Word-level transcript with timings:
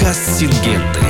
Подкаст 0.00 0.38
«Сингенты». 0.40 1.00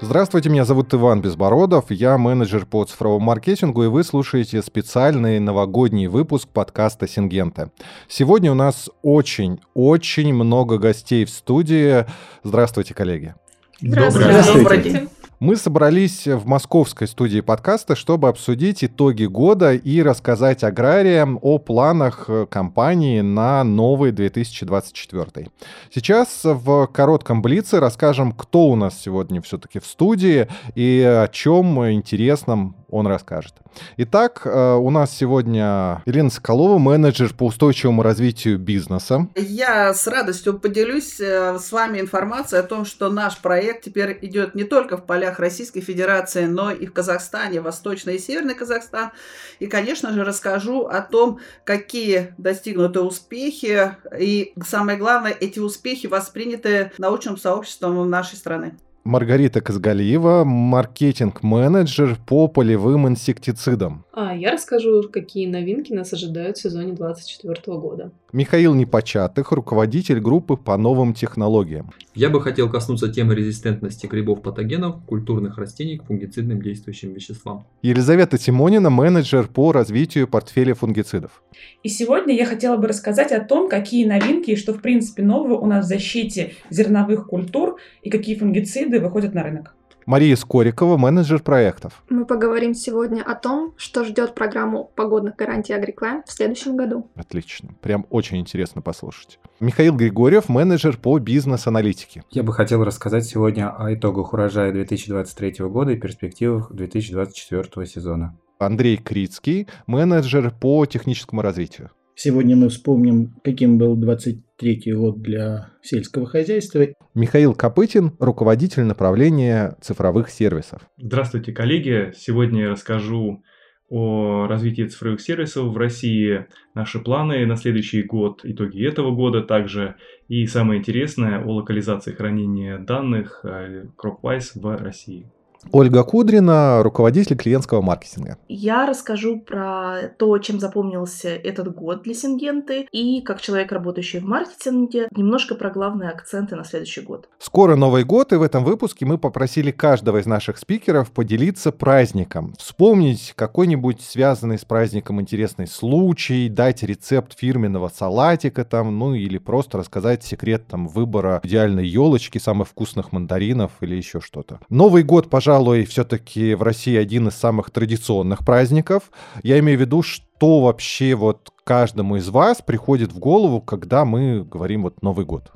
Здравствуйте, 0.00 0.48
меня 0.48 0.64
зовут 0.64 0.94
Иван 0.94 1.20
Безбородов, 1.20 1.90
я 1.90 2.16
менеджер 2.16 2.64
по 2.64 2.86
цифровому 2.86 3.26
маркетингу, 3.26 3.84
и 3.84 3.88
вы 3.88 4.02
слушаете 4.02 4.62
специальный 4.62 5.38
новогодний 5.40 6.06
выпуск 6.06 6.48
подкаста 6.48 7.06
«Сингента». 7.06 7.70
Сегодня 8.08 8.50
у 8.50 8.54
нас 8.54 8.88
очень-очень 9.02 10.32
много 10.32 10.78
гостей 10.78 11.26
в 11.26 11.30
студии. 11.30 12.06
Здравствуйте, 12.44 12.94
коллеги. 12.94 13.34
Здравствуйте. 13.78 14.42
Здравствуйте. 14.42 15.08
Мы 15.38 15.56
собрались 15.56 16.26
в 16.26 16.46
московской 16.46 17.06
студии 17.06 17.40
подкаста, 17.40 17.94
чтобы 17.94 18.28
обсудить 18.28 18.82
итоги 18.82 19.26
года 19.26 19.74
и 19.74 20.00
рассказать 20.00 20.64
аграриям 20.64 21.38
о 21.42 21.58
планах 21.58 22.24
э, 22.28 22.46
компании 22.48 23.20
на 23.20 23.62
новый 23.62 24.12
2024. 24.12 25.50
Сейчас 25.94 26.40
в 26.42 26.86
коротком 26.86 27.42
блице 27.42 27.80
расскажем, 27.80 28.32
кто 28.32 28.68
у 28.68 28.76
нас 28.76 28.98
сегодня 28.98 29.42
все-таки 29.42 29.78
в 29.78 29.84
студии 29.84 30.48
и 30.74 31.02
о 31.02 31.28
чем 31.28 31.86
интересном 31.92 32.74
он 32.88 33.06
расскажет. 33.06 33.54
Итак, 33.96 34.42
э, 34.44 34.74
у 34.74 34.90
нас 34.90 35.10
сегодня 35.10 36.02
Елена 36.06 36.30
Соколова, 36.30 36.78
менеджер 36.78 37.34
по 37.34 37.46
устойчивому 37.46 38.02
развитию 38.02 38.58
бизнеса. 38.58 39.28
Я 39.34 39.92
с 39.92 40.06
радостью 40.06 40.58
поделюсь 40.58 41.20
э, 41.20 41.58
с 41.58 41.72
вами 41.72 42.00
информацией 42.00 42.60
о 42.60 42.64
том, 42.64 42.84
что 42.84 43.10
наш 43.10 43.38
проект 43.38 43.84
теперь 43.84 44.18
идет 44.22 44.54
не 44.54 44.64
только 44.64 44.96
в 44.96 45.04
полях 45.04 45.38
Российской 45.38 45.80
Федерации, 45.80 46.46
но 46.46 46.70
и 46.70 46.86
в 46.86 46.92
Казахстане, 46.92 47.60
Восточный 47.60 48.16
и 48.16 48.18
Северный 48.18 48.54
Казахстан. 48.54 49.10
И, 49.58 49.66
конечно 49.66 50.12
же, 50.12 50.24
расскажу 50.24 50.86
о 50.86 51.00
том, 51.00 51.40
какие 51.64 52.34
достигнуты 52.38 53.00
успехи. 53.00 53.96
И 54.18 54.52
самое 54.64 54.98
главное, 54.98 55.36
эти 55.38 55.58
успехи 55.58 56.06
восприняты 56.06 56.92
научным 56.98 57.36
сообществом 57.36 58.08
нашей 58.08 58.36
страны. 58.36 58.76
Маргарита 59.06 59.60
Казгалиева, 59.60 60.42
маркетинг-менеджер 60.42 62.18
по 62.26 62.48
полевым 62.48 63.06
инсектицидам. 63.06 64.04
А 64.12 64.34
я 64.34 64.50
расскажу, 64.50 65.08
какие 65.12 65.46
новинки 65.46 65.92
нас 65.92 66.12
ожидают 66.12 66.56
в 66.56 66.62
сезоне 66.62 66.92
2024 66.94 67.78
года. 67.78 68.10
Михаил 68.32 68.74
Непочатых, 68.74 69.52
руководитель 69.52 70.20
группы 70.20 70.56
по 70.56 70.76
новым 70.76 71.14
технологиям. 71.14 71.90
Я 72.14 72.28
бы 72.28 72.42
хотел 72.42 72.68
коснуться 72.68 73.08
темы 73.08 73.34
резистентности 73.34 74.06
грибов-патогенов, 74.06 75.04
культурных 75.06 75.56
растений 75.58 75.98
к 75.98 76.04
фунгицидным 76.04 76.60
действующим 76.60 77.12
веществам. 77.14 77.64
Елизавета 77.82 78.38
Тимонина, 78.38 78.90
менеджер 78.90 79.46
по 79.46 79.70
развитию 79.70 80.26
портфеля 80.26 80.74
фунгицидов. 80.74 81.42
И 81.82 81.88
сегодня 81.88 82.34
я 82.34 82.44
хотела 82.44 82.76
бы 82.76 82.88
рассказать 82.88 83.32
о 83.32 83.40
том, 83.40 83.68
какие 83.68 84.04
новинки 84.04 84.50
и 84.50 84.56
что 84.56 84.74
в 84.74 84.82
принципе 84.82 85.22
нового 85.22 85.54
у 85.54 85.66
нас 85.66 85.84
в 85.84 85.88
защите 85.88 86.54
зерновых 86.68 87.28
культур 87.28 87.78
и 88.02 88.10
какие 88.10 88.34
фунгициды 88.36 88.95
выходят 89.00 89.34
на 89.34 89.42
рынок. 89.42 89.74
Мария 90.06 90.36
Скорикова, 90.36 90.96
менеджер 90.96 91.42
проектов. 91.42 92.04
Мы 92.08 92.26
поговорим 92.26 92.74
сегодня 92.74 93.22
о 93.22 93.34
том, 93.34 93.74
что 93.76 94.04
ждет 94.04 94.36
программу 94.36 94.92
погодных 94.94 95.34
гарантий 95.34 95.72
Агриклайм 95.72 96.22
в 96.24 96.30
следующем 96.30 96.76
году. 96.76 97.10
Отлично. 97.16 97.70
Прям 97.82 98.06
очень 98.08 98.38
интересно 98.38 98.82
послушать. 98.82 99.40
Михаил 99.58 99.96
Григорьев, 99.96 100.48
менеджер 100.48 100.96
по 100.96 101.18
бизнес-аналитике. 101.18 102.22
Я 102.30 102.44
бы 102.44 102.52
хотел 102.52 102.84
рассказать 102.84 103.24
сегодня 103.24 103.68
о 103.68 103.92
итогах 103.92 104.32
урожая 104.32 104.70
2023 104.70 105.66
года 105.66 105.90
и 105.90 105.96
перспективах 105.96 106.70
2024 106.72 107.86
сезона. 107.86 108.38
Андрей 108.58 108.98
Крицкий, 108.98 109.66
менеджер 109.88 110.52
по 110.52 110.86
техническому 110.86 111.42
развитию. 111.42 111.90
Сегодня 112.18 112.56
мы 112.56 112.70
вспомним, 112.70 113.34
каким 113.44 113.76
был 113.76 113.94
23 113.94 114.94
год 114.94 115.20
для 115.20 115.68
сельского 115.82 116.24
хозяйства. 116.24 116.86
Михаил 117.14 117.54
Копытин, 117.54 118.12
руководитель 118.18 118.84
направления 118.84 119.76
цифровых 119.82 120.30
сервисов. 120.30 120.80
Здравствуйте, 120.96 121.52
коллеги! 121.52 122.14
Сегодня 122.16 122.62
я 122.62 122.70
расскажу 122.70 123.42
о 123.90 124.46
развитии 124.46 124.86
цифровых 124.86 125.20
сервисов 125.20 125.66
в 125.66 125.76
России, 125.76 126.46
наши 126.74 127.00
планы 127.00 127.44
на 127.44 127.56
следующий 127.56 128.02
год, 128.02 128.40
итоги 128.44 128.88
этого 128.88 129.14
года 129.14 129.42
также, 129.42 129.96
и 130.26 130.46
самое 130.46 130.80
интересное 130.80 131.44
о 131.44 131.56
локализации 131.56 132.12
хранения 132.12 132.78
данных 132.78 133.44
CropWise 133.44 134.52
в 134.54 134.76
России. 134.82 135.30
Ольга 135.72 136.02
Кудрина, 136.04 136.82
руководитель 136.82 137.36
клиентского 137.36 137.82
маркетинга. 137.82 138.38
Я 138.48 138.86
расскажу 138.86 139.40
про 139.40 140.10
то, 140.18 140.38
чем 140.38 140.60
запомнился 140.60 141.28
этот 141.28 141.74
год 141.74 142.02
для 142.02 142.14
Сингенты, 142.14 142.86
и 142.92 143.20
как 143.20 143.40
человек, 143.40 143.72
работающий 143.72 144.20
в 144.20 144.24
маркетинге, 144.24 145.08
немножко 145.14 145.54
про 145.54 145.70
главные 145.70 146.10
акценты 146.10 146.56
на 146.56 146.64
следующий 146.64 147.00
год. 147.00 147.28
Скоро 147.38 147.76
Новый 147.76 148.04
год, 148.04 148.32
и 148.32 148.36
в 148.36 148.42
этом 148.42 148.64
выпуске 148.64 149.04
мы 149.04 149.18
попросили 149.18 149.70
каждого 149.70 150.18
из 150.18 150.26
наших 150.26 150.58
спикеров 150.58 151.10
поделиться 151.10 151.72
праздником, 151.72 152.54
вспомнить 152.58 153.32
какой-нибудь 153.36 154.00
связанный 154.00 154.58
с 154.58 154.64
праздником 154.64 155.20
интересный 155.20 155.66
случай, 155.66 156.48
дать 156.48 156.82
рецепт 156.82 157.38
фирменного 157.38 157.88
салатика 157.88 158.64
там, 158.64 158.98
ну 158.98 159.14
или 159.14 159.38
просто 159.38 159.78
рассказать 159.78 160.24
секрет 160.24 160.66
там 160.66 160.88
выбора 160.88 161.40
идеальной 161.42 161.86
елочки, 161.86 162.38
самых 162.38 162.68
вкусных 162.68 163.12
мандаринов 163.12 163.72
или 163.80 163.94
еще 163.94 164.20
что-то. 164.20 164.60
Новый 164.68 165.02
год, 165.02 165.28
пожалуйста, 165.28 165.55
пожалуй, 165.56 165.86
все-таки 165.86 166.54
в 166.54 166.62
России 166.62 166.98
один 166.98 167.28
из 167.28 167.34
самых 167.34 167.70
традиционных 167.70 168.44
праздников. 168.44 169.10
Я 169.42 169.58
имею 169.60 169.78
в 169.78 169.80
виду, 169.80 170.02
что 170.02 170.60
вообще 170.60 171.14
вот 171.14 171.50
каждому 171.64 172.16
из 172.16 172.28
вас 172.28 172.60
приходит 172.60 173.12
в 173.12 173.18
голову, 173.18 173.62
когда 173.62 174.04
мы 174.04 174.44
говорим 174.44 174.82
вот 174.82 175.02
Новый 175.02 175.24
год. 175.24 175.50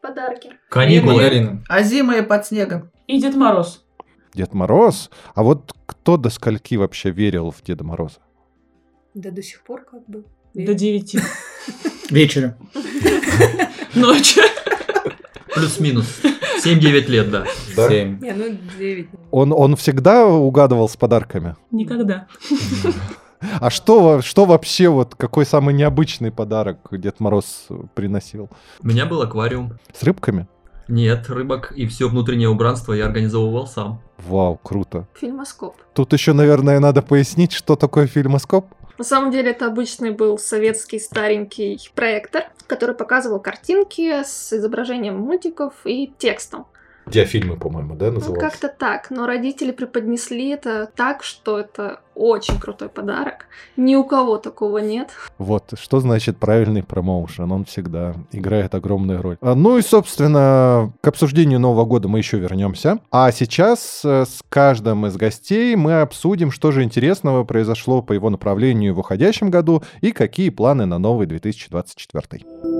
Подарки. 0.00 0.52
Каникулы. 0.70 1.60
А 1.68 1.82
зимы 1.82 2.22
под 2.22 2.46
снегом. 2.46 2.90
И 3.06 3.20
Дед 3.20 3.34
Мороз. 3.34 3.84
Дед 4.32 4.54
Мороз? 4.54 5.10
А 5.34 5.42
вот 5.42 5.74
кто 5.84 6.16
до 6.16 6.30
скольки 6.30 6.76
вообще 6.76 7.10
верил 7.10 7.50
в 7.50 7.62
Деда 7.62 7.84
Мороза? 7.84 8.20
Да 9.12 9.30
до 9.30 9.42
сих 9.42 9.62
пор 9.64 9.84
как 9.84 10.08
бы. 10.08 10.24
До 10.54 10.72
9. 10.72 11.16
Вечером. 12.10 12.54
Ночью. 13.94 14.44
Плюс-минус. 15.54 16.20
7-9 16.64 17.06
лет, 17.08 17.30
да. 17.30 17.44
Да? 17.76 17.88
Семь. 17.88 18.18
Не, 18.20 18.32
ну 18.32 18.56
9. 18.78 19.08
Он, 19.30 19.52
он 19.52 19.76
всегда 19.76 20.26
угадывал 20.26 20.88
с 20.88 20.96
подарками? 20.96 21.56
Никогда. 21.70 22.26
А 23.60 23.70
что, 23.70 24.00
во- 24.00 24.22
что 24.22 24.44
вообще, 24.44 24.88
вот 24.88 25.16
какой 25.16 25.44
самый 25.44 25.74
необычный 25.74 26.30
подарок 26.30 26.78
Дед 26.92 27.18
Мороз 27.18 27.66
приносил? 27.94 28.48
У 28.80 28.86
меня 28.86 29.04
был 29.06 29.20
аквариум. 29.22 29.72
С 29.92 30.02
рыбками? 30.04 30.46
Нет, 30.92 31.30
рыбок 31.30 31.72
и 31.74 31.86
все 31.86 32.06
внутреннее 32.06 32.50
убранство 32.50 32.92
я 32.92 33.06
организовывал 33.06 33.66
сам. 33.66 34.02
Вау, 34.18 34.58
круто. 34.62 35.06
Фильмоскоп. 35.14 35.74
Тут 35.94 36.12
еще, 36.12 36.34
наверное, 36.34 36.80
надо 36.80 37.00
пояснить, 37.00 37.52
что 37.52 37.76
такое 37.76 38.06
фильмоскоп. 38.06 38.66
На 38.98 39.04
самом 39.04 39.30
деле 39.30 39.52
это 39.52 39.68
обычный 39.68 40.10
был 40.10 40.36
советский 40.36 40.98
старенький 40.98 41.80
проектор, 41.94 42.42
который 42.66 42.94
показывал 42.94 43.40
картинки 43.40 44.22
с 44.22 44.52
изображением 44.52 45.16
мультиков 45.16 45.72
и 45.86 46.12
текстом. 46.18 46.66
Диафильмы, 47.06 47.56
по-моему, 47.56 47.94
да, 47.94 48.10
Ну, 48.10 48.34
как-то 48.34 48.68
так, 48.68 49.10
но 49.10 49.26
родители 49.26 49.72
преподнесли 49.72 50.50
это 50.50 50.88
так, 50.94 51.22
что 51.22 51.58
это 51.58 52.00
очень 52.14 52.58
крутой 52.58 52.88
подарок. 52.88 53.46
Ни 53.76 53.94
у 53.96 54.04
кого 54.04 54.38
такого 54.38 54.78
нет. 54.78 55.10
Вот, 55.38 55.72
что 55.78 56.00
значит 56.00 56.36
правильный 56.36 56.82
промоушен? 56.82 57.50
Он 57.50 57.64
всегда 57.64 58.14
играет 58.32 58.74
огромную 58.74 59.22
роль. 59.22 59.36
А, 59.40 59.54
Ну 59.54 59.78
и, 59.78 59.82
собственно, 59.82 60.92
к 61.00 61.08
обсуждению 61.08 61.58
Нового 61.58 61.84
года 61.84 62.08
мы 62.08 62.18
еще 62.18 62.38
вернемся. 62.38 62.98
А 63.10 63.32
сейчас 63.32 64.02
э, 64.04 64.24
с 64.26 64.42
каждым 64.48 65.06
из 65.06 65.16
гостей 65.16 65.74
мы 65.76 66.00
обсудим, 66.00 66.50
что 66.50 66.70
же 66.70 66.82
интересного 66.82 67.44
произошло 67.44 68.02
по 68.02 68.12
его 68.12 68.30
направлению 68.30 68.94
в 68.94 68.98
уходящем 68.98 69.50
году 69.50 69.82
и 70.00 70.12
какие 70.12 70.50
планы 70.50 70.86
на 70.86 70.98
новый 70.98 71.26
2024. 71.26 72.71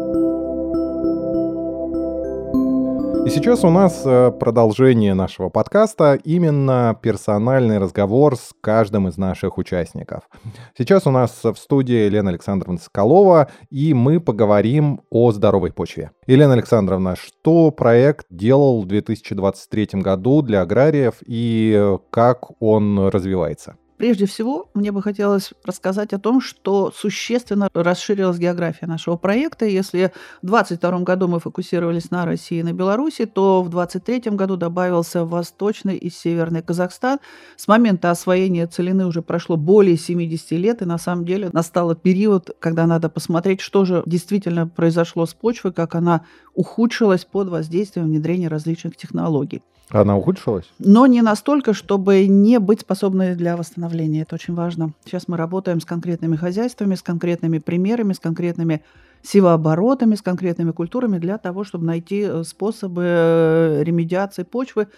И 3.24 3.30
сейчас 3.30 3.62
у 3.62 3.70
нас 3.70 4.02
э, 4.04 4.32
продолжение 4.32 5.14
нашего 5.14 5.48
подкаста, 5.48 6.18
именно 6.24 6.98
персональный 7.00 7.78
разговор 7.78 8.36
с 8.36 8.50
каждым 8.60 9.06
из 9.06 9.16
наших 9.16 9.58
участников. 9.58 10.28
Сейчас 10.76 11.06
у 11.06 11.12
нас 11.12 11.38
в 11.44 11.54
студии 11.54 12.06
Елена 12.06 12.30
Александровна 12.30 12.78
Соколова, 12.78 13.48
и 13.70 13.94
мы 13.94 14.18
поговорим 14.18 15.02
о 15.08 15.30
здоровой 15.30 15.72
почве. 15.72 16.10
Елена 16.26 16.54
Александровна, 16.54 17.14
что 17.14 17.70
проект 17.70 18.26
делал 18.28 18.82
в 18.82 18.86
2023 18.86 20.00
году 20.00 20.42
для 20.42 20.62
аграриев 20.62 21.14
и 21.24 21.96
как 22.10 22.60
он 22.60 23.08
развивается? 23.08 23.76
Прежде 24.02 24.26
всего, 24.26 24.68
мне 24.74 24.90
бы 24.90 25.00
хотелось 25.00 25.52
рассказать 25.64 26.12
о 26.12 26.18
том, 26.18 26.40
что 26.40 26.90
существенно 26.90 27.68
расширилась 27.72 28.36
география 28.36 28.86
нашего 28.86 29.16
проекта. 29.16 29.64
Если 29.64 30.10
в 30.42 30.46
2022 30.48 30.98
году 31.04 31.28
мы 31.28 31.38
фокусировались 31.38 32.10
на 32.10 32.24
России 32.24 32.58
и 32.58 32.62
на 32.64 32.72
Беларуси, 32.72 33.26
то 33.26 33.62
в 33.62 33.68
2023 33.68 34.32
году 34.32 34.56
добавился 34.56 35.24
Восточный 35.24 35.96
и 35.96 36.10
Северный 36.10 36.62
Казахстан. 36.62 37.20
С 37.54 37.68
момента 37.68 38.10
освоения 38.10 38.66
целины 38.66 39.06
уже 39.06 39.22
прошло 39.22 39.56
более 39.56 39.96
70 39.96 40.50
лет, 40.58 40.82
и 40.82 40.84
на 40.84 40.98
самом 40.98 41.24
деле 41.24 41.50
настал 41.52 41.94
период, 41.94 42.50
когда 42.58 42.88
надо 42.88 43.08
посмотреть, 43.08 43.60
что 43.60 43.84
же 43.84 44.02
действительно 44.04 44.66
произошло 44.66 45.26
с 45.26 45.32
почвой, 45.32 45.72
как 45.72 45.94
она 45.94 46.22
ухудшилась 46.56 47.24
под 47.24 47.50
воздействием 47.50 48.06
внедрения 48.08 48.48
различных 48.48 48.96
технологий. 48.96 49.62
Она 49.92 50.16
ухудшилась? 50.16 50.64
Но 50.78 51.06
не 51.06 51.20
настолько, 51.20 51.74
чтобы 51.74 52.26
не 52.26 52.58
быть 52.58 52.80
способной 52.80 53.34
для 53.34 53.56
восстановления. 53.56 54.22
Это 54.22 54.36
очень 54.36 54.54
важно. 54.54 54.92
Сейчас 55.04 55.28
мы 55.28 55.36
работаем 55.36 55.80
с 55.80 55.84
конкретными 55.84 56.36
хозяйствами, 56.36 56.94
с 56.94 57.02
конкретными 57.02 57.58
примерами, 57.58 58.14
с 58.14 58.18
конкретными 58.18 58.82
севооборотами, 59.22 60.14
с 60.14 60.22
конкретными 60.22 60.72
культурами 60.72 61.18
для 61.18 61.38
того, 61.38 61.62
чтобы 61.64 61.84
найти 61.84 62.22
э, 62.22 62.42
способы 62.44 63.02
э, 63.04 63.82
ремедиации 63.84 64.42
почвы, 64.42 64.88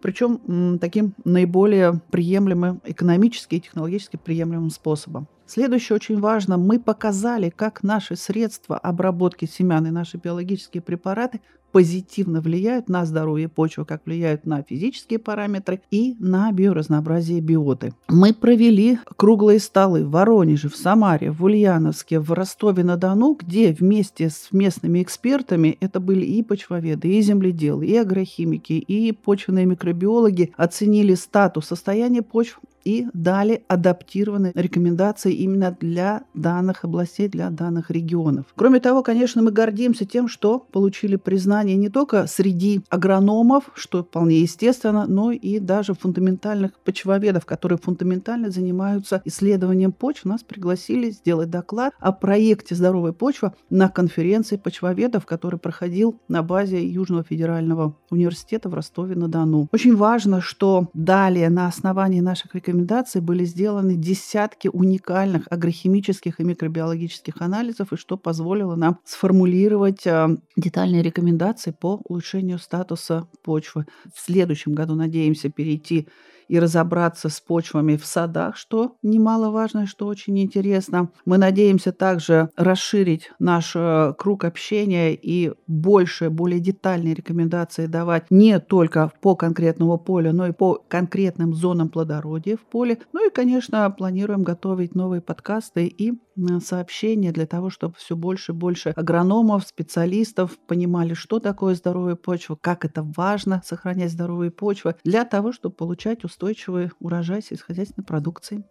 причем 0.00 0.78
таким 0.78 1.14
наиболее 1.24 2.00
приемлемым, 2.10 2.80
экономически 2.84 3.56
и 3.56 3.60
технологически 3.60 4.16
приемлемым 4.16 4.70
способом. 4.70 5.26
Следующее 5.46 5.96
очень 5.96 6.20
важно. 6.20 6.56
Мы 6.56 6.78
показали, 6.78 7.50
как 7.50 7.82
наши 7.82 8.16
средства 8.16 8.78
обработки 8.78 9.46
семян 9.46 9.86
и 9.86 9.90
наши 9.90 10.16
биологические 10.16 10.82
препараты 10.82 11.40
позитивно 11.76 12.40
влияют 12.40 12.88
на 12.88 13.04
здоровье 13.04 13.50
почвы, 13.50 13.84
как 13.84 14.00
влияют 14.06 14.46
на 14.46 14.62
физические 14.62 15.18
параметры 15.18 15.82
и 15.90 16.16
на 16.18 16.50
биоразнообразие 16.50 17.42
биоты. 17.42 17.92
Мы 18.08 18.32
провели 18.32 18.98
круглые 19.18 19.58
столы 19.58 20.02
в 20.02 20.10
Воронеже, 20.10 20.70
в 20.70 20.74
Самаре, 20.74 21.30
в 21.30 21.44
Ульяновске, 21.44 22.18
в 22.18 22.32
Ростове-на-Дону, 22.32 23.36
где 23.38 23.74
вместе 23.74 24.30
с 24.30 24.48
местными 24.52 25.02
экспертами, 25.02 25.76
это 25.80 26.00
были 26.00 26.24
и 26.24 26.42
почвоведы, 26.42 27.08
и 27.08 27.20
земледелы, 27.20 27.84
и 27.84 27.94
агрохимики, 27.94 28.72
и 28.72 29.12
почвенные 29.12 29.66
микробиологи, 29.66 30.54
оценили 30.56 31.12
статус 31.12 31.66
состояния 31.66 32.22
почв 32.22 32.58
и 32.86 33.08
дали 33.12 33.64
адаптированные 33.66 34.52
рекомендации 34.54 35.32
именно 35.32 35.76
для 35.78 36.22
данных 36.34 36.84
областей, 36.84 37.28
для 37.28 37.50
данных 37.50 37.90
регионов. 37.90 38.46
Кроме 38.54 38.78
того, 38.78 39.02
конечно, 39.02 39.42
мы 39.42 39.50
гордимся 39.50 40.06
тем, 40.06 40.28
что 40.28 40.60
получили 40.60 41.16
признание 41.16 41.76
не 41.76 41.88
только 41.88 42.28
среди 42.28 42.82
агрономов, 42.88 43.70
что 43.74 44.04
вполне 44.04 44.40
естественно, 44.40 45.04
но 45.08 45.32
и 45.32 45.58
даже 45.58 45.94
фундаментальных 45.94 46.78
почвоведов, 46.84 47.44
которые 47.44 47.78
фундаментально 47.82 48.50
занимаются 48.50 49.20
исследованием 49.24 49.90
почв. 49.90 50.24
Нас 50.24 50.44
пригласили 50.44 51.10
сделать 51.10 51.50
доклад 51.50 51.92
о 51.98 52.12
проекте 52.12 52.76
«Здоровая 52.76 53.12
почва» 53.12 53.54
на 53.68 53.88
конференции 53.88 54.56
почвоведов, 54.56 55.26
который 55.26 55.58
проходил 55.58 56.20
на 56.28 56.44
базе 56.44 56.86
Южного 56.86 57.24
федерального 57.24 57.96
университета 58.10 58.68
в 58.68 58.74
Ростове-на-Дону. 58.74 59.68
Очень 59.72 59.96
важно, 59.96 60.40
что 60.40 60.88
далее 60.94 61.50
на 61.50 61.66
основании 61.66 62.20
наших 62.20 62.54
рекомендаций 62.54 62.75
рекомендаций 62.76 63.20
были 63.20 63.44
сделаны 63.44 63.96
десятки 63.96 64.68
уникальных 64.68 65.46
агрохимических 65.50 66.40
и 66.40 66.44
микробиологических 66.44 67.40
анализов, 67.40 67.92
и 67.92 67.96
что 67.96 68.16
позволило 68.16 68.76
нам 68.76 68.98
сформулировать 69.04 70.06
э, 70.06 70.28
детальные 70.56 71.02
рекомендации 71.02 71.70
по 71.70 72.00
улучшению 72.04 72.58
статуса 72.58 73.28
почвы. 73.42 73.86
В 74.14 74.20
следующем 74.20 74.74
году 74.74 74.94
надеемся 74.94 75.48
перейти 75.48 76.08
и 76.48 76.58
разобраться 76.58 77.28
с 77.28 77.40
почвами 77.40 77.96
в 77.96 78.04
садах, 78.04 78.56
что 78.56 78.96
немаловажно, 79.02 79.86
что 79.86 80.06
очень 80.06 80.38
интересно. 80.38 81.10
Мы 81.24 81.38
надеемся 81.38 81.92
также 81.92 82.50
расширить 82.56 83.30
наш 83.38 83.72
э, 83.74 84.14
круг 84.18 84.44
общения 84.44 85.14
и 85.14 85.52
больше, 85.66 86.30
более 86.30 86.60
детальные 86.60 87.14
рекомендации 87.14 87.86
давать 87.86 88.30
не 88.30 88.58
только 88.60 89.12
по 89.20 89.34
конкретному 89.36 89.98
полю, 89.98 90.32
но 90.32 90.46
и 90.46 90.52
по 90.52 90.74
конкретным 90.88 91.54
зонам 91.54 91.88
плодородия 91.88 92.56
в 92.56 92.60
поле. 92.60 92.98
Ну 93.12 93.26
и, 93.26 93.30
конечно, 93.32 93.88
планируем 93.90 94.42
готовить 94.42 94.94
новые 94.94 95.20
подкасты 95.20 95.86
и 95.86 96.14
сообщения 96.60 97.32
для 97.32 97.46
того, 97.46 97.70
чтобы 97.70 97.94
все 97.96 98.16
больше 98.16 98.52
и 98.52 98.54
больше 98.54 98.90
агрономов, 98.90 99.66
специалистов 99.66 100.58
понимали, 100.66 101.14
что 101.14 101.40
такое 101.40 101.74
здоровая 101.74 102.16
почва, 102.16 102.56
как 102.60 102.84
это 102.84 103.02
важно 103.02 103.62
сохранять 103.64 104.12
здоровые 104.12 104.50
почвы 104.50 104.96
для 105.04 105.24
того, 105.24 105.52
чтобы 105.52 105.74
получать 105.74 106.24
устойчивый 106.24 106.90
урожай 107.00 107.42
сельскохозяйственной 107.42 108.04
продукции. 108.04 108.64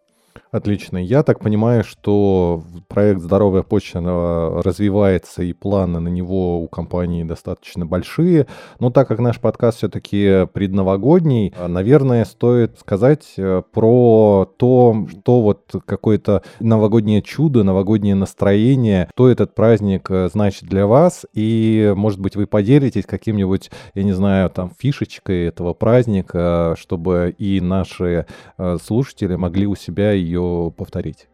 Отлично. 0.56 0.98
Я 0.98 1.22
так 1.24 1.42
понимаю, 1.42 1.84
что 1.84 2.64
проект 2.88 3.20
«Здоровая 3.20 3.62
почта» 3.62 4.00
развивается, 4.64 5.44
и 5.44 5.52
планы 5.52 6.00
на 6.00 6.08
него 6.08 6.62
у 6.62 6.68
компании 6.70 7.26
достаточно 7.26 7.86
большие. 7.86 8.48
Но 8.80 8.90
так 8.90 9.10
как 9.10 9.20
наш 9.20 9.42
подкаст 9.42 9.80
все-таки 9.80 10.48
предновогодний, 10.54 11.54
наверное, 11.68 12.24
стоит 12.24 12.80
сказать 12.80 13.34
э, 13.38 13.64
про 13.70 14.50
то, 14.58 15.08
что 15.10 15.42
вот 15.42 15.74
какое-то 15.86 16.42
новогоднее 16.62 17.22
чудо, 17.22 17.64
новогоднее 17.64 18.16
настроение, 18.16 19.10
что 19.14 19.30
этот 19.30 19.56
праздник 19.56 20.10
э, 20.10 20.30
значит 20.32 20.70
для 20.70 20.88
вас. 20.88 21.26
И, 21.34 21.94
может 21.98 22.22
быть, 22.22 22.38
вы 22.38 22.48
поделитесь 22.48 23.06
каким-нибудь, 23.06 23.72
я 23.94 24.04
не 24.04 24.14
знаю, 24.14 24.50
там, 24.50 24.72
фишечкой 24.78 25.48
этого 25.48 25.74
праздника, 25.74 26.76
чтобы 26.80 27.36
и 27.38 27.60
наши 27.60 28.26
э, 28.58 28.78
слушатели 28.82 29.36
могли 29.36 29.68
у 29.68 29.76
себя 29.76 30.14
ее 30.26 30.74
повторить? 30.76 31.28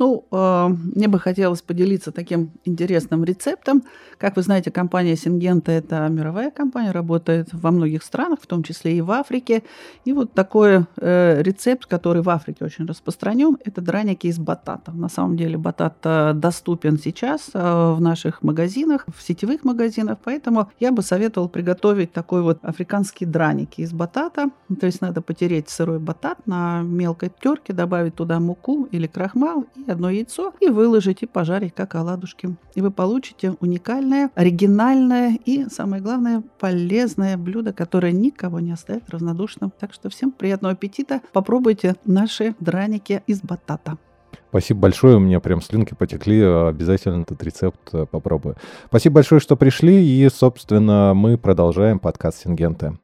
Ну, 0.00 0.26
э, 0.32 0.68
мне 0.96 1.08
бы 1.08 1.18
хотелось 1.18 1.60
поделиться 1.60 2.10
таким 2.10 2.52
интересным 2.64 3.22
рецептом. 3.22 3.82
Как 4.16 4.36
вы 4.36 4.42
знаете, 4.42 4.70
компания 4.70 5.14
Сингента– 5.14 5.72
это 5.72 6.08
мировая 6.08 6.50
компания, 6.50 6.90
работает 6.90 7.48
во 7.52 7.70
многих 7.70 8.02
странах, 8.02 8.38
в 8.40 8.46
том 8.46 8.62
числе 8.62 8.96
и 8.96 9.02
в 9.02 9.10
Африке. 9.10 9.62
И 10.06 10.14
вот 10.14 10.32
такой 10.32 10.86
э, 10.96 11.42
рецепт, 11.42 11.84
который 11.84 12.22
в 12.22 12.30
Африке 12.30 12.64
очень 12.64 12.86
распространен, 12.86 13.58
это 13.62 13.82
драники 13.82 14.26
из 14.26 14.38
батата. 14.38 14.90
На 14.92 15.10
самом 15.10 15.36
деле 15.36 15.58
батат 15.58 15.98
э, 16.04 16.32
доступен 16.34 16.98
сейчас 16.98 17.50
э, 17.52 17.58
в 17.58 18.00
наших 18.00 18.42
магазинах, 18.42 19.04
в 19.14 19.22
сетевых 19.22 19.64
магазинах, 19.64 20.16
поэтому 20.24 20.70
я 20.80 20.92
бы 20.92 21.02
советовал 21.02 21.50
приготовить 21.50 22.10
такой 22.10 22.40
вот 22.40 22.58
африканский 22.62 23.26
драники 23.26 23.82
из 23.82 23.92
батата. 23.92 24.48
То 24.80 24.86
есть 24.86 25.02
надо 25.02 25.20
потереть 25.20 25.68
сырой 25.68 25.98
батат 25.98 26.46
на 26.46 26.80
мелкой 26.80 27.30
терке, 27.42 27.74
добавить 27.74 28.14
туда 28.14 28.40
муку 28.40 28.88
или 28.90 29.06
крахмал 29.06 29.66
и 29.74 29.89
одно 29.90 30.10
яйцо 30.10 30.52
и 30.60 30.68
выложить 30.68 31.22
и 31.22 31.26
пожарить 31.26 31.74
как 31.74 31.94
оладушки. 31.94 32.56
И 32.74 32.80
вы 32.80 32.90
получите 32.90 33.54
уникальное, 33.60 34.30
оригинальное 34.34 35.38
и, 35.44 35.66
самое 35.68 36.02
главное, 36.02 36.42
полезное 36.58 37.36
блюдо, 37.36 37.72
которое 37.72 38.12
никого 38.12 38.60
не 38.60 38.72
оставит 38.72 39.08
равнодушным. 39.10 39.72
Так 39.78 39.92
что 39.92 40.08
всем 40.10 40.30
приятного 40.30 40.72
аппетита. 40.72 41.20
Попробуйте 41.32 41.96
наши 42.04 42.54
драники 42.60 43.22
из 43.26 43.40
батата. 43.42 43.98
Спасибо 44.50 44.80
большое, 44.80 45.16
у 45.16 45.20
меня 45.20 45.38
прям 45.38 45.62
слюнки 45.62 45.94
потекли, 45.94 46.42
обязательно 46.42 47.22
этот 47.22 47.40
рецепт 47.44 47.78
э, 47.92 48.04
попробую. 48.04 48.56
Спасибо 48.86 49.16
большое, 49.16 49.40
что 49.40 49.56
пришли, 49.56 50.04
и, 50.04 50.28
собственно, 50.28 51.12
мы 51.14 51.38
продолжаем 51.38 52.00
подкаст 52.00 52.42
Сингенты. 52.42 52.98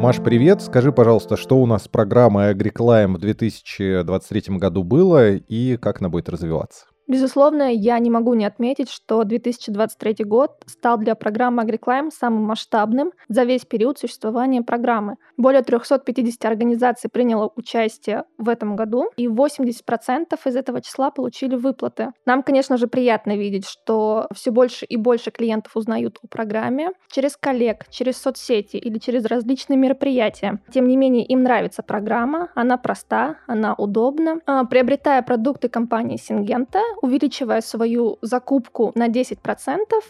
Маш, 0.00 0.18
привет. 0.22 0.62
Скажи, 0.62 0.92
пожалуйста, 0.92 1.36
что 1.36 1.58
у 1.58 1.66
нас 1.66 1.82
с 1.84 1.88
программой 1.88 2.54
AgriClimb 2.54 3.14
в 3.14 3.18
2023 3.18 4.56
году 4.56 4.84
было 4.84 5.32
и 5.32 5.76
как 5.76 6.00
она 6.00 6.08
будет 6.08 6.28
развиваться? 6.28 6.86
Безусловно, 7.08 7.72
я 7.72 7.98
не 7.98 8.10
могу 8.10 8.34
не 8.34 8.44
отметить, 8.44 8.90
что 8.90 9.24
2023 9.24 10.26
год 10.26 10.52
стал 10.66 10.98
для 10.98 11.14
программы 11.14 11.62
AgriClimb 11.62 12.10
самым 12.10 12.42
масштабным 12.44 13.12
за 13.28 13.44
весь 13.44 13.64
период 13.64 13.98
существования 13.98 14.60
программы. 14.60 15.16
Более 15.38 15.62
350 15.62 16.44
организаций 16.44 17.08
приняло 17.08 17.50
участие 17.56 18.24
в 18.36 18.50
этом 18.50 18.76
году, 18.76 19.06
и 19.16 19.26
80% 19.26 20.38
из 20.44 20.56
этого 20.56 20.82
числа 20.82 21.10
получили 21.10 21.56
выплаты. 21.56 22.12
Нам, 22.26 22.42
конечно 22.42 22.76
же, 22.76 22.88
приятно 22.88 23.36
видеть, 23.36 23.66
что 23.66 24.28
все 24.34 24.50
больше 24.50 24.84
и 24.84 24.96
больше 24.96 25.30
клиентов 25.30 25.76
узнают 25.76 26.18
о 26.22 26.26
программе 26.26 26.90
через 27.10 27.38
коллег, 27.38 27.86
через 27.88 28.18
соцсети 28.18 28.76
или 28.76 28.98
через 28.98 29.24
различные 29.24 29.78
мероприятия. 29.78 30.60
Тем 30.74 30.86
не 30.86 30.98
менее, 30.98 31.24
им 31.24 31.42
нравится 31.42 31.82
программа, 31.82 32.50
она 32.54 32.76
проста, 32.76 33.36
она 33.46 33.72
удобна. 33.72 34.40
А, 34.44 34.64
приобретая 34.64 35.22
продукты 35.22 35.70
компании 35.70 36.18
Сингента, 36.18 36.80
увеличивая 37.02 37.60
свою 37.60 38.18
закупку 38.22 38.92
на 38.94 39.08
10%, 39.08 39.36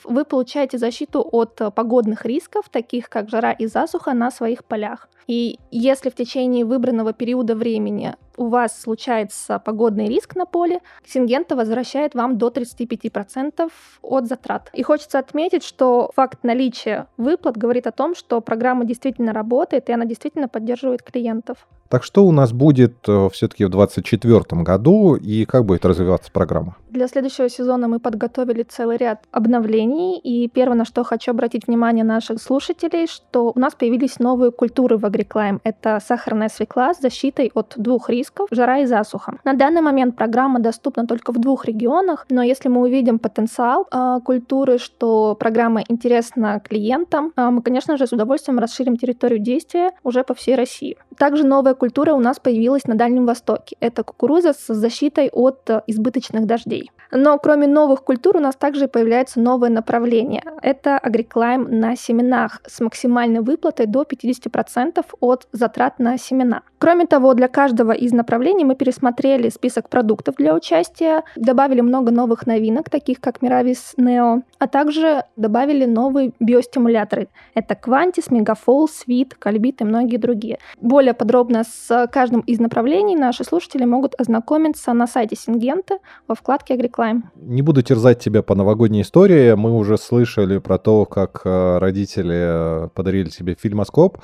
вы 0.05 0.25
получаете 0.25 0.79
защиту 0.79 1.27
от 1.33 1.61
погодных 1.75 2.25
рисков, 2.25 2.69
таких 2.69 3.09
как 3.09 3.29
жара 3.29 3.53
и 3.53 3.67
засуха 3.67 4.15
на 4.15 4.31
своих 4.31 4.65
полях. 4.65 5.09
И 5.27 5.59
если 5.71 6.11
в 6.11 6.15
течение 6.15 6.65
выбранного 6.65 7.13
периода 7.13 7.55
времени 7.55 8.15
у 8.39 8.49
вас 8.49 8.81
случается 8.81 9.59
погодный 9.59 10.07
риск 10.07 10.37
на 10.37 10.47
поле, 10.47 10.81
Сингента 11.05 11.57
возвращает 11.57 12.15
вам 12.15 12.39
до 12.39 12.49
35% 12.49 13.71
от 14.03 14.27
затрат. 14.27 14.71
И 14.73 14.83
хочется 14.83 15.19
отметить, 15.19 15.65
что 15.65 16.11
факт 16.15 16.45
наличия 16.45 17.09
выплат 17.17 17.57
говорит 17.57 17.87
о 17.87 17.93
том, 17.93 18.15
что 18.15 18.41
программа 18.41 18.85
действительно 18.85 19.33
работает, 19.33 19.89
и 19.89 19.93
она 19.93 20.05
действительно 20.05 20.49
поддерживает 20.49 21.03
клиентов. 21.03 21.67
Так 21.89 22.05
что 22.05 22.27
у 22.27 22.33
нас 22.33 22.53
будет 22.53 22.97
э, 23.09 23.29
все-таки 23.33 23.65
в 23.65 23.71
2024 23.71 24.63
году 24.63 25.15
и 25.15 25.47
как 25.47 25.65
будет 25.65 25.87
развиваться 25.87 26.31
программа? 26.31 26.77
Для 26.91 27.09
следующего 27.09 27.49
сезона 27.49 27.89
мы 27.89 27.99
подготовили 27.99 28.63
целый 28.63 28.99
ряд 28.99 29.25
обновлений. 29.31 30.19
И 30.19 30.49
первое, 30.49 30.77
на 30.77 30.85
что 30.85 31.03
хочу 31.03 31.31
обратить 31.31 31.67
внимание 31.67 32.05
наших 32.05 32.43
слушателей, 32.43 33.07
что 33.07 33.53
у 33.55 33.59
нас 33.59 33.75
появились 33.75 34.19
новые 34.19 34.53
культуры 34.53 34.99
в 34.99 35.05
AgriClime. 35.05 35.61
Это 35.65 35.99
сахарная 36.07 36.51
свекла 36.51 36.93
с 36.93 37.01
защитой 37.01 37.51
от 37.55 37.75
двух 37.77 38.11
рисков– 38.11 38.28
жара 38.51 38.79
и 38.79 38.87
засуха. 38.87 39.39
На 39.45 39.55
данный 39.55 39.81
момент 39.81 40.17
программа 40.17 40.61
доступна 40.61 41.07
только 41.07 41.33
в 41.33 41.39
двух 41.39 41.65
регионах, 41.65 42.27
но 42.31 42.43
если 42.43 42.69
мы 42.69 42.83
увидим 42.83 43.19
потенциал 43.19 43.87
э, 43.91 44.19
культуры, 44.25 44.79
что 44.79 45.35
программа 45.35 45.83
интересна 45.89 46.61
клиентам, 46.61 47.33
э, 47.37 47.51
мы, 47.51 47.63
конечно 47.63 47.97
же, 47.97 48.07
с 48.07 48.13
удовольствием 48.13 48.59
расширим 48.59 48.97
территорию 48.97 49.39
действия 49.39 49.93
уже 50.05 50.25
по 50.25 50.35
всей 50.35 50.55
России. 50.55 50.97
Также 51.17 51.45
новая 51.45 51.75
культура 51.75 52.13
у 52.13 52.21
нас 52.21 52.39
появилась 52.39 52.87
на 52.87 52.95
Дальнем 52.95 53.27
Востоке. 53.27 53.77
Это 53.81 54.03
кукуруза 54.03 54.53
с 54.53 54.75
защитой 54.75 55.31
от 55.33 55.71
э, 55.71 55.83
избыточных 55.87 56.47
дождей. 56.47 56.91
Но 57.11 57.39
кроме 57.39 57.67
новых 57.67 58.05
культур 58.05 58.37
у 58.37 58.41
нас 58.41 58.57
также 58.57 58.89
появляется 58.89 59.41
новое 59.41 59.71
направление. 59.71 60.43
Это 60.63 60.99
агриклайм 60.99 61.81
на 61.81 61.97
семенах 61.97 62.61
с 62.67 62.81
максимальной 62.81 63.41
выплатой 63.41 63.87
до 63.87 64.03
50% 64.03 65.05
от 65.21 65.49
затрат 65.53 65.99
на 65.99 66.19
семена. 66.19 66.63
Кроме 66.79 67.07
того, 67.07 67.35
для 67.35 67.49
каждого 67.49 67.93
из 67.93 68.13
направлений 68.13 68.65
мы 68.65 68.77
пересмотрели 68.77 69.49
список 69.49 69.89
продуктов 69.89 70.37
для 70.37 70.55
участия, 70.55 71.25
добавили 71.37 71.81
много 71.81 72.13
новых 72.13 72.47
новинок, 72.47 72.89
таких 72.89 73.21
как 73.21 73.43
Miravis 73.43 73.97
Neo, 73.99 74.43
а 74.59 74.67
также 74.69 75.25
добавили 75.37 75.87
новые 75.87 76.33
биостимуляторы. 76.39 77.29
Это 77.55 77.75
Quantis, 77.75 78.31
Megafol, 78.31 78.87
Sweet, 78.87 79.33
Кальбит 79.39 79.81
и 79.81 79.85
многие 79.85 80.19
другие. 80.19 80.59
Более 80.81 81.15
подробно 81.15 81.65
с 81.65 82.09
каждым 82.13 82.41
из 82.41 82.61
направлений 82.61 83.17
наши 83.17 83.43
слушатели 83.45 83.85
могут 83.85 84.15
ознакомиться 84.19 84.93
на 84.93 85.07
сайте 85.07 85.35
Сингента 85.37 85.99
во 86.29 86.35
вкладке 86.35 86.77
AgriClimb. 86.77 87.23
Не 87.37 87.63
буду 87.63 87.83
терзать 87.83 88.21
тебя 88.21 88.43
по 88.43 88.55
новогодней 88.55 89.03
истории. 89.03 89.55
Мы 89.55 89.77
уже 89.77 89.99
слышали 89.99 90.59
про 90.59 90.79
то, 90.79 91.07
как 91.07 91.43
э, 91.45 91.79
родители 91.79 92.85
э, 92.85 92.89
подарили 92.95 93.29
тебе 93.29 93.57
фильмоскоп. 93.59 94.19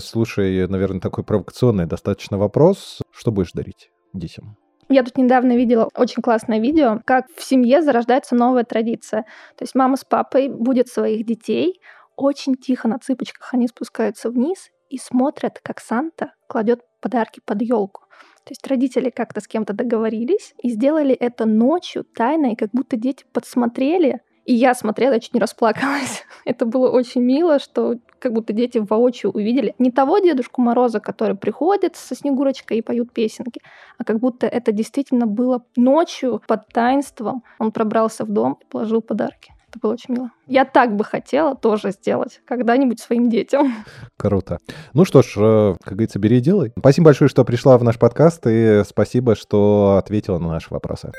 Слушай, 0.00 0.68
наверное, 0.68 1.00
такой 1.00 1.24
провокационный 1.24 1.86
достаточно 1.96 2.38
вопрос. 2.38 3.00
Что 3.10 3.32
будешь 3.32 3.52
дарить 3.52 3.90
детям? 4.12 4.56
Я 4.88 5.02
тут 5.02 5.16
недавно 5.16 5.56
видела 5.56 5.88
очень 5.96 6.22
классное 6.22 6.60
видео, 6.60 7.00
как 7.04 7.24
в 7.36 7.42
семье 7.42 7.82
зарождается 7.82 8.36
новая 8.36 8.64
традиция. 8.64 9.22
То 9.56 9.62
есть 9.62 9.74
мама 9.74 9.96
с 9.96 10.04
папой 10.04 10.48
будет 10.48 10.88
своих 10.88 11.26
детей, 11.26 11.80
очень 12.14 12.54
тихо 12.54 12.86
на 12.86 12.98
цыпочках 12.98 13.52
они 13.52 13.66
спускаются 13.66 14.30
вниз 14.30 14.70
и 14.88 14.98
смотрят, 14.98 15.58
как 15.62 15.80
Санта 15.80 16.32
кладет 16.46 16.82
подарки 17.00 17.40
под 17.44 17.62
елку. 17.62 18.02
То 18.44 18.52
есть 18.52 18.66
родители 18.66 19.10
как-то 19.10 19.40
с 19.40 19.48
кем-то 19.48 19.72
договорились 19.72 20.54
и 20.62 20.70
сделали 20.70 21.14
это 21.14 21.46
ночью 21.46 22.04
тайно, 22.04 22.52
и 22.52 22.56
как 22.56 22.70
будто 22.72 22.96
дети 22.96 23.24
подсмотрели. 23.32 24.20
И 24.46 24.54
я 24.54 24.74
смотрела, 24.74 25.14
я 25.14 25.20
чуть 25.20 25.34
не 25.34 25.40
расплакалась. 25.40 26.24
это 26.44 26.64
было 26.64 26.88
очень 26.88 27.20
мило, 27.20 27.58
что 27.58 27.96
как 28.20 28.32
будто 28.32 28.52
дети 28.52 28.78
воочию 28.78 29.32
увидели 29.32 29.74
не 29.78 29.90
того 29.90 30.20
Дедушку 30.20 30.62
Мороза, 30.62 31.00
который 31.00 31.36
приходит 31.36 31.96
со 31.96 32.14
Снегурочкой 32.14 32.78
и 32.78 32.82
поют 32.82 33.12
песенки, 33.12 33.60
а 33.98 34.04
как 34.04 34.20
будто 34.20 34.46
это 34.46 34.72
действительно 34.72 35.26
было 35.26 35.64
ночью 35.76 36.40
под 36.46 36.68
таинством. 36.68 37.42
Он 37.58 37.72
пробрался 37.72 38.24
в 38.24 38.28
дом 38.28 38.58
и 38.60 38.64
положил 38.66 39.02
подарки. 39.02 39.52
Это 39.68 39.80
было 39.80 39.92
очень 39.94 40.14
мило. 40.14 40.30
Я 40.46 40.64
так 40.64 40.94
бы 40.94 41.02
хотела 41.02 41.56
тоже 41.56 41.90
сделать 41.90 42.40
когда-нибудь 42.46 43.00
своим 43.00 43.28
детям. 43.28 43.74
Круто. 44.16 44.58
Ну 44.94 45.04
что 45.04 45.22
ж, 45.22 45.34
э, 45.36 45.74
как 45.82 45.94
говорится, 45.94 46.20
бери 46.20 46.38
и 46.38 46.40
делай. 46.40 46.72
Спасибо 46.78 47.06
большое, 47.06 47.28
что 47.28 47.44
пришла 47.44 47.76
в 47.76 47.82
наш 47.82 47.98
подкаст, 47.98 48.46
и 48.46 48.82
спасибо, 48.86 49.34
что 49.34 49.96
ответила 49.98 50.38
на 50.38 50.48
наши 50.48 50.68
вопросы. 50.70 51.10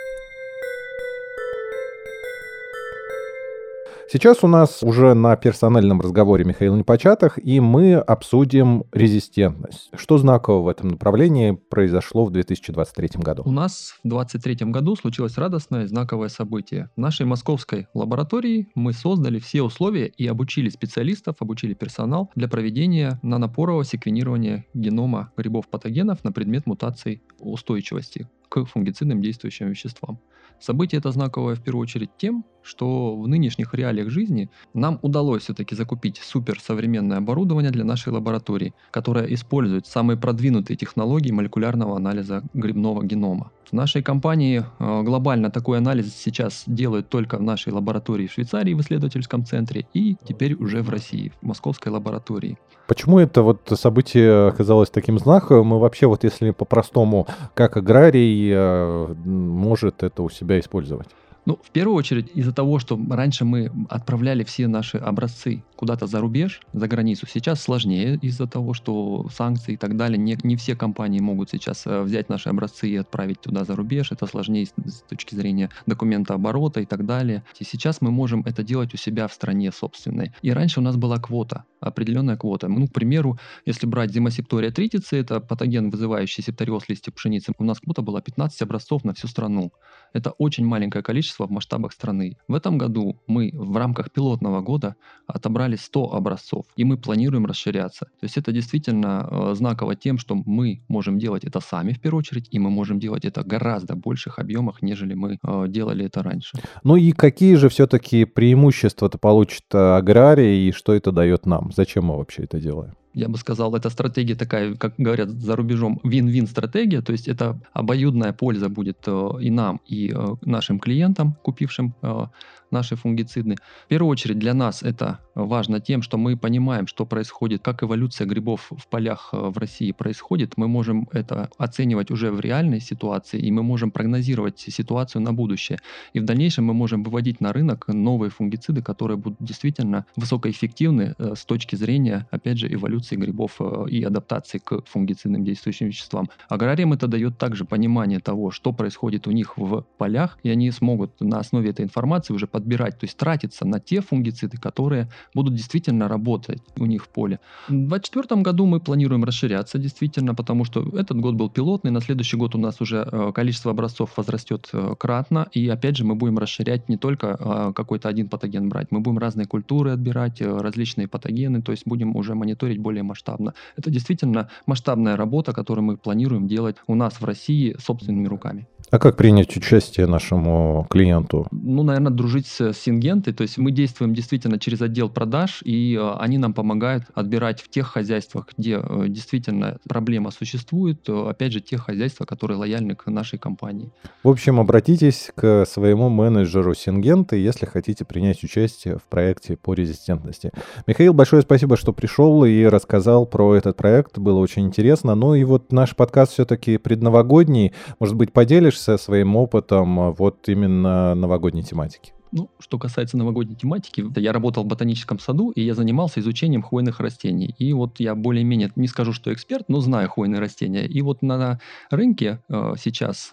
Сейчас 4.10 4.42
у 4.42 4.48
нас 4.48 4.84
уже 4.84 5.14
на 5.16 5.36
персональном 5.36 6.00
разговоре 6.00 6.46
Михаил 6.46 6.78
Непочатых, 6.78 7.38
и 7.44 7.60
мы 7.60 7.96
обсудим 7.96 8.86
резистентность. 8.94 9.90
Что 9.98 10.18
знакового 10.18 10.64
в 10.64 10.68
этом 10.70 10.92
направлении 10.92 11.52
произошло 11.52 12.24
в 12.24 12.32
2023 12.32 13.10
году? 13.16 13.44
У 13.46 13.52
нас 13.52 13.96
в 14.02 14.08
2023 14.08 14.72
году 14.72 14.96
случилось 14.96 15.38
радостное 15.38 15.88
знаковое 15.88 16.30
событие. 16.30 16.90
В 16.96 17.02
нашей 17.02 17.26
московской 17.26 17.88
лаборатории 17.94 18.70
мы 18.76 18.94
создали 18.94 19.40
все 19.40 19.62
условия 19.62 20.06
и 20.06 20.26
обучили 20.26 20.70
специалистов, 20.70 21.36
обучили 21.42 21.74
персонал 21.74 22.32
для 22.34 22.48
проведения 22.48 23.20
нанопорового 23.24 23.84
секвенирования 23.84 24.66
генома 24.74 25.34
грибов-патогенов 25.36 26.24
на 26.24 26.32
предмет 26.32 26.66
мутаций 26.66 27.22
устойчивости 27.40 28.30
к 28.48 28.64
фунгицидным 28.64 29.22
действующим 29.22 29.68
веществам. 29.68 30.22
Событие 30.60 31.00
это 31.00 31.12
знаковое 31.12 31.56
в 31.56 31.62
первую 31.62 31.84
очередь 31.84 32.10
тем, 32.18 32.44
что 32.68 33.16
в 33.16 33.28
нынешних 33.28 33.74
реалиях 33.74 34.10
жизни 34.10 34.50
нам 34.74 35.00
удалось 35.02 35.44
все-таки 35.44 35.76
закупить 35.76 36.18
суперсовременное 36.18 37.18
оборудование 37.18 37.72
для 37.72 37.86
нашей 37.86 38.12
лаборатории, 38.12 38.74
которое 38.92 39.34
использует 39.34 39.88
самые 39.88 40.18
продвинутые 40.18 40.76
технологии 40.76 41.32
молекулярного 41.32 41.96
анализа 41.96 42.44
грибного 42.54 43.04
генома. 43.06 43.52
В 43.70 43.74
нашей 43.74 44.02
компании 44.02 44.64
э, 44.80 45.02
глобально 45.04 45.52
такой 45.52 45.78
анализ 45.78 46.14
сейчас 46.16 46.64
делают 46.68 47.10
только 47.10 47.38
в 47.38 47.42
нашей 47.42 47.74
лаборатории 47.74 48.28
в 48.28 48.32
Швейцарии 48.32 48.74
в 48.74 48.82
исследовательском 48.82 49.46
центре 49.46 49.88
и 49.94 50.16
теперь 50.28 50.54
уже 50.56 50.82
в 50.82 50.90
России, 50.90 51.32
в 51.42 51.46
московской 51.46 51.92
лаборатории. 51.92 52.58
Почему 52.88 53.20
это 53.20 53.42
вот 53.42 53.70
событие 53.76 54.48
оказалось 54.48 54.90
таким 54.90 55.20
знаком? 55.20 55.68
Мы 55.68 55.80
вообще 55.80 56.08
вот 56.08 56.24
если 56.24 56.52
по-простому, 56.52 57.28
как 57.54 57.76
аграрий, 57.76 58.50
э, 58.54 59.16
может 59.26 60.04
это 60.04 60.24
у 60.24 60.30
себя 60.30 60.47
использовать? 60.56 61.08
Ну, 61.48 61.58
в 61.64 61.72
первую 61.72 61.96
очередь 61.96 62.30
из-за 62.36 62.52
того, 62.52 62.78
что 62.78 63.00
раньше 63.10 63.46
мы 63.46 63.72
отправляли 63.88 64.44
все 64.44 64.68
наши 64.68 64.98
образцы 64.98 65.64
куда-то 65.78 66.06
за 66.06 66.20
рубеж, 66.20 66.60
за 66.74 66.90
границу. 66.90 67.26
Сейчас 67.26 67.62
сложнее 67.62 68.20
из-за 68.22 68.48
того, 68.48 68.74
что 68.74 69.30
санкции 69.34 69.76
и 69.76 69.78
так 69.78 69.96
далее. 69.96 70.18
Не, 70.18 70.38
не 70.44 70.58
все 70.58 70.76
компании 70.76 71.22
могут 71.22 71.50
сейчас 71.50 71.88
э, 71.88 72.02
взять 72.02 72.28
наши 72.28 72.50
образцы 72.50 72.90
и 72.90 72.98
отправить 72.98 73.40
туда 73.40 73.64
за 73.64 73.78
рубеж. 73.78 74.12
Это 74.12 74.26
сложнее 74.26 74.66
с, 74.66 74.74
с 74.92 75.02
точки 75.04 75.36
зрения 75.36 75.70
документа 75.86 76.34
оборота 76.34 76.82
и 76.82 76.86
так 76.86 77.06
далее. 77.06 77.46
И 77.60 77.64
сейчас 77.64 78.02
мы 78.02 78.12
можем 78.12 78.42
это 78.42 78.62
делать 78.62 78.94
у 78.94 78.98
себя 78.98 79.30
в 79.30 79.34
стране 79.34 79.72
собственной. 79.72 80.34
И 80.42 80.52
раньше 80.52 80.82
у 80.82 80.84
нас 80.84 80.98
была 80.98 81.18
квота, 81.18 81.64
определенная 81.80 82.36
квота. 82.36 82.68
Ну, 82.68 82.90
к 82.90 82.92
примеру, 82.92 83.40
если 83.66 83.88
брать 83.88 84.12
зимосептория 84.12 84.72
тритицы, 84.72 85.16
это 85.16 85.40
патоген, 85.40 85.92
вызывающий 85.92 86.44
септориоз 86.44 86.90
листьев 86.90 87.14
пшеницы, 87.14 87.54
у 87.58 87.64
нас 87.64 87.80
квота 87.80 88.02
была 88.02 88.20
15 88.20 88.62
образцов 88.64 89.06
на 89.06 89.14
всю 89.14 89.28
страну. 89.28 89.72
Это 90.12 90.32
очень 90.32 90.66
маленькое 90.66 91.04
количество 91.04 91.37
в 91.46 91.52
масштабах 91.52 91.94
страны. 91.94 92.38
В 92.48 92.56
этом 92.56 92.78
году 92.78 93.20
мы 93.28 93.52
в 93.54 93.78
рамках 93.78 94.12
пилотного 94.12 94.62
года 94.62 94.96
отобрали 95.28 95.76
100 95.76 96.14
образцов, 96.14 96.66
и 96.76 96.84
мы 96.84 96.98
планируем 96.98 97.46
расширяться. 97.46 98.06
То 98.06 98.26
есть 98.26 98.38
это 98.38 98.52
действительно 98.52 99.28
э, 99.30 99.56
знаково 99.56 99.96
тем, 99.96 100.18
что 100.18 100.36
мы 100.36 100.82
можем 100.88 101.20
делать 101.20 101.44
это 101.44 101.60
сами 101.60 101.94
в 101.94 102.02
первую 102.02 102.20
очередь, 102.20 102.48
и 102.52 102.60
мы 102.60 102.70
можем 102.70 103.00
делать 103.00 103.26
это 103.26 103.44
гораздо 103.44 103.96
больших 103.96 104.40
объемах, 104.40 104.82
нежели 104.82 105.14
мы 105.14 105.38
э, 105.44 105.66
делали 105.68 106.06
это 106.06 106.24
раньше. 106.24 106.58
Ну 106.84 106.96
и 106.96 107.12
какие 107.12 107.56
же 107.56 107.70
все-таки 107.70 108.26
преимущества-то 108.26 109.18
получит 109.18 109.64
аграрий, 109.74 110.68
и 110.68 110.72
что 110.72 110.94
это 110.94 111.12
дает 111.12 111.46
нам? 111.46 111.72
Зачем 111.76 112.06
мы 112.06 112.18
вообще 112.18 112.44
это 112.44 112.60
делаем? 112.60 112.94
Я 113.18 113.30
бы 113.30 113.38
сказал, 113.38 113.76
эта 113.76 113.90
стратегия 113.90 114.36
такая, 114.36 114.76
как 114.76 114.94
говорят 115.00 115.30
за 115.32 115.56
рубежом, 115.56 116.00
вин-вин 116.04 116.46
стратегия, 116.46 117.02
то 117.02 117.12
есть 117.12 117.28
это 117.28 117.60
обоюдная 117.74 118.32
польза 118.32 118.70
будет 118.70 119.00
э, 119.08 119.30
и 119.42 119.50
нам, 119.50 119.82
и 119.88 120.14
э, 120.16 120.36
нашим 120.46 120.80
клиентам, 120.80 121.36
купившим 121.42 121.96
э, 122.04 122.26
наши 122.70 122.96
фунгициды. 122.96 123.56
В 123.86 123.88
первую 123.88 124.12
очередь 124.12 124.38
для 124.38 124.54
нас 124.54 124.84
это 124.84 125.20
важно 125.34 125.80
тем, 125.80 126.04
что 126.04 126.18
мы 126.18 126.38
понимаем, 126.38 126.86
что 126.86 127.06
происходит, 127.06 127.64
как 127.64 127.82
эволюция 127.82 128.28
грибов 128.28 128.72
в 128.72 128.88
полях 128.88 129.30
в 129.32 129.58
России 129.58 129.94
происходит. 129.94 130.58
Мы 130.58 130.68
можем 130.68 131.08
это 131.14 131.50
оценивать 131.58 132.12
уже 132.12 132.30
в 132.30 132.42
реальной 132.42 132.82
ситуации, 132.82 133.40
и 133.40 133.52
мы 133.52 133.64
можем 133.64 133.90
прогнозировать 133.90 134.60
ситуацию 134.60 135.22
на 135.22 135.34
будущее. 135.34 135.80
И 136.12 136.20
в 136.20 136.26
дальнейшем 136.26 136.66
мы 136.66 136.74
можем 136.74 137.04
выводить 137.04 137.40
на 137.40 137.54
рынок 137.54 137.88
новые 137.88 138.30
фунгициды, 138.30 138.82
которые 138.82 139.18
будут 139.18 139.38
действительно 139.40 140.06
высокоэффективны 140.18 141.16
с 141.18 141.46
точки 141.46 141.78
зрения, 141.78 142.28
опять 142.32 142.58
же, 142.58 142.68
эволюции 142.72 143.07
грибов 143.16 143.56
э, 143.60 143.86
и 143.90 144.04
адаптации 144.04 144.58
к 144.58 144.82
фунгицидным 144.86 145.44
действующим 145.44 145.88
веществам. 145.88 146.30
Аграриям 146.50 146.94
это 146.94 147.08
дает 147.08 147.38
также 147.38 147.66
понимание 147.66 148.20
того, 148.20 148.52
что 148.52 148.74
происходит 148.74 149.28
у 149.28 149.32
них 149.32 149.58
в 149.58 149.86
полях, 149.98 150.38
и 150.44 150.50
они 150.50 150.72
смогут 150.72 151.12
на 151.20 151.40
основе 151.40 151.70
этой 151.70 151.86
информации 151.86 152.34
уже 152.34 152.48
подбирать, 152.48 153.00
то 153.00 153.06
есть 153.06 153.18
тратиться 153.18 153.66
на 153.66 153.80
те 153.80 154.02
фунгициды, 154.02 154.58
которые 154.58 155.10
будут 155.34 155.56
действительно 155.56 156.08
работать 156.08 156.62
у 156.78 156.86
них 156.86 157.06
в 157.06 157.10
поле. 157.10 157.40
В 157.68 157.72
2024 157.72 158.42
году 158.42 158.66
мы 158.66 158.80
планируем 158.80 159.24
расширяться 159.24 159.78
действительно, 159.78 160.36
потому 160.36 160.66
что 160.66 160.82
этот 160.98 161.20
год 161.20 161.36
был 161.36 161.50
пилотный, 161.50 161.92
на 161.92 162.02
следующий 162.02 162.38
год 162.38 162.56
у 162.56 162.58
нас 162.58 162.82
уже 162.82 163.08
э, 163.12 163.32
количество 163.34 163.72
образцов 163.72 164.18
возрастет 164.18 164.70
э, 164.74 164.96
кратно, 164.98 165.48
и 165.52 165.68
опять 165.68 165.98
же 165.98 166.06
мы 166.06 166.16
будем 166.16 166.38
расширять 166.38 166.90
не 166.90 166.98
только 166.98 167.74
какой-то 167.76 168.10
один 168.10 168.30
патоген 168.30 168.70
брать, 168.70 168.88
мы 168.92 169.00
будем 169.00 169.18
разные 169.18 169.48
культуры 169.48 169.92
отбирать, 169.92 170.42
различные 170.42 171.08
патогены, 171.08 171.62
то 171.62 171.72
есть 171.72 171.84
будем 171.86 172.16
уже 172.16 172.36
мониторить 172.36 172.80
более 172.80 172.97
масштабно. 173.04 173.54
Это 173.76 173.90
действительно 173.90 174.50
масштабная 174.66 175.18
работа, 175.18 175.54
которую 175.54 175.86
мы 175.86 175.98
планируем 175.98 176.48
делать 176.48 176.78
у 176.88 176.96
нас 176.96 177.20
в 177.20 177.26
России 177.26 177.76
собственными 177.80 178.28
руками. 178.28 178.68
А 178.90 179.00
как 179.00 179.18
принять 179.18 179.56
участие 179.58 180.08
нашему 180.08 180.88
клиенту? 180.90 181.46
Ну, 181.52 181.84
наверное, 181.84 182.12
дружить 182.12 182.48
с 182.48 182.72
Сингентой. 182.72 183.34
То 183.34 183.42
есть 183.42 183.58
мы 183.58 183.72
действуем 183.72 184.14
действительно 184.14 184.60
через 184.60 184.82
отдел 184.82 185.10
продаж, 185.10 185.62
и 185.66 185.96
э, 185.96 186.14
они 186.20 186.38
нам 186.38 186.54
помогают 186.54 187.04
отбирать 187.14 187.62
в 187.62 187.68
тех 187.68 187.88
хозяйствах, 187.88 188.48
где 188.58 188.80
э, 188.82 189.06
действительно 189.10 189.78
проблема 189.90 190.32
существует, 190.32 191.02
э, 191.10 191.30
опять 191.30 191.52
же, 191.52 191.60
те 191.60 191.76
хозяйства, 191.78 192.24
которые 192.24 192.58
лояльны 192.60 192.96
к 192.96 193.08
нашей 193.08 193.38
компании. 193.38 193.92
В 194.24 194.30
общем, 194.30 194.58
обратитесь 194.58 195.32
к 195.36 195.66
своему 195.66 196.08
менеджеру 196.08 196.74
Сингенты, 196.74 197.36
если 197.36 197.66
хотите 197.66 198.06
принять 198.06 198.42
участие 198.42 199.00
в 199.00 199.04
проекте 199.04 199.58
по 199.58 199.74
резистентности. 199.74 200.52
Михаил, 200.86 201.14
большое 201.14 201.42
спасибо, 201.42 201.76
что 201.76 201.92
пришел 201.92 202.46
и 202.46 202.64
рассказал 202.64 203.26
про 203.26 203.56
этот 203.56 203.76
проект. 203.76 204.18
Было 204.18 204.40
очень 204.40 204.66
интересно. 204.66 205.14
Ну 205.14 205.36
и 205.36 205.44
вот 205.44 205.74
наш 205.74 205.94
подкаст 205.94 206.32
все-таки 206.32 206.78
предновогодний. 206.78 207.74
Может 208.00 208.16
быть, 208.16 208.32
поделишься 208.32 208.77
делишься 208.78 208.98
своим 208.98 209.36
опытом 209.36 210.00
а, 210.00 210.12
вот 210.12 210.48
именно 210.50 211.16
новогодней 211.16 211.64
тематики? 211.64 212.14
Ну, 212.34 212.50
что 212.60 212.78
касается 212.78 213.18
новогодней 213.18 213.56
тематики, 213.56 214.04
я 214.20 214.34
работал 214.34 214.64
в 214.64 214.68
ботаническом 214.68 215.18
саду, 215.18 215.52
и 215.52 215.62
я 215.62 215.74
занимался 215.74 216.20
изучением 216.20 216.62
хвойных 216.62 217.00
растений. 217.00 217.56
И 217.58 217.72
вот 217.72 218.00
я 218.00 218.16
более-менее, 218.16 218.72
не 218.76 218.88
скажу, 218.88 219.14
что 219.14 219.32
эксперт, 219.32 219.70
но 219.70 219.80
знаю 219.80 220.10
хвойные 220.10 220.42
растения. 220.42 220.86
И 220.86 221.02
вот 221.02 221.22
на 221.22 221.60
рынке 221.90 222.40
э, 222.50 222.74
сейчас 222.78 223.32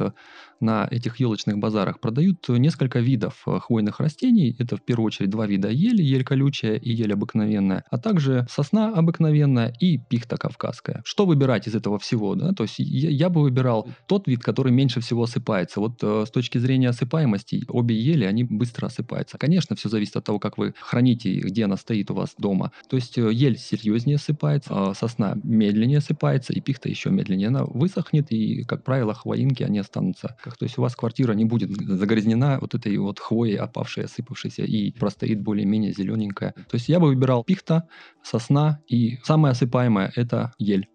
на 0.65 0.89
этих 0.91 1.21
елочных 1.21 1.59
базарах 1.59 2.01
продают 2.01 2.49
несколько 2.49 2.99
видов 2.99 3.43
э, 3.47 3.59
хвойных 3.61 4.01
растений. 4.01 4.57
Это 4.59 4.77
в 4.77 4.83
первую 4.83 5.07
очередь 5.07 5.31
два 5.31 5.47
вида 5.47 5.69
ели, 5.69 6.03
ель 6.03 6.25
колючая 6.25 6.77
и 6.77 6.91
ель 6.91 7.13
обыкновенная, 7.13 7.85
а 7.91 7.99
также 7.99 8.47
сосна 8.51 8.93
обыкновенная 8.95 9.73
и 9.79 9.99
пихта 9.99 10.37
кавказская. 10.37 11.03
Что 11.05 11.27
выбирать 11.27 11.69
из 11.69 11.75
этого 11.75 11.99
всего? 11.99 12.35
Да? 12.35 12.53
То 12.53 12.65
есть 12.65 12.79
я, 12.79 13.11
я 13.11 13.29
бы 13.29 13.43
выбирал 13.43 13.89
тот 14.07 14.27
вид, 14.27 14.43
который 14.43 14.73
меньше 14.73 15.01
всего 15.01 15.25
осыпается. 15.25 15.81
Вот 15.81 15.99
э, 16.03 16.25
с 16.27 16.31
точки 16.31 16.59
зрения 16.59 16.89
осыпаемости, 16.89 17.65
обе 17.69 17.95
ели, 17.95 18.25
они 18.25 18.45
быстро 18.45 18.87
осыпаются. 18.87 19.39
Конечно, 19.39 19.77
все 19.77 19.89
зависит 19.89 20.17
от 20.17 20.25
того, 20.25 20.39
как 20.39 20.59
вы 20.59 20.75
храните, 20.81 21.35
где 21.35 21.65
она 21.65 21.77
стоит 21.77 22.11
у 22.11 22.15
вас 22.15 22.35
дома. 22.39 22.73
То 22.89 22.97
есть 22.97 23.19
э, 23.19 23.33
ель 23.33 23.59
серьезнее 23.59 24.17
осыпается, 24.17 24.71
а 24.73 24.95
сосна 24.95 25.37
медленнее 25.43 25.99
осыпается, 25.99 26.53
и 26.53 26.61
пихта 26.61 26.89
еще 26.89 27.11
медленнее. 27.11 27.49
Она 27.49 27.65
высохнет, 27.65 28.33
и, 28.33 28.65
как 28.65 28.83
правило, 28.83 29.13
хвоинки, 29.13 29.63
они 29.63 29.79
останутся 29.79 30.37
как 30.55 30.61
то 30.61 30.67
есть 30.67 30.79
у 30.79 30.83
вас 30.83 30.95
квартира 30.95 31.33
не 31.33 31.45
будет 31.45 31.71
загрязнена 31.71 32.59
вот 32.61 32.77
этой 32.77 32.97
вот 32.97 33.19
хвоей 33.19 33.57
опавшей, 33.57 34.05
осыпавшейся, 34.05 34.63
и 34.63 34.93
простоит 34.93 35.43
более-менее 35.43 35.93
зелененькая. 35.93 36.53
То 36.53 36.77
есть 36.77 36.89
я 36.89 37.01
бы 37.01 37.09
выбирал 37.09 37.43
пихта, 37.43 37.89
сосна, 38.23 38.81
и 38.87 39.19
самое 39.25 39.51
осыпаемое– 39.51 40.13
это 40.15 40.53
ель. 40.59 40.89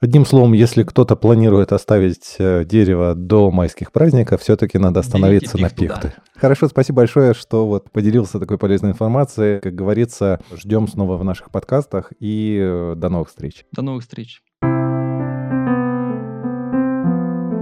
Одним 0.00 0.24
словом, 0.24 0.54
если 0.54 0.82
кто-то 0.82 1.14
планирует 1.14 1.70
оставить 1.70 2.34
э, 2.38 2.64
дерево 2.64 3.14
до 3.14 3.52
майских 3.52 3.92
праздников, 3.92 4.40
все-таки 4.40 4.78
надо 4.78 5.00
остановиться 5.00 5.56
пихту, 5.56 5.62
на 5.62 5.70
пихты. 5.70 6.14
Да. 6.16 6.40
Хорошо, 6.40 6.66
спасибо 6.66 6.96
большое, 6.96 7.32
что 7.34 7.66
вот 7.66 7.92
поделился 7.92 8.40
такой 8.40 8.58
полезной 8.58 8.90
информацией. 8.90 9.60
Как 9.60 9.74
говорится, 9.74 10.40
ждем 10.52 10.88
снова 10.88 11.16
в 11.16 11.22
наших 11.22 11.52
подкастах 11.52 12.12
и 12.18 12.58
э, 12.60 12.94
до 12.96 13.08
новых 13.08 13.28
встреч. 13.28 13.66
До 13.70 13.82
новых 13.82 14.02
встреч. 14.02 14.42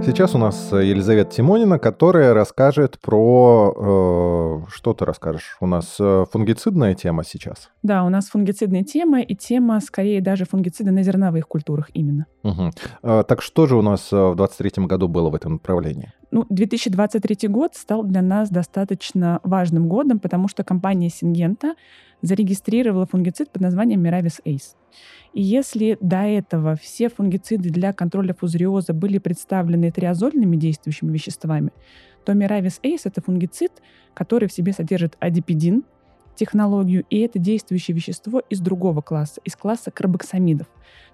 Сейчас 0.05 0.35
у 0.35 0.37
нас 0.37 0.71
э, 0.71 0.85
Елизавета 0.85 1.31
Тимонина, 1.31 1.79
которая 1.79 2.35
расскажет 2.35 2.99
про... 2.99 4.61
Э, 4.67 4.69
что 4.71 4.93
ты 4.93 5.03
расскажешь? 5.03 5.57
У 5.59 5.65
нас 5.65 5.95
э, 5.99 6.25
фунгицидная 6.31 6.93
тема 6.93 7.23
сейчас. 7.23 7.71
Да, 7.81 8.03
у 8.03 8.09
нас 8.09 8.27
фунгицидная 8.27 8.83
тема, 8.83 9.21
и 9.21 9.35
тема 9.35 9.79
скорее 9.79 10.21
даже 10.21 10.45
фунгициды 10.45 10.91
на 10.91 11.01
зерновых 11.01 11.47
культурах 11.47 11.89
именно. 11.95 12.27
Угу. 12.43 13.23
Так 13.23 13.41
что 13.41 13.65
же 13.65 13.75
у 13.75 13.81
нас 13.81 14.13
э, 14.13 14.15
в 14.15 14.35
2023 14.35 14.85
году 14.85 15.07
было 15.07 15.31
в 15.31 15.35
этом 15.35 15.53
направлении? 15.53 16.13
Ну, 16.31 16.45
2023 16.49 17.47
год 17.49 17.75
стал 17.75 18.03
для 18.03 18.21
нас 18.21 18.49
достаточно 18.49 19.39
важным 19.43 19.87
годом, 19.87 20.19
потому 20.19 20.47
что 20.47 20.63
компания 20.63 21.09
Сингента 21.09 21.75
зарегистрировала 22.21 23.05
фунгицид 23.05 23.51
под 23.51 23.61
названием 23.61 24.03
Miravis 24.03 24.41
Ace. 24.45 24.75
И 25.33 25.41
если 25.41 25.97
до 26.01 26.23
этого 26.23 26.75
все 26.75 27.09
фунгициды 27.09 27.69
для 27.69 27.93
контроля 27.93 28.33
фузариоза 28.33 28.93
были 28.93 29.17
представлены 29.17 29.91
триазольными 29.91 30.55
действующими 30.55 31.11
веществами, 31.11 31.71
то 32.25 32.33
Miravis 32.33 32.79
Ace— 32.83 33.01
это 33.05 33.21
фунгицид, 33.21 33.71
который 34.13 34.47
в 34.47 34.53
себе 34.53 34.73
содержит 34.73 35.17
адипидин, 35.19 35.83
технологию, 36.35 37.05
и 37.09 37.19
это 37.19 37.39
действующее 37.39 37.95
вещество 37.95 38.41
из 38.49 38.59
другого 38.59 39.01
класса, 39.01 39.41
из 39.43 39.55
класса 39.55 39.91
карбоксамидов. 39.91 40.67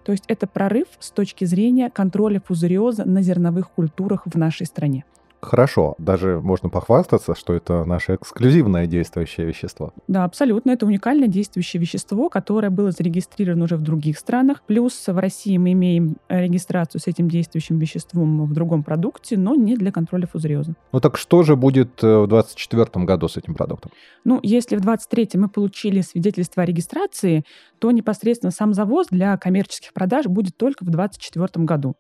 То 0.04 0.12
есть 0.12 0.24
это 0.28 0.48
прорыв 0.48 0.88
с 1.00 1.12
точки 1.12 1.46
зрения 1.46 1.90
контроля 1.90 2.42
фузариоза 2.46 3.06
на 3.06 3.22
зерновых 3.22 3.72
культурах 3.72 4.24
в 4.26 4.38
нашей 4.38 4.66
стране. 4.66 5.06
Хорошо, 5.42 5.96
даже 5.98 6.40
можно 6.40 6.70
похвастаться, 6.70 7.36
что 7.36 7.54
это 7.54 7.84
наше 7.84 8.16
эксклюзивное 8.16 8.86
действующее 8.86 9.48
вещество. 9.48 9.92
Да, 10.08 10.24
абсолютно. 10.24 10.72
Это 10.72 10.86
уникальное 10.86 11.28
действующее 11.28 11.82
вещество, 11.82 12.30
которое 12.30 12.70
было 12.70 12.92
зарегистрировано 12.92 13.66
уже 13.66 13.76
в 13.76 13.82
других 13.82 14.20
странах. 14.20 14.62
Плюс 14.68 15.08
в 15.08 15.18
России 15.18 15.58
мы 15.58 15.72
имеем 15.72 16.18
регистрацию 16.30 17.02
с 17.02 17.08
этим 17.08 17.28
действующим 17.28 17.80
веществом 17.80 18.46
в 18.46 18.54
другом 18.54 18.84
продукте, 18.84 19.38
но 19.38 19.56
не 19.56 19.76
для 19.76 19.92
контроля 19.92 20.28
фузариоза. 20.28 20.76
Ну 20.92 21.00
так 21.00 21.18
что 21.18 21.42
же 21.42 21.56
будет 21.56 22.04
э, 22.04 22.20
в 22.20 22.28
2024 22.28 23.06
году 23.06 23.28
с 23.28 23.38
этим 23.38 23.56
продуктом? 23.56 23.92
Ну, 24.24 24.40
если 24.44 24.76
в 24.76 24.82
2023 24.82 25.40
мы 25.40 25.50
получили 25.50 26.02
свидетельство 26.02 26.64
о 26.64 26.66
регистрации, 26.66 27.44
то 27.80 27.90
непосредственно 27.92 28.52
сам 28.52 28.74
завоз 28.74 29.08
для 29.10 29.36
коммерческих 29.38 29.94
продаж 29.94 30.28
будет 30.28 30.56
только 30.56 30.84
в 30.84 30.90
2024 30.90 31.66
году. 31.66 31.96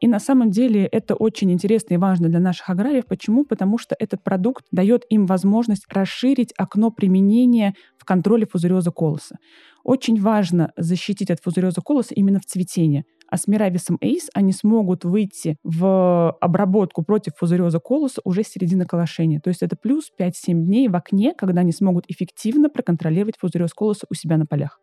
И 0.00 0.08
на 0.08 0.20
самом 0.20 0.50
деле 0.50 0.86
это 0.86 1.14
очень 1.14 1.50
интересно 1.50 1.94
и 1.94 1.96
важно 1.96 2.28
для 2.28 2.40
наших 2.40 2.68
аграриев. 2.68 3.06
Почему? 3.06 3.44
Потому 3.44 3.78
что 3.78 3.96
этот 3.98 4.22
продукт 4.22 4.64
дает 4.70 5.04
им 5.08 5.26
возможность 5.26 5.86
расширить 5.90 6.52
окно 6.58 6.90
применения 6.90 7.74
в 7.96 8.04
контроле 8.04 8.46
фузариоза 8.46 8.90
колоса. 8.90 9.36
Очень 9.84 10.20
важно 10.20 10.72
защитить 10.76 11.30
от 11.30 11.40
фузариоза 11.40 11.80
колоса 11.80 12.14
именно 12.14 12.40
в 12.40 12.44
цветении. 12.44 13.04
А 13.28 13.38
с 13.38 13.48
Мирависом 13.48 13.98
Эйс 14.00 14.28
они 14.34 14.52
смогут 14.52 15.04
выйти 15.04 15.56
в 15.64 16.30
обработку 16.40 17.02
против 17.02 17.32
фузариоза 17.36 17.80
колоса 17.80 18.20
уже 18.24 18.42
с 18.42 18.48
середины 18.48 18.84
колошения. 18.84 19.40
То 19.40 19.48
есть 19.48 19.62
это 19.62 19.76
плюс 19.76 20.10
5-7 20.20 20.32
дней 20.52 20.88
в 20.88 20.96
окне, 20.96 21.34
когда 21.36 21.62
они 21.62 21.72
смогут 21.72 22.04
эффективно 22.08 22.68
проконтролировать 22.68 23.36
фузариоз 23.38 23.72
колоса 23.72 24.06
у 24.10 24.14
себя 24.14 24.36
на 24.36 24.46
полях. 24.46 24.78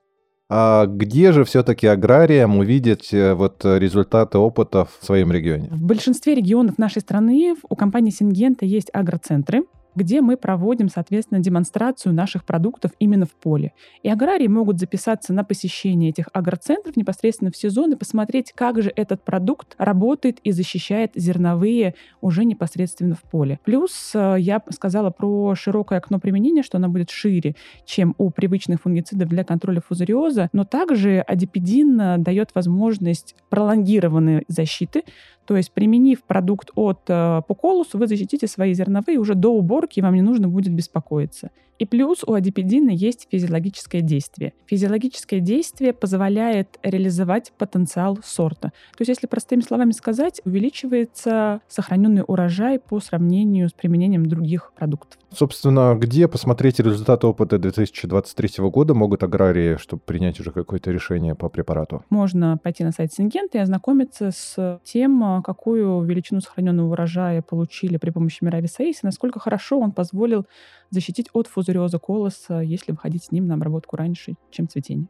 А 0.56 0.86
где 0.86 1.32
же 1.32 1.46
все-таки 1.46 1.88
аграриям 1.88 2.60
увидеть 2.60 3.12
э, 3.12 3.34
вот 3.34 3.66
результаты 3.66 4.38
опыта 4.38 4.86
в 4.86 5.04
своем 5.04 5.32
регионе? 5.32 5.68
В 5.72 5.82
большинстве 5.82 6.36
регионов 6.36 6.78
нашей 6.78 7.02
страны 7.02 7.56
у 7.68 7.76
компании 7.76 8.12
Сингента 8.12 8.64
есть 8.64 8.92
агроцентры, 8.94 9.64
где 9.96 10.22
мы 10.22 10.38
проводим, 10.38 10.90
соответственно, 10.90 11.40
демонстрацию 11.40 12.14
наших 12.14 12.46
продуктов 12.46 12.92
именно 13.00 13.26
в 13.26 13.32
поле. 13.32 13.74
И 14.02 14.10
аграрии 14.10 14.48
могут 14.48 14.80
записаться 14.80 15.34
на 15.34 15.44
посещение 15.44 16.10
этих 16.10 16.30
агроцентров 16.34 16.96
непосредственно 16.96 17.52
в 17.52 17.58
сезон 17.58 17.94
и 17.94 17.96
посмотреть, 17.96 18.52
как 18.54 18.82
же 18.82 18.92
этот 18.96 19.24
продукт 19.24 19.76
работает 19.78 20.40
и 20.44 20.52
защищает 20.52 21.12
зерновые 21.16 21.96
уже 22.22 22.46
непосредственно 22.46 23.16
в 23.16 23.22
поле. 23.22 23.60
Плюс 23.64 24.12
э, 24.14 24.36
я 24.40 24.62
сказала 24.70 25.10
про 25.10 25.56
широкое 25.56 26.00
окно 26.00 26.20
применения, 26.20 26.64
что 26.64 26.78
оно 26.78 26.90
будет 26.90 27.10
шире, 27.10 27.56
чем 27.86 28.16
у 28.18 28.30
привычных 28.30 28.82
фунгицидов 28.82 29.30
для 29.30 29.44
контроля 29.44 29.82
фузариоза, 29.82 30.50
но 30.54 30.64
также 30.64 31.20
адипидин 31.20 32.00
э, 32.00 32.18
дает 32.18 32.52
возможность 32.56 33.36
пролонгированной 33.50 34.46
защиты, 34.48 35.04
то 35.46 35.58
есть, 35.58 35.72
применив 35.72 36.24
продукт 36.24 36.72
от 36.76 37.02
э, 37.08 37.42
Пуколус, 37.48 37.94
вы 37.94 38.08
защитите 38.08 38.48
свои 38.48 38.74
зерновые 38.74 39.18
уже 39.18 39.36
до 39.36 39.50
уборки, 39.50 40.00
и 40.00 40.02
вам 40.02 40.16
не 40.16 40.22
нужно 40.22 40.48
будет 40.48 40.74
беспокоиться. 40.74 41.52
И 41.80 41.86
плюс 41.86 42.24
у 42.26 42.34
адипидина 42.34 42.92
есть 42.92 43.28
физиологическое 43.32 44.02
действие. 44.02 44.54
Физиологическое 44.68 45.40
действие 45.40 45.94
позволяет 45.94 46.80
реализовать 46.84 47.52
потенциал 47.58 48.20
сорта. 48.24 48.70
То 48.70 49.02
есть, 49.02 49.10
если 49.10 49.28
простыми 49.28 49.62
словами 49.62 49.92
сказать, 49.92 50.42
увеличивается 50.46 51.62
сохраненный 51.68 52.24
урожай 52.26 52.80
по 52.80 53.00
сравнению 53.00 53.70
с 53.70 53.74
применением 53.74 54.26
других 54.26 54.72
продуктов. 54.76 55.20
Собственно, 55.32 55.96
где 56.00 56.28
посмотреть 56.28 56.80
результаты 56.80 57.26
опыта 57.26 57.58
2023 57.58 58.70
года 58.70 58.94
могут 58.94 59.24
аграрии, 59.24 59.78
чтобы 59.78 60.02
принять 60.06 60.40
уже 60.40 60.52
какое-то 60.52 60.92
решение 60.92 61.34
по 61.34 61.50
препарату? 61.50 62.06
Можно 62.10 62.58
пойти 62.58 62.84
на 62.84 62.92
сайт 62.92 63.12
Сингента 63.14 63.58
и 63.58 63.62
ознакомиться 63.62 64.30
с 64.32 64.80
тем, 64.84 65.42
какую 65.44 66.02
величину 66.04 66.40
сохраненного 66.40 66.92
урожая 66.92 67.42
получили 67.42 67.98
при 67.98 68.12
помощи 68.12 68.44
Мирависаис, 68.44 68.98
и 68.98 69.06
насколько 69.06 69.40
хорошо 69.40 69.80
он 69.80 69.92
позволил 69.92 70.46
защитить 70.92 71.30
от 71.34 71.48
фузариоза 71.64 71.98
колоса, 71.98 72.62
если 72.62 72.92
выходить 72.92 73.24
с 73.26 73.32
ним 73.32 73.48
на 73.48 73.56
обработку 73.56 73.96
раньше, 73.96 74.36
чем 74.52 74.68
цветение. 74.68 75.08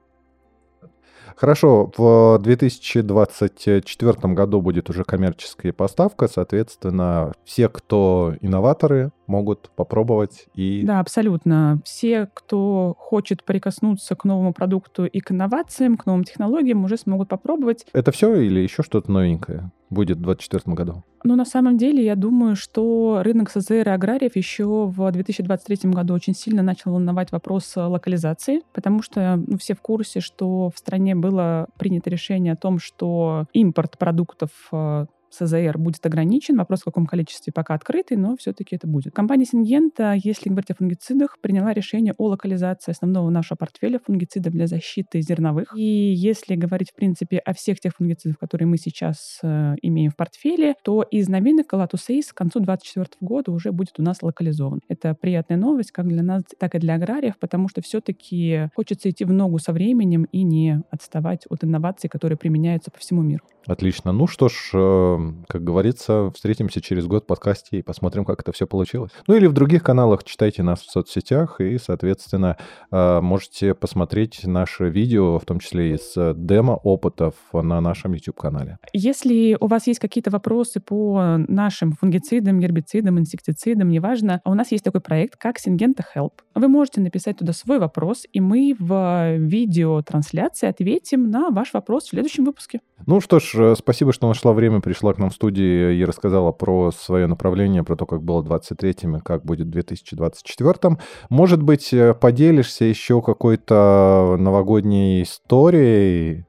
Хорошо, 1.36 1.92
в 1.98 2.38
2024 2.40 4.34
году 4.34 4.62
будет 4.62 4.90
уже 4.90 5.04
коммерческая 5.04 5.74
поставка, 5.74 6.28
соответственно, 6.28 7.32
все, 7.44 7.70
кто 7.70 8.36
инноваторы, 8.42 9.12
могут 9.28 9.70
попробовать 9.76 10.48
и... 10.54 10.84
Да, 10.86 11.00
абсолютно. 11.00 11.80
Все, 11.86 12.30
кто 12.34 12.96
хочет 13.00 13.44
прикоснуться 13.44 14.16
к 14.16 14.26
новому 14.26 14.54
продукту 14.54 15.06
и 15.06 15.20
к 15.20 15.32
инновациям, 15.32 15.98
к 15.98 16.06
новым 16.06 16.24
технологиям, 16.24 16.84
уже 16.84 16.98
смогут 16.98 17.30
попробовать. 17.30 17.86
Это 17.94 18.12
все 18.12 18.36
или 18.36 18.60
еще 18.60 18.84
что-то 18.84 19.12
новенькое 19.12 19.72
будет 19.90 20.18
в 20.18 20.22
2024 20.22 20.76
году? 20.76 21.04
Ну, 21.24 21.36
на 21.36 21.46
самом 21.46 21.78
деле, 21.78 22.04
я 22.04 22.16
думаю, 22.16 22.56
что 22.56 23.22
рынок 23.24 23.50
СЗР 23.50 23.88
и 23.88 23.92
аграриев 23.92 24.36
еще 24.36 24.88
в 24.88 25.12
2023 25.12 25.92
году 25.92 26.14
очень 26.14 26.34
сильно 26.36 26.62
начал 26.62 26.92
волновать 26.92 27.32
вопрос 27.32 27.74
локализации, 27.76 28.62
потому 28.74 29.02
что 29.02 29.42
ну, 29.48 29.58
все 29.58 29.74
в 29.74 29.82
курсе, 29.82 30.20
что 30.20 30.70
в 30.70 30.78
стране 30.78 30.93
было 31.16 31.68
принято 31.78 32.10
решение 32.10 32.54
о 32.54 32.58
том, 32.58 32.80
что 32.80 33.46
импорт 33.54 33.98
продуктов 33.98 34.50
э, 34.72 35.06
СЗР 35.34 35.78
будет 35.78 36.06
ограничен. 36.06 36.58
Вопрос, 36.58 36.82
в 36.82 36.86
каком 36.86 37.06
количестве 37.06 37.52
пока 37.54 37.74
открытый, 37.74 38.18
но 38.18 38.36
все-таки 38.38 38.76
это 38.76 38.88
будет. 38.88 39.14
Компания 39.14 39.46
Сингента, 39.46 40.14
если 40.14 40.50
говорить 40.50 40.72
о 40.72 40.76
фунгицидах, 40.76 41.38
приняла 41.40 41.74
решение 41.74 42.14
о 42.18 42.28
локализации 42.28 42.92
основного 42.92 43.30
нашего 43.30 43.58
портфеля 43.58 44.00
фунгицидов 44.00 44.54
для 44.54 44.68
защиты 44.68 45.22
зерновых. 45.22 45.74
И 45.76 45.84
если 45.84 46.56
говорить, 46.56 46.92
в 46.92 46.96
принципе, 46.96 47.38
о 47.38 47.54
всех 47.54 47.80
тех 47.80 47.94
фунгицидах, 47.96 48.38
которые 48.38 48.68
мы 48.68 48.78
сейчас 48.78 49.40
э, 49.44 49.76
имеем 49.82 50.12
в 50.12 50.16
портфеле, 50.16 50.76
то 50.84 51.04
из 51.04 51.28
новинок 51.28 51.68
Калатусейс 51.68 52.32
к 52.32 52.38
концу 52.38 52.60
2024 52.60 53.18
года 53.22 53.52
уже 53.52 53.72
будет 53.72 54.00
у 54.00 54.04
нас 54.04 54.22
локализован. 54.22 54.82
Это 54.88 55.16
приятная 55.16 55.58
новость 55.58 55.92
как 55.92 56.08
для 56.08 56.24
нас, 56.24 56.44
так 56.58 56.76
и 56.76 56.80
для 56.80 56.96
аграриев, 56.96 57.38
потому 57.40 57.70
что 57.70 57.82
все-таки 57.82 58.70
хочется 58.76 59.10
идти 59.10 59.26
в 59.26 59.32
ногу 59.32 59.60
со 59.60 59.74
временем 59.74 60.26
и 60.32 60.44
не 60.44 60.82
отставать 60.92 61.46
от 61.50 61.64
инноваций, 61.64 62.10
которые 62.10 62.38
применяются 62.38 62.92
по 62.92 63.00
всему 63.00 63.22
миру. 63.22 63.44
Отлично. 63.66 64.12
Ну 64.12 64.28
что 64.28 64.50
ж, 64.50 64.72
э, 64.74 65.23
как 65.48 65.64
говорится, 65.64 66.32
встретимся 66.32 66.82
через 66.82 67.08
год 67.08 67.24
в 67.24 67.28
подкасте 67.28 67.80
и 67.80 67.82
посмотрим, 67.82 68.26
как 68.26 68.42
это 68.42 68.52
все 68.52 68.68
получилось. 68.68 69.12
Ну 69.28 69.36
или 69.36 69.48
в 69.48 69.54
других 69.54 69.84
каналах 69.84 70.24
читайте 70.24 70.64
нас 70.64 70.82
в 70.82 70.92
соцсетях 70.92 71.60
и, 71.60 71.78
соответственно, 71.78 72.58
э, 72.92 73.22
можете 73.22 73.74
посмотреть 73.74 74.46
наше 74.46 74.90
видео, 74.90 75.40
в 75.40 75.46
том 75.46 75.60
числе 75.60 75.96
из 75.96 76.14
демо-опытов 76.16 77.34
на 77.54 77.82
нашем 77.82 78.14
YouTube-канале. 78.14 78.78
Если 78.94 79.58
у 79.60 79.68
вас 79.68 79.88
есть 79.88 80.00
какие-то 80.00 80.30
вопросы 80.30 80.80
по 80.80 81.38
нашим 81.48 81.94
фунгицидам, 81.94 82.60
гербицидам, 82.60 83.20
инсектицидам, 83.20 83.90
неважно, 83.90 84.42
у 84.46 84.54
нас 84.54 84.72
есть 84.72 84.84
такой 84.84 85.02
проект, 85.02 85.38
как 85.38 85.58
Syngenta 85.58 86.04
Help. 86.16 86.34
Вы 86.56 86.68
можете 86.68 87.02
написать 87.02 87.38
туда 87.38 87.54
свой 87.54 87.80
вопрос, 87.80 88.26
и 88.32 88.40
мы 88.40 88.76
в 88.78 89.38
видеотрансляции 89.38 90.68
ответим 90.68 91.30
на 91.30 91.50
ваш 91.50 91.74
вопрос 91.74 92.06
в 92.06 92.10
следующем 92.10 92.46
выпуске. 92.46 92.82
Ну 93.06 93.20
что 93.20 93.40
ж, 93.40 93.64
Э, 93.64 93.76
спасибо, 93.78 94.14
что 94.14 94.28
нашла 94.28 94.54
время, 94.54 94.82
пришла 94.82 95.13
к 95.14 95.18
нам 95.18 95.30
в 95.30 95.34
студии 95.34 95.96
и 95.96 96.06
рассказала 96.06 96.52
про 96.52 96.92
свое 96.92 97.28
направление, 97.28 97.84
про 97.84 97.96
то, 97.96 98.06
как 98.06 98.22
было 98.22 98.42
23-м 98.42 99.18
и 99.18 99.20
как 99.22 99.46
будет 99.46 99.68
в 99.68 99.78
2024-м. 99.78 101.00
Может 101.30 101.62
быть, 101.62 101.94
э, 101.94 102.14
поделишься 102.14 102.86
еще 102.86 103.22
какой-то 103.22 104.36
новогодней 104.40 105.24
историей 105.24 106.46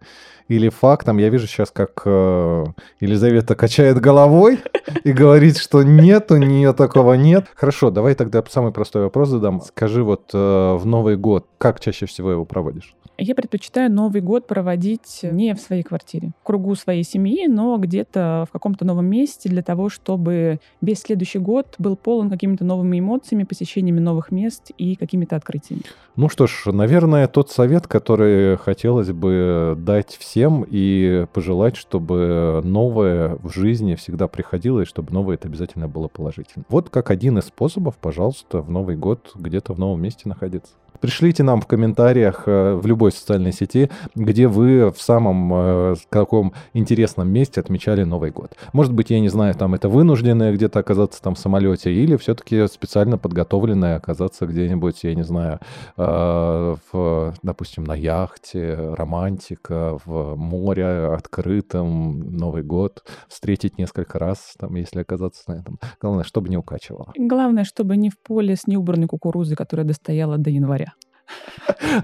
или 0.49 0.69
фактом. 0.69 1.19
Я 1.19 1.31
вижу 1.31 1.47
сейчас, 1.47 1.71
как 1.71 2.03
э, 2.05 2.65
Елизавета 3.01 3.55
качает 3.55 4.01
головой 4.01 4.61
и 5.05 5.13
говорит, 5.13 5.57
что 5.59 5.83
нет, 5.83 6.31
у 6.31 6.37
нее 6.37 6.73
такого 6.73 7.15
нет. 7.15 7.47
Хорошо, 7.55 7.91
давай 7.91 8.15
тогда 8.15 8.43
самый 8.49 8.73
простой 8.73 9.05
вопрос 9.05 9.29
задам. 9.29 9.61
Скажи 9.63 10.03
вот 10.03 10.33
в 10.33 10.83
Новый 10.85 11.17
год, 11.17 11.47
как 11.65 11.81
чаще 11.81 12.05
всего 12.05 12.31
его 12.31 12.45
проводишь? 12.45 12.95
Я 13.17 13.35
предпочитаю 13.35 13.91
Новый 13.91 14.21
год 14.21 14.47
проводить 14.47 15.21
не 15.23 15.55
в 15.55 15.59
своей 15.59 15.83
квартире, 15.83 16.33
в 16.43 16.45
кругу 16.45 16.75
своей 16.75 17.05
семьи, 17.05 17.47
но 17.47 17.79
где-то 17.79 18.45
в 18.47 18.53
каком-то 18.53 18.85
новом 18.85 19.07
месте 19.07 19.49
для 19.49 19.63
того, 19.63 19.89
чтобы 19.89 20.61
весь 20.83 20.99
следующий 20.99 21.39
год 21.39 21.75
был 21.79 21.97
полон 21.97 22.29
какими-то 22.29 22.67
новыми 22.67 22.99
эмоциями, 22.99 23.45
посещениями 23.45 23.99
новых 23.99 24.31
мест 24.31 24.73
и 24.77 24.95
какими-то 24.95 25.37
открытиями. 25.37 25.85
Ну 26.17 26.29
что 26.29 26.47
ж, 26.47 26.67
наверное, 26.67 27.29
тот 27.29 27.51
совет, 27.51 27.87
который 27.87 28.59
хотелось 28.59 29.13
бы 29.13 29.75
дать 29.79 30.19
всем 30.21 30.67
и 30.69 31.25
пожелать, 31.33 31.77
чтобы 31.77 32.61
новое 32.63 33.37
в 33.37 33.49
жизни 33.49 33.95
всегда 33.95 34.29
приходило, 34.29 34.81
и 34.81 34.85
чтобы 34.85 35.15
новое 35.15 35.37
это 35.37 35.49
обязательно 35.49 35.89
было 35.89 36.09
положительно. 36.09 36.67
Вот 36.69 36.91
как 36.91 37.11
один 37.11 37.39
из 37.39 37.45
способов, 37.45 37.97
пожалуйста, 37.97 38.61
в 38.61 38.71
Новый 38.71 38.97
год 38.97 39.33
где-то 39.35 39.73
в 39.73 39.79
новом 39.79 40.03
месте 40.03 40.29
находиться. 40.29 40.75
Пришлите 41.01 41.43
нам 41.43 41.61
в 41.61 41.67
комментариях 41.67 42.45
э, 42.47 42.75
в 42.75 42.87
любой 42.87 43.13
социальной 43.13 43.53
сети, 43.53 43.91
где 44.15 44.49
вы 44.49 44.91
в 44.91 45.01
самом 45.01 45.53
э, 45.55 45.95
каком 46.09 46.53
интересном 46.73 47.31
месте 47.31 47.61
отмечали 47.61 48.05
Новый 48.05 48.31
год. 48.31 48.57
Может 48.73 48.93
быть, 48.93 49.11
я 49.11 49.21
не 49.21 49.29
знаю, 49.29 49.55
там 49.55 49.75
это 49.75 49.89
вынужденное 49.89 50.53
где-то 50.53 50.79
оказаться 50.79 51.23
там 51.23 51.35
в 51.35 51.39
самолете, 51.39 51.93
или 51.93 52.17
все-таки 52.17 52.67
специально 52.69 53.19
подготовленное 53.19 53.97
оказаться 53.97 54.47
где-нибудь, 54.47 55.05
я 55.05 55.15
не 55.15 55.25
знаю, 55.25 55.61
э, 55.97 56.75
в, 56.93 57.35
допустим, 57.43 57.85
на 57.85 57.95
яхте, 57.95 58.75
романтика, 58.95 59.99
в 60.05 60.37
море 60.37 61.13
открытом, 61.15 62.37
Новый 62.37 62.63
год, 62.63 63.05
встретить 63.29 63.79
несколько 63.79 64.19
раз, 64.19 64.55
там, 64.59 64.75
если 64.75 65.01
оказаться 65.01 65.43
на 65.49 65.61
этом. 65.61 65.79
Главное, 66.01 66.25
чтобы 66.25 66.49
не 66.49 66.57
укачивало. 66.57 67.13
Главное, 67.17 67.65
чтобы 67.65 67.97
не 67.97 68.11
в 68.11 68.19
поле 68.19 68.57
с 68.57 68.67
неубранной 68.67 69.07
кукурузой, 69.07 69.57
которая 69.57 69.87
достояла 69.87 70.39
до 70.39 70.51
января. 70.51 70.94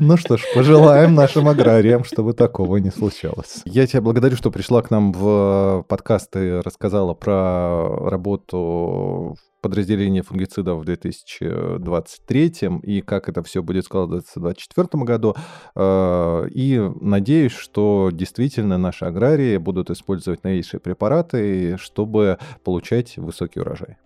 Ну 0.00 0.16
что 0.16 0.36
ж, 0.36 0.42
пожелаем 0.54 1.14
нашим 1.14 1.48
аграриям, 1.48 2.04
чтобы 2.04 2.32
такого 2.32 2.76
не 2.78 2.90
случалось. 2.90 3.62
Я 3.64 3.86
тебя 3.86 4.00
благодарю, 4.00 4.36
что 4.36 4.50
пришла 4.50 4.82
к 4.82 4.90
нам 4.90 5.12
в 5.12 5.84
подкаст 5.88 6.36
и 6.36 6.60
рассказала 6.64 7.14
про 7.14 8.08
работу 8.08 9.36
в 9.36 9.62
подразделении 9.62 10.22
фунгицидов 10.22 10.80
в 10.80 10.84
2023 10.84 12.52
и 12.82 13.02
как 13.02 13.28
это 13.28 13.42
все 13.42 13.62
будет 13.62 13.84
складываться 13.84 14.40
в 14.40 14.42
2024 14.42 15.04
году. 15.04 15.34
Э, 15.76 16.48
и 16.50 16.78
надеюсь, 17.00 17.52
что 17.52 18.10
действительно 18.12 18.78
наши 18.78 19.04
аграрии 19.04 19.58
будут 19.58 19.90
использовать 19.90 20.44
новейшие 20.44 20.80
препараты, 20.80 21.76
чтобы 21.78 22.38
получать 22.64 23.18
высокий 23.18 23.60
урожай. 23.60 23.98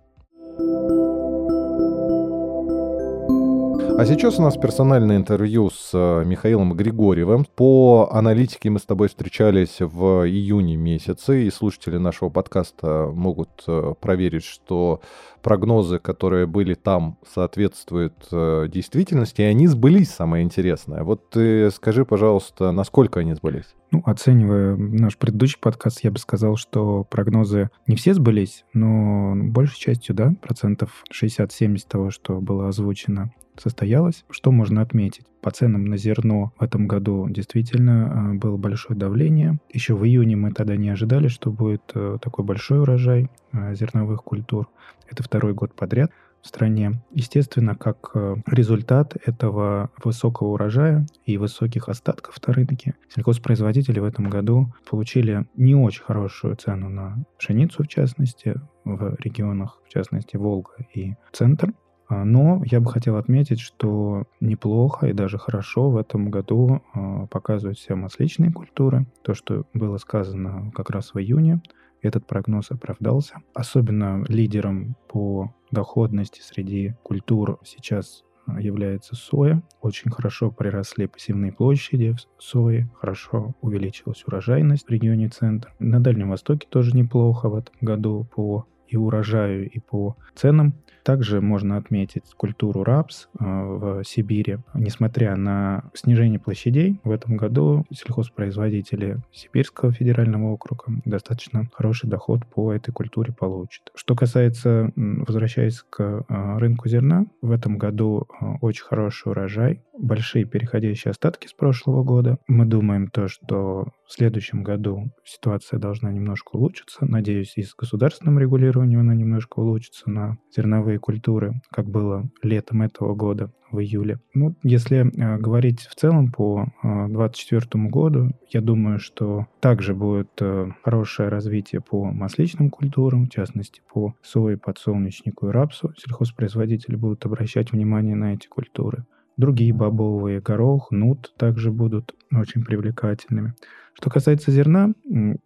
А 3.96 4.04
сейчас 4.06 4.40
у 4.40 4.42
нас 4.42 4.56
персональное 4.56 5.16
интервью 5.16 5.70
с 5.70 5.90
э, 5.94 6.24
Михаилом 6.24 6.76
Григорьевым. 6.76 7.46
По 7.54 8.08
аналитике 8.10 8.68
мы 8.68 8.80
с 8.80 8.82
тобой 8.82 9.06
встречались 9.06 9.76
в 9.78 10.26
июне 10.26 10.74
месяце, 10.74 11.44
и 11.44 11.50
слушатели 11.50 11.96
нашего 11.96 12.28
подкаста 12.28 13.12
могут 13.14 13.62
э, 13.68 13.94
проверить, 14.00 14.42
что 14.42 15.00
прогнозы, 15.42 16.00
которые 16.00 16.46
были 16.46 16.74
там, 16.74 17.18
соответствуют 17.32 18.14
э, 18.32 18.66
действительности, 18.68 19.42
и 19.42 19.44
они 19.44 19.68
сбылись, 19.68 20.10
самое 20.10 20.42
интересное. 20.42 21.04
Вот 21.04 21.30
ты 21.30 21.70
скажи, 21.70 22.04
пожалуйста, 22.04 22.72
насколько 22.72 23.20
они 23.20 23.34
сбылись? 23.34 23.76
Ну, 23.92 24.02
оценивая 24.04 24.74
наш 24.74 25.16
предыдущий 25.16 25.58
подкаст, 25.60 26.02
я 26.02 26.10
бы 26.10 26.18
сказал, 26.18 26.56
что 26.56 27.04
прогнозы 27.04 27.70
не 27.86 27.94
все 27.94 28.12
сбылись, 28.12 28.64
но 28.72 29.34
большей 29.36 29.78
частью, 29.78 30.16
да, 30.16 30.34
процентов 30.42 31.04
60-70 31.12 31.82
того, 31.88 32.10
что 32.10 32.40
было 32.40 32.66
озвучено, 32.66 33.30
состоялось. 33.56 34.24
Что 34.30 34.50
можно 34.52 34.82
отметить? 34.82 35.26
По 35.40 35.50
ценам 35.50 35.84
на 35.84 35.96
зерно 35.96 36.52
в 36.58 36.62
этом 36.62 36.86
году 36.86 37.28
действительно 37.28 38.32
а, 38.32 38.34
было 38.34 38.56
большое 38.56 38.98
давление. 38.98 39.58
Еще 39.72 39.94
в 39.94 40.04
июне 40.04 40.36
мы 40.36 40.52
тогда 40.52 40.76
не 40.76 40.88
ожидали, 40.88 41.28
что 41.28 41.50
будет 41.50 41.82
э, 41.94 42.18
такой 42.20 42.44
большой 42.44 42.80
урожай 42.80 43.30
а, 43.52 43.74
зерновых 43.74 44.22
культур. 44.22 44.68
Это 45.10 45.22
второй 45.22 45.54
год 45.54 45.74
подряд 45.74 46.10
в 46.44 46.48
стране. 46.48 47.02
Естественно, 47.10 47.74
как 47.74 48.10
э, 48.14 48.36
результат 48.46 49.16
этого 49.24 49.90
высокого 50.02 50.48
урожая 50.48 51.06
и 51.24 51.38
высоких 51.38 51.88
остатков 51.88 52.36
на 52.46 52.52
рынке, 52.52 52.94
сельхозпроизводители 53.14 53.98
в 53.98 54.04
этом 54.04 54.28
году 54.28 54.72
получили 54.88 55.46
не 55.56 55.74
очень 55.74 56.02
хорошую 56.02 56.56
цену 56.56 56.90
на 56.90 57.24
пшеницу, 57.38 57.82
в 57.82 57.88
частности, 57.88 58.56
в 58.84 59.16
регионах, 59.20 59.80
в 59.86 59.88
частности, 59.88 60.36
Волга 60.36 60.72
и 60.92 61.14
Центр. 61.32 61.72
А, 62.08 62.24
но 62.24 62.62
я 62.64 62.80
бы 62.80 62.90
хотел 62.90 63.16
отметить, 63.16 63.60
что 63.60 64.24
неплохо 64.40 65.06
и 65.06 65.12
даже 65.12 65.38
хорошо 65.38 65.90
в 65.90 65.96
этом 65.96 66.30
году 66.30 66.82
а, 66.92 67.26
показывают 67.26 67.78
все 67.78 67.94
масличные 67.94 68.52
культуры. 68.52 69.06
То, 69.22 69.34
что 69.34 69.64
было 69.72 69.96
сказано 69.96 70.70
как 70.74 70.90
раз 70.90 71.14
в 71.14 71.18
июне, 71.18 71.60
этот 72.02 72.26
прогноз 72.26 72.70
оправдался. 72.70 73.36
Особенно 73.54 74.24
лидером 74.28 74.96
по 75.08 75.54
доходности 75.70 76.40
среди 76.42 76.94
культур 77.02 77.58
сейчас 77.64 78.24
а, 78.46 78.60
является 78.60 79.16
соя. 79.16 79.62
Очень 79.80 80.10
хорошо 80.10 80.50
приросли 80.50 81.06
посевные 81.06 81.52
площади 81.52 82.14
сои, 82.38 82.86
хорошо 82.94 83.54
увеличилась 83.62 84.24
урожайность 84.26 84.86
в 84.86 84.90
регионе 84.90 85.28
центр. 85.28 85.72
На 85.78 86.00
Дальнем 86.00 86.30
Востоке 86.30 86.66
тоже 86.68 86.94
неплохо 86.94 87.48
в 87.48 87.54
этом 87.54 87.74
году 87.80 88.26
по 88.34 88.66
и 88.88 88.96
урожаю, 88.96 89.68
и 89.68 89.78
по 89.78 90.16
ценам. 90.34 90.74
Также 91.04 91.42
можно 91.42 91.76
отметить 91.76 92.22
культуру 92.34 92.82
рапс 92.82 93.28
э, 93.38 93.44
в 93.44 94.04
Сибири. 94.04 94.58
Несмотря 94.72 95.36
на 95.36 95.90
снижение 95.92 96.38
площадей, 96.38 96.98
в 97.04 97.10
этом 97.10 97.36
году 97.36 97.84
сельхозпроизводители 97.92 99.18
Сибирского 99.30 99.92
федерального 99.92 100.52
округа 100.52 100.84
достаточно 101.04 101.68
хороший 101.74 102.08
доход 102.08 102.46
по 102.46 102.72
этой 102.72 102.92
культуре 102.92 103.34
получат. 103.34 103.92
Что 103.94 104.16
касается, 104.16 104.92
возвращаясь 104.96 105.84
к 105.90 106.00
э, 106.00 106.58
рынку 106.58 106.88
зерна, 106.88 107.26
в 107.42 107.50
этом 107.50 107.76
году 107.76 108.26
э, 108.40 108.46
очень 108.62 108.84
хороший 108.84 109.28
урожай, 109.30 109.82
большие 109.98 110.44
переходящие 110.44 111.10
остатки 111.10 111.46
с 111.46 111.52
прошлого 111.52 112.02
года. 112.02 112.38
Мы 112.46 112.64
думаем 112.64 113.08
то, 113.08 113.28
что 113.28 113.88
в 114.06 114.12
следующем 114.12 114.62
году 114.62 115.12
ситуация 115.24 115.78
должна 115.78 116.12
немножко 116.12 116.56
улучшиться. 116.56 117.04
Надеюсь, 117.04 117.54
и 117.56 117.62
с 117.62 117.74
государственным 117.74 118.38
регулированием 118.38 119.00
она 119.00 119.14
немножко 119.14 119.60
улучшится 119.60 120.10
на 120.10 120.38
зерновые 120.54 120.98
культуры, 120.98 121.60
как 121.70 121.86
было 121.86 122.28
летом 122.42 122.82
этого 122.82 123.14
года 123.14 123.52
в 123.74 123.80
июле. 123.80 124.20
Ну, 124.34 124.54
если 124.62 124.98
э, 124.98 125.38
говорить 125.38 125.80
в 125.80 125.94
целом 125.94 126.30
по 126.30 126.66
2024 126.82 127.84
э, 127.84 127.88
году, 127.88 128.30
я 128.50 128.60
думаю, 128.60 128.98
что 128.98 129.46
также 129.60 129.94
будет 129.94 130.30
э, 130.40 130.70
хорошее 130.82 131.28
развитие 131.28 131.80
по 131.80 132.04
масличным 132.04 132.70
культурам, 132.70 133.26
в 133.26 133.30
частности 133.30 133.82
по 133.92 134.14
сое, 134.22 134.56
подсолнечнику 134.56 135.48
и 135.48 135.50
рапсу. 135.50 135.92
Сельхозпроизводители 135.98 136.94
будут 136.96 137.26
обращать 137.26 137.72
внимание 137.72 138.14
на 138.14 138.34
эти 138.34 138.46
культуры. 138.46 139.04
Другие 139.36 139.72
бобовые, 139.72 140.40
горох, 140.40 140.90
нут 140.90 141.32
также 141.36 141.72
будут 141.72 142.14
очень 142.32 142.64
привлекательными. 142.64 143.54
Что 143.94 144.10
касается 144.10 144.50
зерна, 144.50 144.92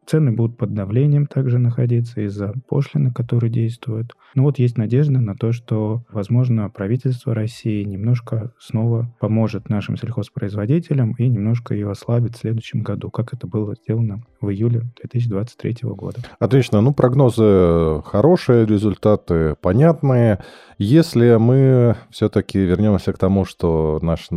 цены 0.06 0.32
будут 0.32 0.56
под 0.56 0.72
давлением 0.72 1.26
также 1.26 1.58
находиться 1.58 2.22
из-за 2.22 2.54
пошлины, 2.66 3.12
которые 3.12 3.50
действуют. 3.50 4.14
Но 4.34 4.44
вот 4.44 4.58
есть 4.58 4.78
надежда 4.78 5.20
на 5.20 5.37
то, 5.37 5.52
что, 5.52 6.02
возможно, 6.11 6.70
правительство 6.70 7.34
России 7.34 7.84
немножко 7.84 8.52
снова 8.58 9.14
поможет 9.20 9.68
нашим 9.68 9.96
сельхозпроизводителям 9.96 11.12
и 11.18 11.28
немножко 11.28 11.74
ее 11.74 11.90
ослабит 11.90 12.37
в 12.37 12.38
следующем 12.38 12.82
году, 12.82 13.11
как 13.11 13.34
это 13.34 13.46
было 13.46 13.74
сделано 13.74 14.22
в 14.40 14.50
июле 14.50 14.82
2023 15.02 15.76
года. 15.82 16.20
Отлично. 16.38 16.80
Ну, 16.80 16.94
прогнозы 16.94 18.02
хорошие, 18.06 18.64
результаты 18.64 19.56
понятные. 19.61 20.38
Если 20.78 21.37
мы 21.37 21.96
все-таки 22.11 22.58
вернемся 22.61 23.12
к 23.12 23.18
тому, 23.18 23.44
что 23.44 23.98
наш 24.00 24.28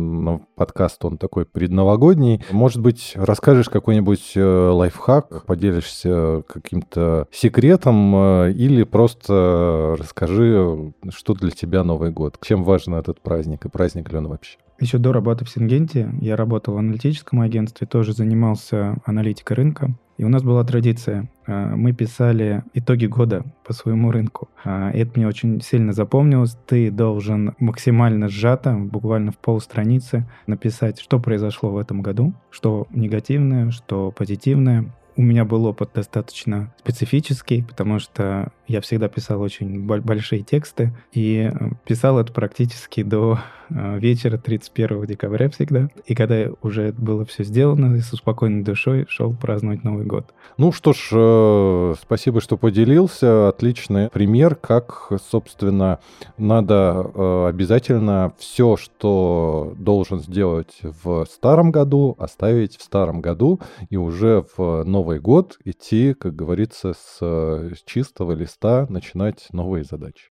подкаст, 0.56 1.04
он 1.04 1.16
такой 1.16 1.46
предновогодний, 1.46 2.44
может 2.50 2.80
быть, 2.80 3.12
расскажешь 3.14 3.68
какой-нибудь 3.68 4.01
э, 4.36 4.40
лайфхак, 4.40 5.44
поделишься 5.46 6.42
каким-то 6.46 7.26
секретом 7.30 8.14
э, 8.14 8.52
или 8.52 8.84
просто 8.84 9.96
расскажи, 9.98 10.92
что 11.10 11.34
для 11.34 11.50
тебя 11.50 11.84
Новый 11.84 12.10
год, 12.10 12.38
чем 12.42 12.64
важен 12.64 12.94
этот 12.94 13.20
праздник 13.20 13.64
и 13.64 13.68
праздник 13.68 14.10
ли 14.10 14.18
он 14.18 14.28
вообще? 14.28 14.58
Еще 14.80 14.98
до 14.98 15.12
работы 15.12 15.44
в 15.44 15.50
Сингенте 15.50 16.12
я 16.20 16.36
работал 16.36 16.74
в 16.74 16.78
аналитическом 16.78 17.40
агентстве, 17.40 17.86
тоже 17.86 18.12
занимался 18.12 18.96
аналитикой 19.04 19.56
рынка. 19.56 19.94
И 20.16 20.24
у 20.24 20.28
нас 20.28 20.42
была 20.42 20.64
традиция. 20.64 21.30
А, 21.46 21.74
мы 21.76 21.92
писали 21.92 22.64
итоги 22.74 23.06
года 23.06 23.44
по 23.64 23.72
своему 23.72 24.10
рынку. 24.10 24.48
А, 24.64 24.90
это 24.90 25.12
мне 25.16 25.26
очень 25.26 25.60
сильно 25.60 25.92
запомнилось. 25.92 26.56
Ты 26.66 26.90
должен 26.90 27.54
максимально 27.58 28.28
сжато, 28.28 28.74
буквально 28.74 29.32
в 29.32 29.38
полстраницы, 29.38 30.26
написать, 30.46 31.00
что 31.00 31.18
произошло 31.18 31.70
в 31.70 31.78
этом 31.78 32.02
году, 32.02 32.34
что 32.50 32.86
негативное, 32.90 33.70
что 33.70 34.10
позитивное, 34.10 34.92
у 35.16 35.22
меня 35.22 35.44
был 35.44 35.66
опыт 35.66 35.90
достаточно 35.94 36.72
специфический, 36.78 37.62
потому 37.62 37.98
что 37.98 38.50
я 38.72 38.80
всегда 38.80 39.08
писал 39.08 39.42
очень 39.42 39.84
большие 39.84 40.42
тексты, 40.42 40.94
и 41.12 41.50
э, 41.52 41.70
писал 41.84 42.18
это 42.18 42.32
практически 42.32 43.02
до 43.02 43.38
э, 43.68 43.98
вечера 43.98 44.38
31 44.38 45.04
декабря 45.04 45.50
всегда. 45.50 45.90
И 46.06 46.14
когда 46.14 46.46
уже 46.62 46.92
было 46.92 47.26
все 47.26 47.44
сделано, 47.44 48.00
с 48.00 48.16
спокойной 48.16 48.62
душой 48.62 49.04
шел 49.08 49.34
праздновать 49.34 49.84
Новый 49.84 50.06
год. 50.06 50.32
Ну 50.56 50.72
что 50.72 50.94
ж, 50.94 51.10
э, 51.12 51.94
спасибо, 52.00 52.40
что 52.40 52.56
поделился. 52.56 53.48
Отличный 53.48 54.08
пример, 54.08 54.54
как, 54.54 55.12
собственно, 55.30 55.98
надо 56.38 57.00
обязательно 57.48 58.32
все, 58.38 58.78
что 58.78 59.74
должен 59.76 60.20
сделать 60.20 60.78
в 60.82 61.26
старом 61.26 61.70
году, 61.70 62.16
оставить 62.18 62.78
в 62.78 62.82
старом 62.82 63.20
году 63.20 63.60
и 63.90 63.98
уже 63.98 64.46
в 64.56 64.84
Новый 64.84 65.20
год 65.20 65.58
идти, 65.64 66.14
как 66.14 66.34
говорится, 66.34 66.94
с 66.94 67.72
чистого 67.84 68.32
листа 68.32 68.61
листа 68.62 68.86
начинать 68.88 69.48
новые 69.52 69.84
задачи. 69.84 70.30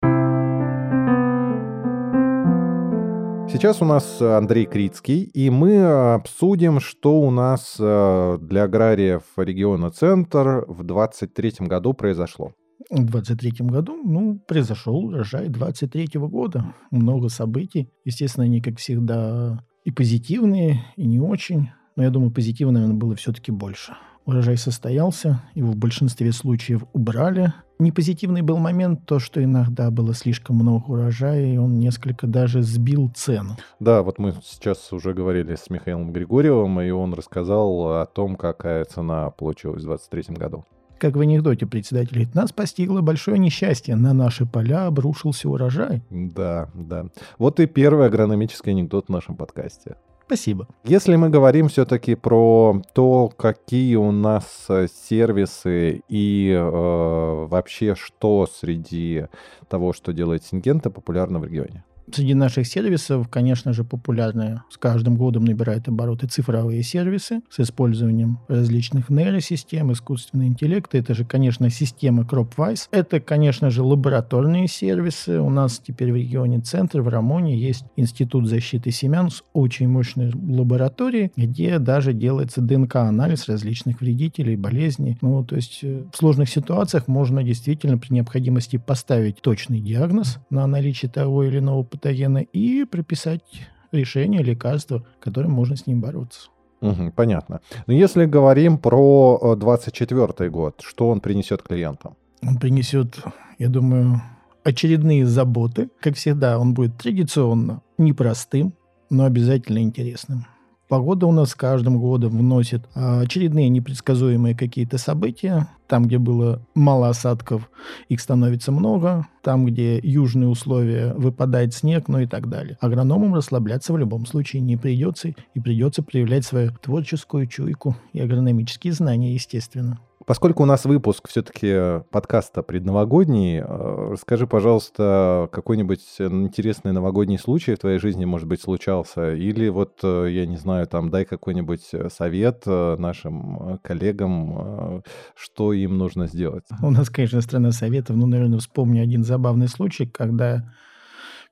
Сейчас 3.52 3.82
у 3.82 3.86
нас 3.86 4.22
Андрей 4.22 4.66
Крицкий, 4.68 5.24
и 5.24 5.50
мы 5.50 6.14
обсудим, 6.14 6.80
что 6.80 7.20
у 7.20 7.32
нас 7.32 7.78
э, 7.80 8.38
для 8.40 8.64
аграриев 8.64 9.24
региона 9.38 9.90
Центр 9.90 10.66
в 10.68 10.84
2023 10.84 11.68
году 11.68 11.94
произошло. 11.94 12.54
В 12.92 13.04
2023 13.04 13.68
году, 13.68 13.96
ну, 14.04 14.40
произошел 14.48 14.98
урожай 14.98 15.50
2023 15.50 16.20
года. 16.28 16.76
Много 16.92 17.30
событий. 17.30 17.90
Естественно, 18.06 18.46
они, 18.46 18.62
как 18.62 18.78
всегда, 18.78 19.66
и 19.84 19.92
позитивные, 19.92 20.86
и 20.96 21.08
не 21.08 21.20
очень. 21.20 21.70
Но 21.96 22.04
я 22.04 22.12
думаю, 22.12 22.32
позитивного, 22.32 22.76
наверное, 22.76 23.00
было 23.00 23.16
все-таки 23.16 23.52
больше. 23.52 23.94
Урожай 24.30 24.58
состоялся, 24.58 25.42
его 25.56 25.72
в 25.72 25.76
большинстве 25.76 26.32
случаев 26.32 26.84
убрали. 26.94 27.52
Непозитивный 27.80 28.44
был 28.44 28.60
момент 28.60 29.08
то, 29.08 29.18
что 29.18 29.44
иногда 29.44 29.90
было 29.90 30.14
слишком 30.14 30.58
много 30.58 30.84
урожая, 30.86 31.56
и 31.56 31.58
он 31.58 31.80
несколько 31.80 32.28
даже 32.28 32.62
сбил 32.62 33.12
цену. 33.16 33.58
Да, 33.80 34.04
вот 34.04 34.20
мы 34.20 34.36
сейчас 34.44 34.94
уже 34.94 35.16
говорили 35.16 35.56
с 35.56 35.72
Михаилом 35.72 36.14
Григорьевым, 36.14 36.80
и 36.80 36.92
он 36.92 37.16
рассказал 37.16 38.02
о 38.02 38.06
том, 38.06 38.36
какая 38.36 38.86
цена 38.86 39.32
получилась 39.32 39.82
в 39.82 39.88
2023 39.88 40.36
году. 40.36 40.64
Как 41.00 41.16
в 41.16 41.22
анекдоте 41.22 41.66
председатель 41.66 42.30
нас 42.36 42.52
постигло 42.52 43.02
большое 43.02 43.40
несчастье, 43.40 43.96
на 43.96 44.14
наши 44.14 44.46
поля 44.46 44.86
обрушился 44.86 45.50
урожай. 45.50 46.04
Да, 46.12 46.70
да. 46.76 47.08
Вот 47.40 47.60
и 47.60 47.66
первый 47.66 48.06
агрономический 48.06 48.74
анекдот 48.74 49.08
в 49.08 49.10
нашем 49.10 49.36
подкасте. 49.36 49.96
Спасибо. 50.30 50.68
Если 50.84 51.16
мы 51.16 51.32
говорим 51.32 51.70
все-таки 51.70 52.14
про 52.14 52.84
то, 52.94 53.32
какие 53.36 53.96
у 53.96 54.12
нас 54.12 54.68
э, 54.70 54.86
сервисы 55.10 56.04
и 56.08 56.52
э, 56.52 57.48
вообще 57.50 57.96
что 57.96 58.46
среди 58.46 59.26
того, 59.70 59.92
что 59.92 60.14
делает 60.14 60.46
Сингента, 60.46 60.92
популярно 60.92 61.40
в 61.40 61.46
регионе. 61.46 61.84
Среди 62.12 62.34
наших 62.34 62.66
сервисов, 62.66 63.28
конечно 63.30 63.74
же, 63.74 63.84
популярны 63.84 64.62
с 64.70 64.78
каждым 64.78 65.16
годом 65.16 65.46
набирают 65.46 65.88
обороты 65.88 66.28
цифровые 66.28 66.82
сервисы 66.84 67.42
с 67.50 67.60
использованием 67.60 68.40
различных 68.48 69.10
нейросистем, 69.10 69.92
искусственного 69.92 70.48
интеллекта. 70.48 70.98
Это 70.98 71.14
же, 71.14 71.24
конечно, 71.24 71.70
система 71.70 72.24
CropWise. 72.24 72.88
Это, 72.92 73.20
конечно 73.20 73.70
же, 73.70 73.84
лабораторные 73.84 74.68
сервисы. 74.68 75.40
У 75.40 75.50
нас 75.50 75.80
теперь 75.80 76.12
в 76.12 76.16
регионе 76.16 76.60
центр, 76.60 77.02
в 77.02 77.08
Рамоне, 77.08 77.58
есть 77.58 77.86
Институт 77.96 78.48
защиты 78.48 78.92
семян 78.92 79.30
с 79.30 79.44
очень 79.54 79.88
мощной 79.88 80.32
лабораторией, 80.34 81.32
где 81.36 81.80
даже 81.80 82.14
делается 82.14 82.62
ДНК-анализ 82.62 83.48
различных 83.48 84.02
вредителей, 84.02 84.56
болезней. 84.56 85.18
Ну, 85.22 85.44
то 85.44 85.56
есть 85.56 85.80
э, 85.84 86.04
в 86.12 86.18
сложных 86.18 86.50
ситуациях 86.50 87.08
можно 87.08 87.44
действительно 87.44 87.98
при 87.98 88.14
необходимости 88.14 88.78
поставить 88.78 89.42
точный 89.42 89.80
диагноз 89.80 90.40
на 90.50 90.66
наличие 90.68 91.12
того 91.12 91.44
или 91.44 91.60
иного 91.60 91.84
патогена 92.00 92.40
и 92.40 92.86
прописать 92.86 93.44
решение, 93.92 94.42
лекарство, 94.42 95.06
которым 95.20 95.52
можно 95.52 95.76
с 95.76 95.88
ним 95.88 96.02
бороться. 96.02 96.50
Угу, 96.82 97.12
понятно. 97.16 97.60
Но 97.88 97.94
если 97.94 98.26
говорим 98.26 98.78
про 98.78 99.56
24 99.58 100.28
э, 100.40 100.50
год, 100.50 100.82
что 100.82 101.10
он 101.10 101.20
принесет 101.20 101.62
клиентам? 101.62 102.16
Он 102.42 102.58
принесет, 102.58 103.20
я 103.58 103.68
думаю, 103.68 104.22
очередные 104.64 105.26
заботы. 105.26 105.90
Как 106.00 106.16
всегда, 106.16 106.58
он 106.58 106.74
будет 106.74 106.98
традиционно 106.98 107.82
непростым, 107.98 108.74
но 109.10 109.26
обязательно 109.26 109.80
интересным. 109.80 110.46
Погода 110.90 111.28
у 111.28 111.32
нас 111.32 111.54
каждым 111.54 112.00
годом 112.00 112.36
вносит 112.36 112.82
а, 112.96 113.22
очередные 113.22 113.70
непредсказуемые 113.70 114.56
какие-то 114.56 114.98
события. 114.98 115.68
Там, 115.88 116.06
где 116.06 116.18
было 116.18 116.66
мало 116.74 117.10
осадков, 117.10 117.70
их 118.08 118.20
становится 118.20 118.72
много. 118.72 119.28
Там, 119.44 119.68
где 119.68 120.00
южные 120.00 120.50
условия, 120.50 121.14
выпадает 121.14 121.76
снег, 121.76 122.08
ну 122.08 122.22
и 122.22 122.26
так 122.26 122.50
далее. 122.50 122.76
Агрономам 122.82 123.36
расслабляться 123.36 123.94
в 123.94 124.00
любом 124.00 124.26
случае 124.26 124.64
не 124.64 124.78
придется. 124.78 125.36
И 125.54 125.60
придется 125.60 126.02
проявлять 126.02 126.44
свою 126.44 126.72
творческую 126.72 127.46
чуйку 127.46 127.96
и 128.12 128.20
агрономические 128.20 128.92
знания, 128.92 129.36
естественно. 129.36 130.00
Поскольку 130.30 130.62
у 130.62 130.68
нас 130.68 130.86
выпуск 130.86 131.28
все-таки 131.28 132.04
подкаста 132.12 132.62
предновогодний, 132.62 133.62
э, 133.62 134.10
расскажи, 134.12 134.46
пожалуйста, 134.46 135.50
какой-нибудь 135.52 136.04
интересный 136.20 136.92
новогодний 136.92 137.40
случай 137.40 137.74
в 137.74 137.80
твоей 137.80 137.98
жизни, 137.98 138.26
может 138.26 138.48
быть, 138.48 138.62
случался? 138.62 139.34
Или 139.34 139.70
вот, 139.70 140.02
э, 140.04 140.28
я 140.30 140.46
не 140.46 140.58
знаю, 140.58 140.86
там, 140.86 141.10
дай 141.10 141.26
какой-нибудь 141.26 141.82
совет 142.16 142.62
э, 142.68 142.96
нашим 143.00 143.80
коллегам, 143.82 145.02
что 145.34 145.74
им 145.74 145.98
нужно 145.98 146.28
сделать? 146.28 146.66
У 146.84 146.92
нас, 146.92 147.10
конечно, 147.10 147.42
страна 147.42 147.72
советов. 147.72 148.16
Ну, 148.16 148.28
наверное, 148.28 148.60
вспомню 148.60 149.02
один 149.02 149.24
забавный 149.24 149.68
случай, 149.68 150.06
когда 150.06 150.72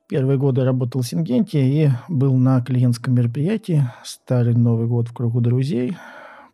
первые 0.08 0.38
годы 0.38 0.62
работал 0.62 1.02
в 1.02 1.06
Сингенте 1.08 1.68
и 1.68 1.90
был 2.08 2.36
на 2.36 2.60
клиентском 2.60 3.12
мероприятии 3.12 3.90
«Старый 4.04 4.54
Новый 4.54 4.86
год 4.86 5.08
в 5.08 5.14
кругу 5.14 5.40
друзей», 5.40 5.96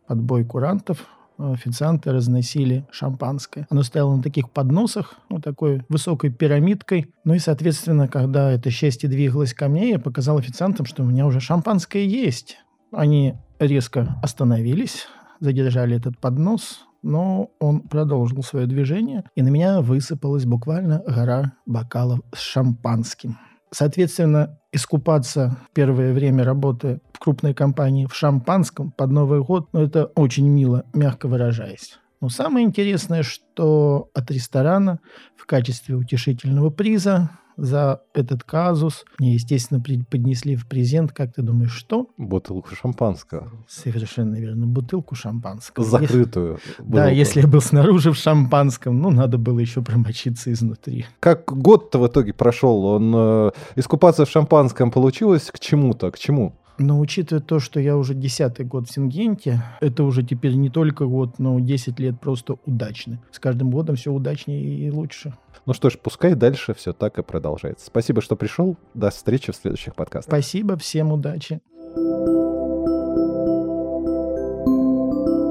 подбой 0.07 0.43
курантов, 0.43 1.05
официанты 1.37 2.11
разносили 2.11 2.85
шампанское. 2.91 3.67
Оно 3.69 3.83
стояло 3.83 4.15
на 4.15 4.23
таких 4.23 4.49
подносах, 4.49 5.15
вот 5.29 5.43
такой 5.43 5.83
высокой 5.89 6.31
пирамидкой. 6.31 7.13
Ну 7.23 7.33
и, 7.33 7.39
соответственно, 7.39 8.07
когда 8.07 8.51
это 8.51 8.69
счастье 8.69 9.09
двигалось 9.09 9.53
ко 9.53 9.67
мне, 9.67 9.91
я 9.91 9.99
показал 9.99 10.37
официантам, 10.37 10.85
что 10.85 11.03
у 11.03 11.05
меня 11.05 11.25
уже 11.25 11.39
шампанское 11.39 12.05
есть. 12.05 12.57
Они 12.91 13.35
резко 13.59 14.17
остановились, 14.21 15.07
задержали 15.39 15.97
этот 15.97 16.17
поднос, 16.19 16.85
но 17.03 17.51
он 17.59 17.81
продолжил 17.81 18.41
свое 18.41 18.65
движение, 18.65 19.23
и 19.35 19.41
на 19.41 19.49
меня 19.49 19.81
высыпалась 19.81 20.45
буквально 20.45 21.03
гора 21.05 21.53
бокалов 21.65 22.21
с 22.33 22.39
шампанским. 22.39 23.37
Соответственно, 23.75 24.57
искупаться 24.71 25.57
первое 25.73 26.13
время 26.13 26.45
работы 26.45 27.01
в 27.11 27.19
крупной 27.19 27.53
компании 27.53 28.05
в 28.05 28.15
шампанском 28.15 28.93
под 28.93 29.11
Новый 29.11 29.43
год, 29.43 29.67
ну, 29.73 29.81
это 29.81 30.05
очень 30.15 30.47
мило, 30.47 30.85
мягко 30.93 31.27
выражаясь. 31.27 31.99
Но 32.21 32.29
самое 32.29 32.65
интересное, 32.65 33.21
что 33.21 34.09
от 34.13 34.31
ресторана 34.31 35.01
в 35.35 35.45
качестве 35.45 35.95
утешительного 35.95 36.69
приза 36.69 37.31
за 37.57 38.01
этот 38.13 38.43
казус. 38.43 39.05
Мне, 39.19 39.33
естественно, 39.33 39.81
поднесли 39.81 40.55
в 40.55 40.67
презент, 40.67 41.11
как 41.11 41.33
ты 41.33 41.41
думаешь, 41.41 41.73
что? 41.73 42.09
Бутылку 42.17 42.75
шампанского. 42.75 43.51
Совершенно 43.67 44.35
верно, 44.35 44.67
бутылку 44.67 45.15
шампанского. 45.15 45.85
Закрытую. 45.85 46.59
Если... 46.65 46.83
Да, 46.83 47.09
если 47.09 47.41
я 47.41 47.47
был 47.47 47.61
снаружи 47.61 48.11
в 48.11 48.15
шампанском, 48.15 48.99
ну, 48.99 49.09
надо 49.09 49.37
было 49.37 49.59
еще 49.59 49.81
промочиться 49.81 50.51
изнутри. 50.51 51.05
Как 51.19 51.45
год-то 51.45 51.99
в 51.99 52.07
итоге 52.07 52.33
прошел? 52.33 52.85
Он 52.85 53.13
э, 53.15 53.51
искупаться 53.75 54.25
в 54.25 54.29
шампанском 54.29 54.91
получилось 54.91 55.49
к 55.51 55.59
чему-то, 55.59 56.11
к 56.11 56.19
чему? 56.19 56.55
Но 56.77 56.99
учитывая 56.99 57.41
то, 57.41 57.59
что 57.59 57.79
я 57.79 57.95
уже 57.95 58.13
десятый 58.13 58.65
год 58.65 58.89
в 58.89 58.91
Сингенте, 58.91 59.63
это 59.79 60.03
уже 60.03 60.23
теперь 60.23 60.55
не 60.55 60.69
только 60.69 61.05
год, 61.05 61.39
но 61.39 61.59
10 61.59 61.99
лет 61.99 62.19
просто 62.19 62.57
удачно. 62.65 63.21
С 63.31 63.39
каждым 63.39 63.71
годом 63.71 63.95
все 63.95 64.11
удачнее 64.11 64.61
и 64.61 64.91
лучше. 64.91 65.33
Ну 65.65 65.73
что 65.73 65.89
ж, 65.89 65.97
пускай 65.97 66.35
дальше 66.35 66.75
все 66.75 66.93
так 66.93 67.17
и 67.17 67.23
продолжается. 67.23 67.87
Спасибо, 67.87 68.21
что 68.21 68.35
пришел. 68.35 68.77
До 68.93 69.09
встречи 69.09 69.51
в 69.51 69.55
следующих 69.55 69.95
подкастах. 69.95 70.31
Спасибо, 70.31 70.77
всем 70.77 71.11
удачи. 71.11 71.59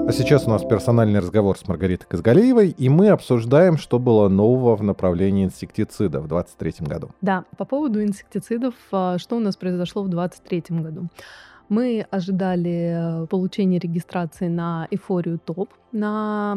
А 0.07 0.13
сейчас 0.13 0.47
у 0.47 0.51
нас 0.51 0.63
персональный 0.63 1.19
разговор 1.19 1.59
с 1.59 1.67
Маргаритой 1.67 2.07
Казгалеевой, 2.07 2.69
и 2.69 2.89
мы 2.89 3.09
обсуждаем, 3.09 3.77
что 3.77 3.99
было 3.99 4.29
нового 4.29 4.77
в 4.77 4.85
направлении 4.85 5.47
инсектицидов 5.47 6.25
в 6.25 6.29
2023 6.29 6.87
году. 6.87 7.11
Да, 7.21 7.45
по 7.57 7.65
поводу 7.65 8.01
инсектицидов, 8.01 8.75
а, 8.93 9.19
что 9.19 9.37
у 9.37 9.41
нас 9.41 9.57
произошло 9.57 10.03
в 10.03 10.09
2023 10.09 10.81
году. 10.81 11.09
Мы 11.75 12.07
ожидали 12.09 13.25
э, 13.25 13.27
получения 13.27 13.81
регистрации 13.81 14.47
на 14.47 14.87
эйфорию 14.93 15.41
топ, 15.41 15.71
на 15.91 16.57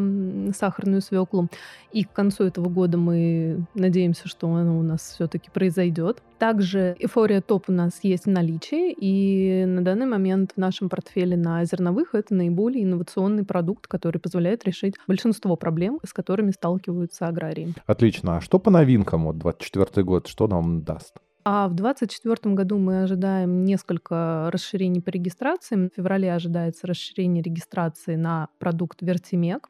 сахарную 0.55 1.01
свеклу. 1.01 1.47
И 1.91 2.03
к 2.03 2.11
концу 2.13 2.43
этого 2.43 2.69
года 2.69 2.99
мы 2.99 3.65
надеемся, 3.73 4.27
что 4.27 4.47
оно 4.47 4.77
у 4.77 4.83
нас 4.83 5.01
все-таки 5.15 5.49
произойдет. 5.49 6.21
Также 6.37 6.95
эйфория 6.99 7.41
топ 7.41 7.67
у 7.67 7.71
нас 7.71 7.99
есть 8.03 8.25
в 8.25 8.29
наличии, 8.29 8.93
и 8.95 9.65
на 9.65 9.83
данный 9.83 10.05
момент 10.05 10.51
в 10.55 10.59
нашем 10.59 10.87
портфеле 10.87 11.35
на 11.35 11.65
зерновых 11.65 12.13
это 12.13 12.35
наиболее 12.35 12.83
инновационный 12.83 13.43
продукт, 13.43 13.87
который 13.87 14.19
позволяет 14.19 14.65
решить 14.65 14.93
большинство 15.07 15.55
проблем, 15.55 15.99
с 16.05 16.13
которыми 16.13 16.51
сталкиваются 16.51 17.25
аграрии. 17.25 17.73
Отлично. 17.87 18.37
А 18.37 18.41
что 18.41 18.59
по 18.59 18.69
новинкам? 18.69 19.25
Вот 19.25 19.39
24 19.39 20.05
год, 20.05 20.27
что 20.27 20.47
нам 20.47 20.83
даст? 20.83 21.15
А 21.49 21.69
в 21.69 21.75
2024 21.75 22.55
году 22.55 22.77
мы 22.77 23.03
ожидаем 23.03 23.63
несколько 23.63 24.49
расширений 24.51 25.01
по 25.01 25.11
регистрации. 25.11 25.87
В 25.87 25.95
феврале 25.95 26.33
ожидается 26.33 26.87
расширение 26.87 27.41
регистрации 27.41 28.17
на 28.17 28.49
продукт 28.59 29.01
Вертимек. 29.01 29.69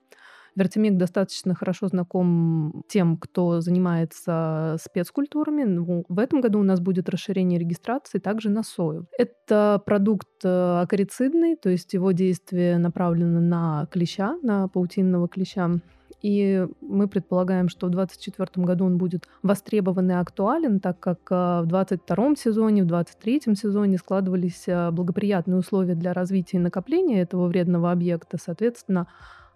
Вертимек 0.55 0.97
достаточно 0.97 1.53
хорошо 1.53 1.87
знаком 1.87 2.81
тем, 2.87 3.15
кто 3.15 3.61
занимается 3.61 4.77
спецкультурами. 4.81 5.65
Ну, 5.65 6.03
в 6.09 6.17
этом 6.17 6.41
году 6.41 6.61
у 6.61 6.63
нас 6.63 6.79
будет 6.79 7.09
расширение 7.09 7.59
регистрации 7.59 8.17
также 8.17 8.49
на 8.49 8.63
сою. 8.63 9.05
Это 9.15 9.79
продукт 9.85 10.29
э, 10.43 10.81
акарицидный, 10.81 11.57
то 11.57 11.69
есть 11.69 11.93
его 11.93 12.11
действие 12.11 12.79
направлено 12.79 13.39
на 13.39 13.85
клеща, 13.91 14.35
на 14.41 14.67
паутинного 14.67 15.27
клеща. 15.27 15.79
И 16.21 16.65
мы 16.81 17.07
предполагаем, 17.07 17.69
что 17.69 17.87
в 17.87 17.91
2024 17.91 18.65
году 18.65 18.85
он 18.85 18.97
будет 18.97 19.27
востребован 19.43 20.09
и 20.09 20.13
актуален, 20.15 20.79
так 20.79 20.99
как 20.99 21.19
э, 21.29 21.61
в 21.61 21.67
2022 21.67 22.35
сезоне, 22.35 22.83
в 22.83 22.87
2023 22.87 23.55
сезоне 23.55 23.97
складывались 23.97 24.63
э, 24.67 24.89
благоприятные 24.91 25.57
условия 25.57 25.93
для 25.93 26.13
развития 26.13 26.57
и 26.57 26.61
накопления 26.61 27.21
этого 27.21 27.47
вредного 27.47 27.91
объекта. 27.91 28.37
Соответственно, 28.41 29.07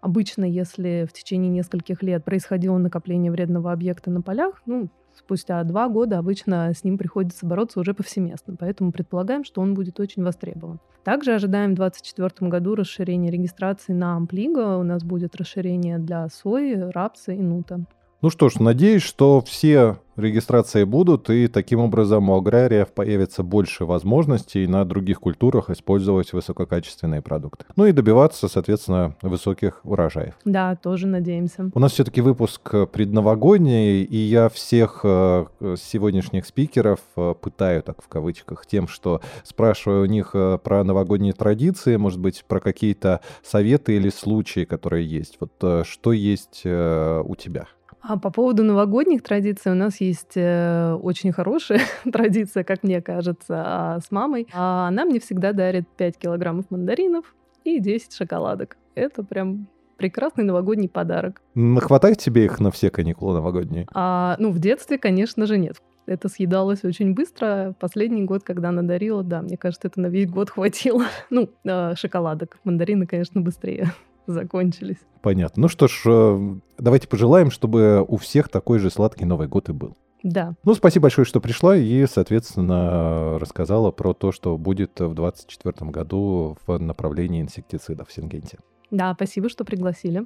обычно, 0.01 0.45
если 0.45 1.07
в 1.09 1.13
течение 1.13 1.49
нескольких 1.49 2.03
лет 2.03 2.23
происходило 2.23 2.77
накопление 2.77 3.31
вредного 3.31 3.71
объекта 3.71 4.11
на 4.11 4.21
полях, 4.21 4.61
ну, 4.67 4.89
спустя 5.15 5.63
два 5.63 5.87
года 5.89 6.17
обычно 6.17 6.73
с 6.73 6.83
ним 6.83 6.97
приходится 6.97 7.45
бороться 7.45 7.79
уже 7.79 7.93
повсеместно. 7.93 8.55
Поэтому 8.59 8.91
предполагаем, 8.91 9.43
что 9.43 9.61
он 9.61 9.73
будет 9.73 9.99
очень 9.99 10.23
востребован. 10.23 10.79
Также 11.03 11.33
ожидаем 11.33 11.71
в 11.71 11.75
2024 11.75 12.49
году 12.49 12.75
расширение 12.75 13.31
регистрации 13.31 13.93
на 13.93 14.15
Амплиго. 14.15 14.77
У 14.77 14.83
нас 14.83 15.03
будет 15.03 15.35
расширение 15.35 15.97
для 15.97 16.27
сои, 16.29 16.75
рапса 16.75 17.31
и 17.31 17.41
нута. 17.41 17.85
Ну 18.21 18.29
что 18.29 18.49
ж, 18.49 18.59
надеюсь, 18.59 19.01
что 19.01 19.41
все 19.41 19.97
регистрации 20.15 20.83
будут, 20.83 21.31
и 21.31 21.47
таким 21.47 21.79
образом 21.79 22.29
у 22.29 22.35
аграриев 22.35 22.91
появится 22.91 23.41
больше 23.41 23.85
возможностей 23.85 24.67
на 24.67 24.85
других 24.85 25.19
культурах 25.19 25.71
использовать 25.71 26.31
высококачественные 26.31 27.23
продукты. 27.23 27.65
Ну 27.75 27.87
и 27.87 27.91
добиваться, 27.91 28.47
соответственно, 28.47 29.15
высоких 29.23 29.81
урожаев. 29.83 30.35
Да, 30.45 30.75
тоже 30.75 31.07
надеемся. 31.07 31.71
У 31.73 31.79
нас 31.79 31.93
все-таки 31.93 32.21
выпуск 32.21 32.75
предновогодний, 32.91 34.03
и 34.03 34.17
я 34.17 34.49
всех 34.49 34.99
э, 35.03 35.45
сегодняшних 35.79 36.45
спикеров 36.45 36.99
э, 37.15 37.33
пытаю, 37.41 37.81
так 37.81 38.03
в 38.03 38.07
кавычках, 38.07 38.67
тем, 38.67 38.87
что 38.87 39.21
спрашиваю 39.43 40.03
у 40.03 40.05
них 40.05 40.31
э, 40.35 40.59
про 40.63 40.83
новогодние 40.83 41.33
традиции, 41.33 41.95
может 41.95 42.19
быть, 42.19 42.45
про 42.47 42.59
какие-то 42.59 43.21
советы 43.41 43.95
или 43.95 44.09
случаи, 44.09 44.65
которые 44.65 45.07
есть. 45.07 45.37
Вот 45.39 45.87
что 45.87 46.11
есть 46.11 46.61
у 46.65 47.35
тебя? 47.35 47.65
А 48.01 48.17
по 48.17 48.31
поводу 48.31 48.63
новогодних 48.63 49.21
традиций 49.21 49.71
у 49.71 49.75
нас 49.75 50.01
есть 50.01 50.33
э, 50.35 50.97
очень 51.01 51.31
хорошая 51.31 51.81
традиция, 52.11 52.63
как 52.63 52.83
мне 52.83 53.01
кажется, 53.01 53.63
а 53.65 53.99
с 53.99 54.11
мамой. 54.11 54.47
А 54.53 54.87
она 54.87 55.05
мне 55.05 55.19
всегда 55.19 55.53
дарит 55.53 55.87
5 55.97 56.17
килограммов 56.17 56.65
мандаринов 56.71 57.35
и 57.63 57.79
10 57.79 58.13
шоколадок. 58.13 58.77
Это 58.95 59.23
прям 59.23 59.67
прекрасный 59.97 60.43
новогодний 60.43 60.89
подарок. 60.89 61.41
Хватает 61.77 62.17
тебе 62.17 62.45
их 62.45 62.59
на 62.59 62.71
все 62.71 62.89
каникулы 62.89 63.35
новогодние? 63.35 63.87
А, 63.93 64.35
ну, 64.39 64.49
в 64.49 64.59
детстве, 64.59 64.97
конечно 64.97 65.45
же, 65.45 65.59
нет. 65.59 65.77
Это 66.07 66.27
съедалось 66.27 66.83
очень 66.83 67.13
быстро. 67.13 67.75
Последний 67.79 68.23
год, 68.23 68.43
когда 68.43 68.69
она 68.69 68.81
дарила, 68.81 69.23
да, 69.23 69.43
мне 69.43 69.57
кажется, 69.57 69.87
это 69.87 70.01
на 70.01 70.07
весь 70.07 70.27
год 70.27 70.49
хватило. 70.49 71.05
Ну, 71.29 71.49
э, 71.63 71.93
шоколадок. 71.95 72.57
Мандарины, 72.63 73.05
конечно, 73.05 73.41
быстрее 73.41 73.91
закончились. 74.31 74.97
Понятно. 75.21 75.63
Ну 75.63 75.67
что 75.67 75.87
ж, 75.87 76.01
э, 76.05 76.55
давайте 76.77 77.07
пожелаем, 77.07 77.51
чтобы 77.51 78.03
у 78.07 78.17
всех 78.17 78.49
такой 78.49 78.79
же 78.79 78.89
сладкий 78.89 79.25
Новый 79.25 79.47
год 79.47 79.69
и 79.69 79.73
был. 79.73 79.95
Да. 80.23 80.53
Ну, 80.63 80.73
спасибо 80.75 81.03
большое, 81.03 81.25
что 81.25 81.41
пришла 81.41 81.75
и, 81.75 82.05
соответственно, 82.05 83.39
рассказала 83.39 83.91
про 83.91 84.13
то, 84.13 84.31
что 84.31 84.57
будет 84.57 84.99
в 84.99 85.13
2024 85.15 85.89
году 85.89 86.57
в 86.65 86.77
направлении 86.77 87.41
инсектицидов 87.41 88.09
в 88.09 88.13
Сингенте. 88.13 88.59
Да, 88.91 89.13
спасибо, 89.15 89.49
что 89.49 89.63
пригласили. 89.63 90.25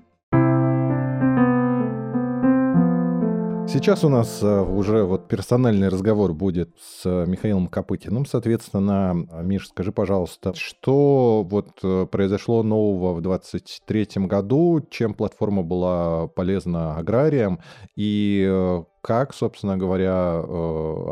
Сейчас 3.75 4.05
у 4.05 4.09
нас 4.09 4.41
э, 4.41 4.61
уже 4.61 5.03
вот 5.03 5.27
персональный 5.27 5.89
разговор 5.89 6.31
будет 6.31 6.69
с 6.79 7.25
Михаилом 7.25 7.67
Копытиным. 7.67 8.25
Соответственно, 8.25 9.27
Миш, 9.43 9.67
скажи, 9.67 9.91
пожалуйста, 9.91 10.53
что 10.55 11.43
вот 11.43 11.71
э, 11.83 12.05
произошло 12.09 12.63
нового 12.63 13.13
в 13.13 13.21
2023 13.21 14.27
году, 14.27 14.79
чем 14.89 15.13
платформа 15.13 15.61
была 15.61 16.27
полезна 16.27 16.95
аграриям 16.95 17.59
и 17.97 18.47
э, 18.49 18.83
как, 19.01 19.33
собственно 19.33 19.75
говоря, 19.75 20.39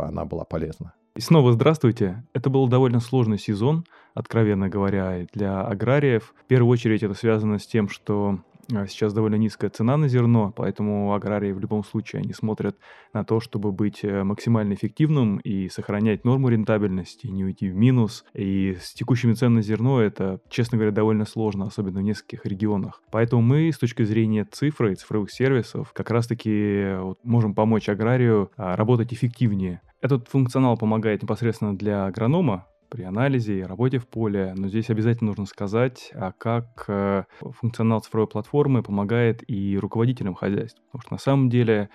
она 0.07 0.23
была 0.23 0.45
полезна? 0.45 0.93
И 1.17 1.19
снова 1.19 1.51
здравствуйте. 1.51 2.23
Это 2.33 2.49
был 2.49 2.69
довольно 2.69 3.01
сложный 3.01 3.39
сезон, 3.39 3.83
откровенно 4.13 4.69
говоря, 4.69 5.27
для 5.33 5.63
аграриев. 5.63 6.33
В 6.45 6.47
первую 6.47 6.71
очередь 6.71 7.03
это 7.03 7.13
связано 7.13 7.59
с 7.59 7.67
тем, 7.67 7.89
что 7.89 8.39
сейчас 8.69 9.13
довольно 9.13 9.35
низкая 9.35 9.69
цена 9.69 9.97
на 9.97 10.07
зерно, 10.07 10.53
поэтому 10.55 11.13
аграрии 11.13 11.51
в 11.51 11.59
любом 11.59 11.83
случае 11.83 12.21
они 12.21 12.33
смотрят 12.33 12.77
на 13.13 13.23
то, 13.23 13.39
чтобы 13.39 13.71
быть 13.71 14.03
э, 14.03 14.23
максимально 14.23 14.73
эффективным 14.73 15.37
и 15.37 15.69
сохранять 15.69 16.25
норму 16.25 16.49
рентабельности, 16.49 17.27
не 17.27 17.43
уйти 17.43 17.69
в 17.69 17.75
минус. 17.75 18.25
И 18.33 18.77
с 18.81 18.93
текущими 18.93 19.33
ценами 19.33 19.53
на 19.53 19.61
зерно 19.61 20.01
это, 20.01 20.39
честно 20.49 20.77
говоря, 20.77 20.91
довольно 20.91 21.25
сложно, 21.25 21.65
особенно 21.65 21.99
в 21.99 22.03
нескольких 22.03 22.45
регионах. 22.45 23.01
Поэтому 23.11 23.41
мы 23.41 23.71
с 23.71 23.77
точки 23.77 24.03
зрения 24.03 24.45
цифры 24.45 24.93
и 24.93 24.95
цифровых 24.95 25.31
сервисов 25.31 25.91
как 25.93 26.09
раз-таки 26.09 26.51
э, 26.51 26.99
вот, 26.99 27.19
можем 27.23 27.53
помочь 27.53 27.89
аграрию 27.89 28.51
а, 28.57 28.75
работать 28.75 29.13
эффективнее. 29.13 29.81
Этот 30.01 30.27
функционал 30.27 30.77
помогает 30.77 31.21
непосредственно 31.21 31.77
для 31.77 32.05
агронома, 32.05 32.65
при 32.93 33.03
анализе 33.03 33.59
и 33.59 33.63
работе 33.63 33.97
в 33.97 34.07
поле. 34.07 34.53
Но 34.55 34.67
здесь 34.67 34.91
обязательно 34.91 35.29
нужно 35.29 35.47
сказать, 35.47 36.11
а 36.13 36.31
как 36.31 36.85
э, 36.87 37.23
функционал 37.41 38.01
цифровой 38.01 38.27
платформы 38.27 38.83
помогает 38.83 39.43
и 39.49 39.79
руководителям 39.79 40.35
хозяйств. 40.35 40.79
Потому 40.91 41.01
что 41.01 41.13
на 41.13 41.19
самом 41.19 41.49
деле 41.49 41.89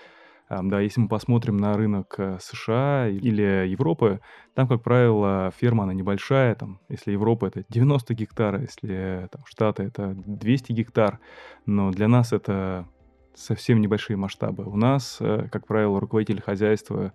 да, 0.51 0.81
если 0.81 1.03
мы 1.03 1.09
посмотрим 1.09 1.59
на 1.59 1.75
рынок 1.75 2.15
э, 2.19 2.39
США 2.41 3.07
или 3.09 3.69
Европы, 3.69 4.21
там, 4.55 4.67
как 4.67 4.83
правило, 4.83 5.53
ферма, 5.55 5.85
она 5.85 5.93
небольшая, 5.93 6.55
там, 6.55 6.81
если 6.89 7.13
Европа 7.13 7.47
это 7.47 7.65
90 7.69 8.15
гектар, 8.15 8.59
если 8.59 9.29
там, 9.31 9.43
Штаты 9.45 9.83
это 9.83 10.15
200 10.17 10.73
гектар, 10.73 11.21
но 11.67 11.91
для 11.91 12.09
нас 12.09 12.33
это 12.33 12.89
совсем 13.35 13.81
небольшие 13.83 14.17
масштабы. 14.17 14.65
У 14.65 14.77
нас, 14.77 15.19
э, 15.21 15.49
как 15.53 15.67
правило, 15.67 16.01
руководитель 16.01 16.41
хозяйства 16.41 17.13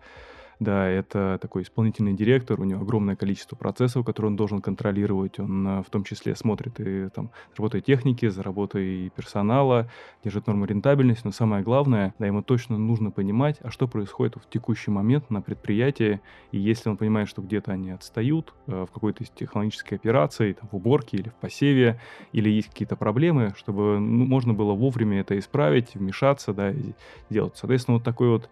да, 0.64 0.88
это 0.88 1.38
такой 1.42 1.64
исполнительный 1.64 2.14
директор, 2.14 2.60
у 2.60 2.64
него 2.64 2.82
огромное 2.82 3.16
количество 3.16 3.56
процессов, 3.56 4.06
которые 4.06 4.32
он 4.32 4.36
должен 4.36 4.62
контролировать. 4.62 5.40
Он 5.40 5.68
э, 5.68 5.84
в 5.84 5.90
том 5.90 6.04
числе 6.04 6.36
смотрит 6.36 6.80
и 6.80 7.10
там 7.10 7.32
за 7.52 7.58
работой 7.58 7.82
техники, 7.82 8.28
за 8.30 8.42
работой 8.44 9.12
персонала, 9.16 9.90
держит 10.24 10.48
норму 10.48 10.66
рентабельности. 10.66 11.26
Но 11.26 11.32
самое 11.32 11.64
главное, 11.64 12.14
да, 12.18 12.28
ему 12.28 12.42
точно 12.42 12.78
нужно 12.78 13.12
понимать, 13.12 13.58
а 13.62 13.72
что 13.72 13.88
происходит 13.88 14.36
в 14.36 14.50
текущий 14.50 14.90
момент 14.90 15.30
на 15.30 15.42
предприятии. 15.42 16.22
И 16.52 16.60
если 16.60 16.90
он 16.90 16.98
понимает, 16.98 17.28
что 17.28 17.42
где-то 17.42 17.74
они 17.74 17.92
отстают 17.92 18.54
э, 18.68 18.86
в 18.90 18.92
какой-то 18.92 19.26
технологической 19.26 19.98
операции, 19.98 20.54
там, 20.54 20.70
в 20.72 20.76
уборке 20.76 21.18
или 21.18 21.30
в 21.30 21.36
посеве, 21.36 22.00
или 22.32 22.50
есть 22.50 22.70
какие-то 22.70 22.96
проблемы, 22.96 23.54
чтобы 23.58 24.00
ну, 24.00 24.26
можно 24.26 24.54
было 24.54 24.74
вовремя 24.74 25.20
это 25.20 25.38
исправить, 25.38 25.96
вмешаться, 25.96 26.54
да, 26.54 26.72
и 26.72 26.94
сделать. 27.30 27.58
Соответственно, 27.58 27.98
вот 27.98 28.04
такой 28.04 28.30
вот 28.30 28.50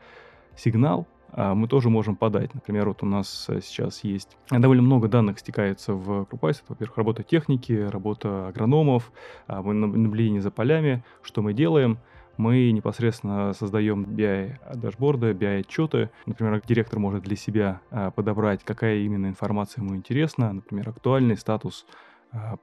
сигнал 0.57 1.07
мы 1.35 1.67
тоже 1.67 1.89
можем 1.89 2.15
подать. 2.15 2.53
Например, 2.53 2.89
вот 2.89 3.03
у 3.03 3.05
нас 3.05 3.45
э, 3.49 3.61
сейчас 3.61 4.03
есть 4.03 4.37
довольно 4.49 4.83
много 4.83 5.07
данных 5.07 5.39
стекается 5.39 5.93
в 5.93 6.25
Крупайс. 6.25 6.63
Во-первых, 6.67 6.97
работа 6.97 7.23
техники, 7.23 7.71
работа 7.71 8.47
агрономов, 8.47 9.11
а, 9.47 9.61
наблюдение 9.61 10.41
за 10.41 10.51
полями. 10.51 11.03
Что 11.21 11.41
мы 11.41 11.53
делаем? 11.53 11.99
мы 12.37 12.71
непосредственно 12.71 13.53
создаем 13.53 14.03
BI-дашборды, 14.03 15.33
BI-отчеты. 15.33 16.09
Например, 16.25 16.59
директор 16.65 16.97
может 16.97 17.23
для 17.23 17.35
себя 17.35 17.81
а, 17.91 18.09
подобрать, 18.09 18.63
какая 18.63 18.99
именно 18.99 19.27
информация 19.27 19.83
ему 19.83 19.95
интересна, 19.95 20.51
например, 20.51 20.89
актуальный 20.89 21.37
статус 21.37 21.85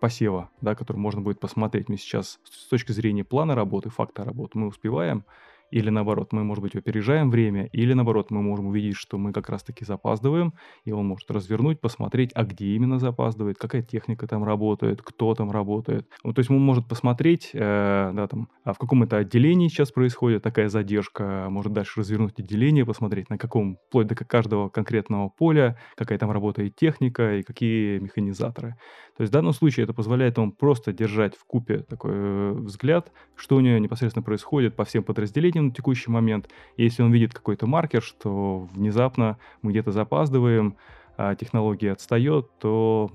посева, 0.01 0.49
да, 0.63 0.75
который 0.75 0.97
можно 0.97 1.21
будет 1.21 1.39
посмотреть. 1.39 1.91
Мы 1.91 1.99
сейчас 1.99 2.41
с 2.45 2.69
точки 2.69 2.93
зрения 2.93 3.23
плана 3.23 3.55
работы, 3.55 3.91
факта 3.91 4.25
работы, 4.25 4.59
мы 4.59 4.67
успеваем 4.67 5.25
или 5.71 5.91
наоборот, 5.91 6.33
мы, 6.33 6.45
может 6.45 6.63
быть, 6.63 6.75
опережаем 6.75 7.31
время, 7.31 7.67
или 7.67 7.93
наоборот, 7.93 8.31
мы 8.31 8.43
можем 8.43 8.67
увидеть, 8.67 8.97
что 8.97 9.19
мы 9.19 9.33
как 9.33 9.49
раз-таки 9.49 9.85
запаздываем, 9.85 10.55
и 10.85 10.93
он 10.93 11.07
может 11.07 11.31
развернуть, 11.31 11.81
посмотреть, 11.81 12.31
а 12.35 12.45
где 12.45 12.75
именно 12.75 12.99
запаздывает, 12.99 13.59
какая 13.59 13.83
техника 13.83 14.27
там 14.27 14.45
работает, 14.45 15.03
кто 15.03 15.35
там 15.35 15.51
работает. 15.51 16.09
Ну, 16.25 16.33
то 16.33 16.41
есть 16.41 16.51
он 16.51 16.61
может 16.61 16.89
посмотреть, 16.89 17.51
э, 17.53 18.11
да, 18.15 18.27
там, 18.29 18.49
а 18.65 18.73
в 18.73 18.79
каком 18.79 19.03
это 19.03 19.19
отделении 19.19 19.69
сейчас 19.69 19.93
происходит 19.93 20.43
такая 20.43 20.69
задержка, 20.69 21.47
может 21.51 21.73
дальше 21.73 22.01
развернуть 22.01 22.39
отделение, 22.39 22.85
посмотреть, 22.85 23.31
на 23.31 23.39
каком, 23.39 23.79
вплоть 23.89 24.07
до 24.07 24.15
каждого 24.15 24.69
конкретного 24.69 25.29
поля, 25.29 25.79
какая 25.97 26.19
там 26.19 26.31
работает 26.31 26.77
техника 26.77 27.37
и 27.37 27.43
какие 27.43 27.99
механизаторы. 27.99 28.77
То 29.17 29.23
есть 29.23 29.33
в 29.33 29.33
данном 29.33 29.53
случае 29.53 29.85
это 29.85 29.93
позволяет 29.93 30.39
ему 30.39 30.53
просто 30.53 30.93
держать 30.93 31.37
в 31.37 31.45
купе 31.45 31.79
такой 31.79 32.13
э, 32.15 32.53
взгляд, 32.53 33.13
что 33.35 33.57
у 33.57 33.61
него 33.61 33.79
непосредственно 33.79 34.23
происходит 34.23 34.77
по 34.77 34.85
всем 34.85 35.03
подразделениям 35.03 35.58
на 35.61 35.71
текущий 35.71 36.11
момент. 36.11 36.49
Если 36.77 37.03
он 37.03 37.13
видит 37.13 37.35
какой-то 37.35 37.67
маркер, 37.67 38.03
что 38.03 38.69
внезапно 38.75 39.39
мы 39.63 39.73
где-то 39.73 39.93
запаздываем, 39.93 40.77
а 41.17 41.35
технология 41.35 41.93
отстает, 41.93 42.51
то 42.59 43.11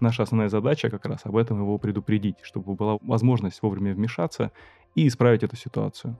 наша 0.00 0.22
основная 0.22 0.48
задача 0.48 0.90
как 0.90 1.06
раз 1.06 1.20
об 1.24 1.36
этом 1.36 1.60
его 1.60 1.78
предупредить, 1.78 2.36
чтобы 2.42 2.74
была 2.74 2.98
возможность 3.02 3.62
вовремя 3.62 3.94
вмешаться 3.94 4.52
и 4.98 5.08
исправить 5.08 5.42
эту 5.42 5.56
ситуацию. 5.56 6.16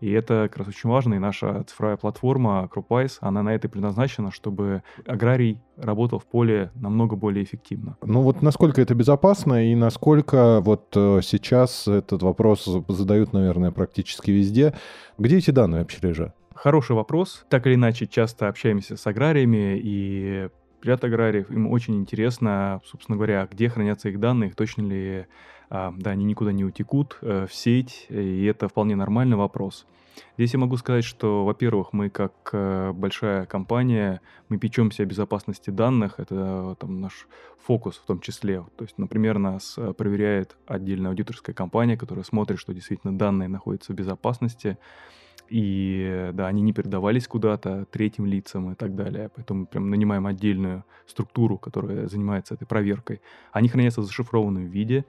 И 0.00 0.10
это 0.10 0.48
как 0.50 0.58
раз 0.58 0.68
очень 0.68 0.90
важно, 0.90 1.14
и 1.14 1.18
наша 1.20 1.62
цифровая 1.62 1.96
платформа 1.96 2.66
Крупайс, 2.66 3.18
она 3.20 3.44
на 3.44 3.54
это 3.54 3.68
предназначена, 3.68 4.32
чтобы 4.32 4.82
аграрий 5.06 5.60
работал 5.76 6.18
в 6.18 6.26
поле 6.26 6.72
намного 6.74 7.14
более 7.14 7.44
эффективно. 7.44 7.96
Ну 8.02 8.22
вот 8.22 8.42
насколько 8.42 8.82
это 8.82 8.96
безопасно 8.96 9.70
и 9.70 9.76
насколько 9.76 10.60
вот 10.60 10.88
э, 10.96 11.20
сейчас 11.22 11.86
этот 11.86 12.20
вопрос 12.24 12.68
задают, 12.88 13.32
наверное, 13.32 13.70
практически 13.70 14.32
везде. 14.32 14.74
Где 15.18 15.38
эти 15.38 15.52
данные 15.52 15.82
вообще 15.82 15.98
лежат? 16.02 16.34
Хороший 16.52 16.96
вопрос. 16.96 17.44
Так 17.48 17.68
или 17.68 17.74
иначе, 17.74 18.08
часто 18.08 18.48
общаемся 18.48 18.96
с 18.96 19.06
аграриями, 19.06 19.80
и 19.80 20.48
ряд 20.84 21.04
аграриев, 21.04 21.50
им 21.50 21.66
очень 21.68 21.96
интересно, 21.96 22.80
собственно 22.84 23.16
говоря, 23.16 23.48
где 23.50 23.68
хранятся 23.68 24.08
их 24.08 24.20
данные, 24.20 24.52
точно 24.52 24.82
ли 24.82 25.26
а, 25.70 25.94
да, 25.96 26.10
они 26.10 26.24
никуда 26.24 26.52
не 26.52 26.64
утекут 26.64 27.18
э, 27.22 27.46
в 27.48 27.54
сеть, 27.54 28.06
и 28.10 28.44
это 28.44 28.68
вполне 28.68 28.94
нормальный 28.94 29.36
вопрос. 29.36 29.86
Здесь 30.36 30.52
я 30.52 30.58
могу 30.58 30.76
сказать, 30.76 31.04
что, 31.04 31.44
во-первых, 31.44 31.92
мы 31.92 32.10
как 32.10 32.32
э, 32.52 32.92
большая 32.92 33.46
компания, 33.46 34.20
мы 34.48 34.58
печемся 34.58 35.02
о 35.02 35.06
безопасности 35.06 35.70
данных, 35.70 36.18
это 36.18 36.76
там 36.78 37.00
наш 37.00 37.26
фокус 37.58 37.96
в 37.96 38.06
том 38.06 38.20
числе. 38.20 38.64
То 38.76 38.84
есть, 38.84 38.98
например, 38.98 39.38
нас 39.38 39.74
э, 39.78 39.92
проверяет 39.92 40.56
отдельная 40.66 41.10
аудиторская 41.10 41.54
компания, 41.54 41.96
которая 41.96 42.24
смотрит, 42.24 42.58
что 42.58 42.74
действительно 42.74 43.16
данные 43.16 43.48
находятся 43.48 43.92
в 43.92 43.96
безопасности, 43.96 44.76
и 45.52 46.30
да, 46.32 46.46
они 46.46 46.62
не 46.62 46.72
передавались 46.72 47.28
куда-то 47.28 47.84
третьим 47.90 48.24
лицам 48.24 48.72
и 48.72 48.74
так 48.74 48.94
далее. 48.94 49.30
Поэтому 49.34 49.66
прям 49.66 49.90
нанимаем 49.90 50.26
отдельную 50.26 50.84
структуру, 51.06 51.58
которая 51.58 52.08
занимается 52.08 52.54
этой 52.54 52.66
проверкой. 52.66 53.20
Они 53.52 53.68
хранятся 53.68 54.00
в 54.00 54.04
зашифрованном 54.04 54.64
виде, 54.64 55.04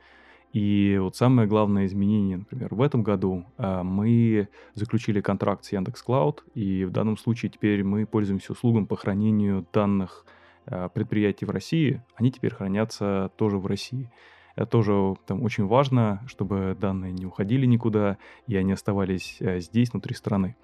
и 0.51 0.99
вот 1.01 1.15
самое 1.15 1.47
главное 1.47 1.87
изменение, 1.87 2.37
например, 2.37 2.75
в 2.75 2.81
этом 2.81 3.01
году 3.01 3.45
а, 3.57 3.83
мы 3.83 4.49
заключили 4.75 5.19
контракт 5.19 5.65
с 5.65 5.71
Яндекс.Клауд, 5.71 6.43
и 6.53 6.85
в 6.85 6.91
данном 6.91 7.17
случае 7.17 7.49
теперь 7.49 7.83
мы 7.83 8.05
пользуемся 8.05 8.51
услугам 8.51 8.85
по 8.85 8.95
хранению 8.95 9.65
данных 9.73 10.25
а, 10.67 10.89
предприятий 10.89 11.45
в 11.45 11.49
России. 11.49 12.03
Они 12.15 12.31
теперь 12.31 12.53
хранятся 12.53 13.31
тоже 13.35 13.57
в 13.57 13.65
России. 13.65 14.11
Это 14.56 14.68
тоже 14.68 15.16
там 15.26 15.43
очень 15.43 15.66
важно, 15.66 16.22
чтобы 16.28 16.78
данные 16.80 17.12
не 17.12 17.26
уходили 17.26 17.66
никуда, 17.66 18.18
и 18.47 18.56
они 18.56 18.74
оставались 18.74 19.38
а, 19.41 19.60
здесь, 19.60 19.91
внутри 19.91 20.16
страны. 20.16 20.56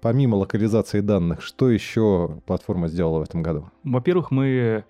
Помимо 0.00 0.36
локализации 0.36 1.00
данных, 1.00 1.42
что 1.42 1.70
еще 1.70 2.40
платформа 2.46 2.88
сделала 2.88 3.18
в 3.20 3.22
этом 3.22 3.42
году? 3.42 3.70
Во-первых, 3.84 4.30
мы 4.30 4.84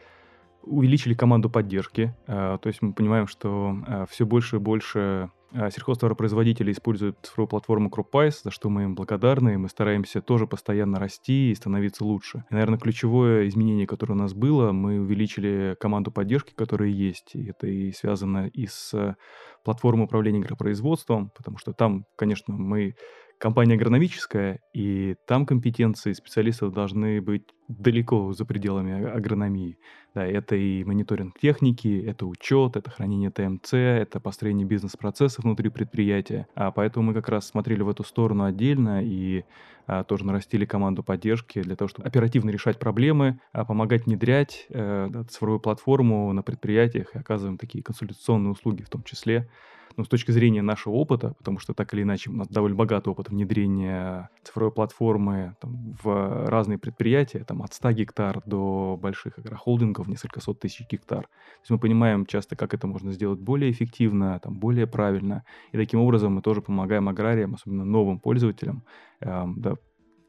увеличили 0.62 1.14
команду 1.14 1.50
поддержки. 1.50 2.14
Э, 2.26 2.58
то 2.60 2.68
есть 2.68 2.82
мы 2.82 2.92
понимаем, 2.92 3.26
что 3.26 3.76
э, 3.86 4.06
все 4.08 4.26
больше 4.26 4.56
и 4.56 4.58
больше 4.58 4.98
э, 4.98 5.28
сельхозтоваропроизводители 5.52 6.72
используют 6.72 7.18
цифровую 7.22 7.48
платформу 7.48 7.90
CropPice, 7.90 8.42
за 8.44 8.50
что 8.50 8.68
мы 8.68 8.84
им 8.84 8.94
благодарны, 8.94 9.54
и 9.54 9.56
мы 9.56 9.68
стараемся 9.68 10.20
тоже 10.20 10.46
постоянно 10.46 10.98
расти 10.98 11.50
и 11.50 11.54
становиться 11.54 12.04
лучше. 12.04 12.44
И, 12.50 12.54
наверное, 12.54 12.78
ключевое 12.78 13.48
изменение, 13.48 13.86
которое 13.86 14.14
у 14.14 14.16
нас 14.16 14.34
было, 14.34 14.72
мы 14.72 15.00
увеличили 15.00 15.76
команду 15.80 16.10
поддержки, 16.12 16.54
которая 16.54 16.88
есть, 16.88 17.34
и 17.34 17.48
это 17.48 17.66
и 17.66 17.92
связано 17.92 18.48
и 18.48 18.66
с 18.66 19.16
платформой 19.64 20.04
управления 20.04 20.40
агропроизводством, 20.40 21.30
потому 21.36 21.58
что 21.58 21.72
там, 21.72 22.04
конечно, 22.16 22.54
мы 22.54 22.94
компания 23.40 23.74
агрономическая, 23.74 24.60
и 24.74 25.16
там 25.26 25.46
компетенции 25.46 26.12
специалистов 26.12 26.72
должны 26.72 27.22
быть 27.22 27.44
далеко 27.68 28.32
за 28.32 28.44
пределами 28.44 29.10
агрономии. 29.10 29.78
Да, 30.14 30.26
это 30.26 30.56
и 30.56 30.84
мониторинг 30.84 31.38
техники, 31.38 32.04
это 32.06 32.26
учет, 32.26 32.76
это 32.76 32.90
хранение 32.90 33.30
ТМЦ, 33.30 33.74
это 33.74 34.20
построение 34.20 34.66
бизнес-процессов 34.66 35.44
внутри 35.44 35.70
предприятия. 35.70 36.48
А 36.54 36.70
поэтому 36.70 37.06
мы 37.06 37.14
как 37.14 37.28
раз 37.28 37.48
смотрели 37.48 37.82
в 37.82 37.88
эту 37.88 38.04
сторону 38.04 38.44
отдельно 38.44 39.02
и 39.02 39.44
а, 39.86 40.04
тоже 40.04 40.26
нарастили 40.26 40.66
команду 40.66 41.02
поддержки 41.02 41.62
для 41.62 41.76
того, 41.76 41.88
чтобы 41.88 42.06
оперативно 42.06 42.50
решать 42.50 42.78
проблемы, 42.78 43.40
а, 43.52 43.64
помогать 43.64 44.04
внедрять 44.04 44.66
а, 44.70 45.08
да, 45.08 45.24
цифровую 45.24 45.60
платформу 45.60 46.32
на 46.32 46.42
предприятиях 46.42 47.14
и 47.14 47.18
оказываем 47.18 47.56
такие 47.56 47.82
консультационные 47.82 48.52
услуги 48.52 48.82
в 48.82 48.90
том 48.90 49.02
числе. 49.02 49.48
Но 49.96 50.04
с 50.04 50.08
точки 50.08 50.30
зрения 50.30 50.62
нашего 50.62 50.94
опыта, 50.94 51.34
потому 51.38 51.58
что 51.58 51.74
так 51.74 51.92
или 51.94 52.02
иначе 52.02 52.30
у 52.30 52.32
нас 52.32 52.48
довольно 52.48 52.76
богатый 52.76 53.08
опыт 53.08 53.28
внедрения 53.28 54.30
цифровой 54.42 54.72
платформы 54.72 55.56
там, 55.60 55.94
в 56.02 56.48
разные 56.48 56.78
предприятия, 56.78 57.44
там, 57.44 57.62
от 57.62 57.74
100 57.74 57.92
гектар 57.92 58.42
до 58.46 58.98
больших 59.00 59.38
агрохолдингов, 59.38 60.08
несколько 60.08 60.40
сот 60.40 60.60
тысяч 60.60 60.86
гектар. 60.88 61.22
То 61.22 61.60
есть 61.60 61.70
мы 61.70 61.78
понимаем 61.78 62.26
часто, 62.26 62.56
как 62.56 62.74
это 62.74 62.86
можно 62.86 63.12
сделать 63.12 63.40
более 63.40 63.70
эффективно, 63.70 64.38
там, 64.40 64.58
более 64.58 64.86
правильно. 64.86 65.44
И 65.72 65.76
таким 65.76 66.00
образом 66.00 66.34
мы 66.34 66.42
тоже 66.42 66.62
помогаем 66.62 67.08
аграриям, 67.08 67.54
особенно 67.54 67.84
новым 67.84 68.20
пользователям, 68.20 68.84
э, 69.20 69.44
да, 69.56 69.74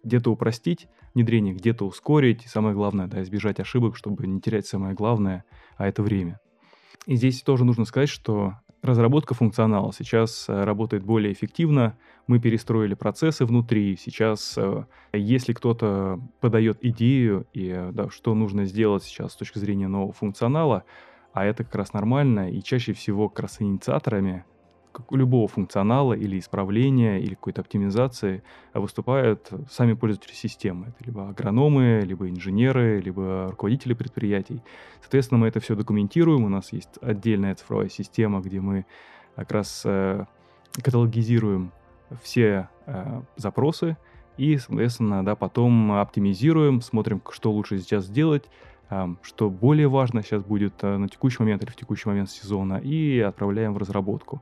где-то 0.04 0.32
упростить 0.32 0.88
внедрение, 1.14 1.54
где-то 1.54 1.86
ускорить, 1.86 2.46
и 2.46 2.48
самое 2.48 2.74
главное, 2.74 3.08
да, 3.08 3.22
избежать 3.22 3.60
ошибок, 3.60 3.96
чтобы 3.98 4.26
не 4.28 4.40
терять 4.40 4.66
самое 4.66 4.96
главное, 4.96 5.44
а 5.78 5.88
это 5.88 6.02
время. 6.02 6.40
И 7.06 7.16
здесь 7.16 7.42
тоже 7.42 7.66
нужно 7.66 7.86
сказать, 7.86 8.10
что 8.10 8.56
разработка 8.82 9.34
функционала 9.34 9.94
сейчас 9.94 10.48
э, 10.48 10.64
работает 10.64 11.04
более 11.04 11.34
эффективно. 11.34 11.98
Мы 12.28 12.40
перестроили 12.40 12.94
процессы 12.94 13.46
внутри. 13.46 13.96
Сейчас, 13.98 14.58
э, 14.58 14.86
если 15.14 15.54
кто-то 15.54 16.20
подает 16.40 16.80
идею, 16.82 17.48
и 17.54 17.70
э, 17.70 17.92
да, 17.92 18.10
что 18.10 18.34
нужно 18.34 18.66
сделать 18.66 19.04
сейчас 19.04 19.34
с 19.34 19.36
точки 19.36 19.60
зрения 19.60 19.88
нового 19.88 20.14
функционала, 20.14 20.84
а 21.34 21.46
это 21.46 21.64
как 21.64 21.76
раз 21.76 21.94
нормально, 21.94 22.52
и 22.52 22.62
чаще 22.62 22.94
всего 22.94 23.30
как 23.30 23.42
раз 23.42 23.62
инициаторами 23.62 24.46
любого 25.10 25.48
функционала 25.48 26.14
или 26.14 26.40
исправления, 26.40 27.20
или 27.20 27.36
какой-то 27.36 27.62
оптимизации 27.62 28.44
а 28.74 28.80
выступают 28.80 29.50
сами 29.70 29.94
пользователи 29.94 30.34
системы. 30.34 30.88
Это 30.88 31.06
либо 31.06 31.30
агрономы, 31.30 32.02
либо 32.06 32.30
инженеры, 32.30 33.02
либо 33.02 33.48
руководители 33.52 33.94
предприятий. 33.94 34.62
Соответственно, 35.02 35.40
мы 35.40 35.48
это 35.48 35.60
все 35.60 35.76
документируем. 35.76 36.44
У 36.44 36.50
нас 36.50 36.74
есть 36.74 36.90
отдельная 37.02 37.56
цифровая 37.56 37.90
система, 37.90 38.42
где 38.42 38.60
мы 38.60 38.86
как 39.36 39.52
раз 39.52 39.84
э, 39.86 40.26
каталогизируем 40.82 41.72
все 42.22 42.70
э, 42.86 43.22
запросы 43.38 43.98
и, 44.38 44.58
соответственно, 44.58 45.24
да, 45.24 45.36
потом 45.36 45.92
оптимизируем, 45.94 46.82
смотрим, 46.82 47.22
что 47.32 47.52
лучше 47.52 47.80
сейчас 47.80 48.06
сделать, 48.06 48.46
э, 48.90 49.08
что 49.22 49.50
более 49.50 49.88
важно 49.88 50.24
сейчас 50.24 50.44
будет 50.44 50.74
э, 50.84 50.98
на 50.98 51.08
текущий 51.08 51.42
момент 51.44 51.64
или 51.64 51.70
в 51.70 51.76
текущий 51.76 52.10
момент 52.10 52.30
сезона, 52.30 52.76
и 52.76 53.20
отправляем 53.20 53.74
в 53.74 53.78
разработку. 53.78 54.42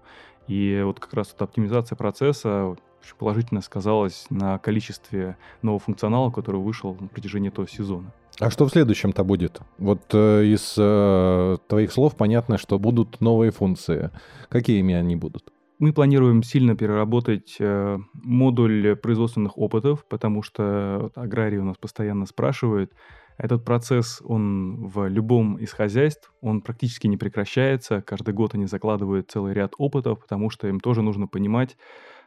И 0.50 0.82
вот 0.84 1.00
как 1.00 1.14
раз 1.14 1.32
эта 1.34 1.44
оптимизация 1.46 1.96
процесса 1.96 2.66
очень 2.66 3.16
положительно 3.18 3.62
сказалась 3.62 4.26
на 4.32 4.58
количестве 4.58 5.38
нового 5.62 5.80
функционала, 5.80 6.32
который 6.32 6.60
вышел 6.60 6.98
на 7.00 7.08
протяжении 7.08 7.50
этого 7.50 7.68
сезона. 7.68 8.12
А 8.40 8.50
что 8.50 8.66
в 8.66 8.72
следующем-то 8.72 9.24
будет? 9.24 9.62
Вот 9.78 10.02
э, 10.14 10.46
из 10.46 10.76
э, 10.78 11.58
твоих 11.68 11.92
слов 11.92 12.16
понятно, 12.16 12.58
что 12.58 12.80
будут 12.80 13.22
новые 13.22 13.52
функции. 13.52 14.10
Какими 14.50 14.96
они 14.96 15.16
будут? 15.16 15.52
Мы 15.78 15.94
планируем 15.94 16.42
сильно 16.42 16.76
переработать 16.76 17.58
э, 17.60 18.00
модуль 18.14 18.96
производственных 18.96 19.58
опытов, 19.58 20.06
потому 20.10 20.42
что 20.42 21.12
аграрии 21.16 21.58
у 21.58 21.64
нас 21.64 21.78
постоянно 21.78 22.26
спрашивают, 22.26 22.92
этот 23.40 23.64
процесс, 23.64 24.22
он 24.26 24.88
в 24.88 25.08
любом 25.08 25.56
из 25.56 25.72
хозяйств, 25.72 26.32
он 26.42 26.62
практически 26.62 27.08
не 27.08 27.16
прекращается. 27.16 28.02
Каждый 28.02 28.34
год 28.34 28.54
они 28.54 28.66
закладывают 28.66 29.32
целый 29.32 29.54
ряд 29.54 29.74
опытов, 29.78 30.20
потому 30.20 30.50
что 30.50 30.68
им 30.68 30.82
тоже 30.82 31.02
нужно 31.02 31.26
понимать 31.26 31.78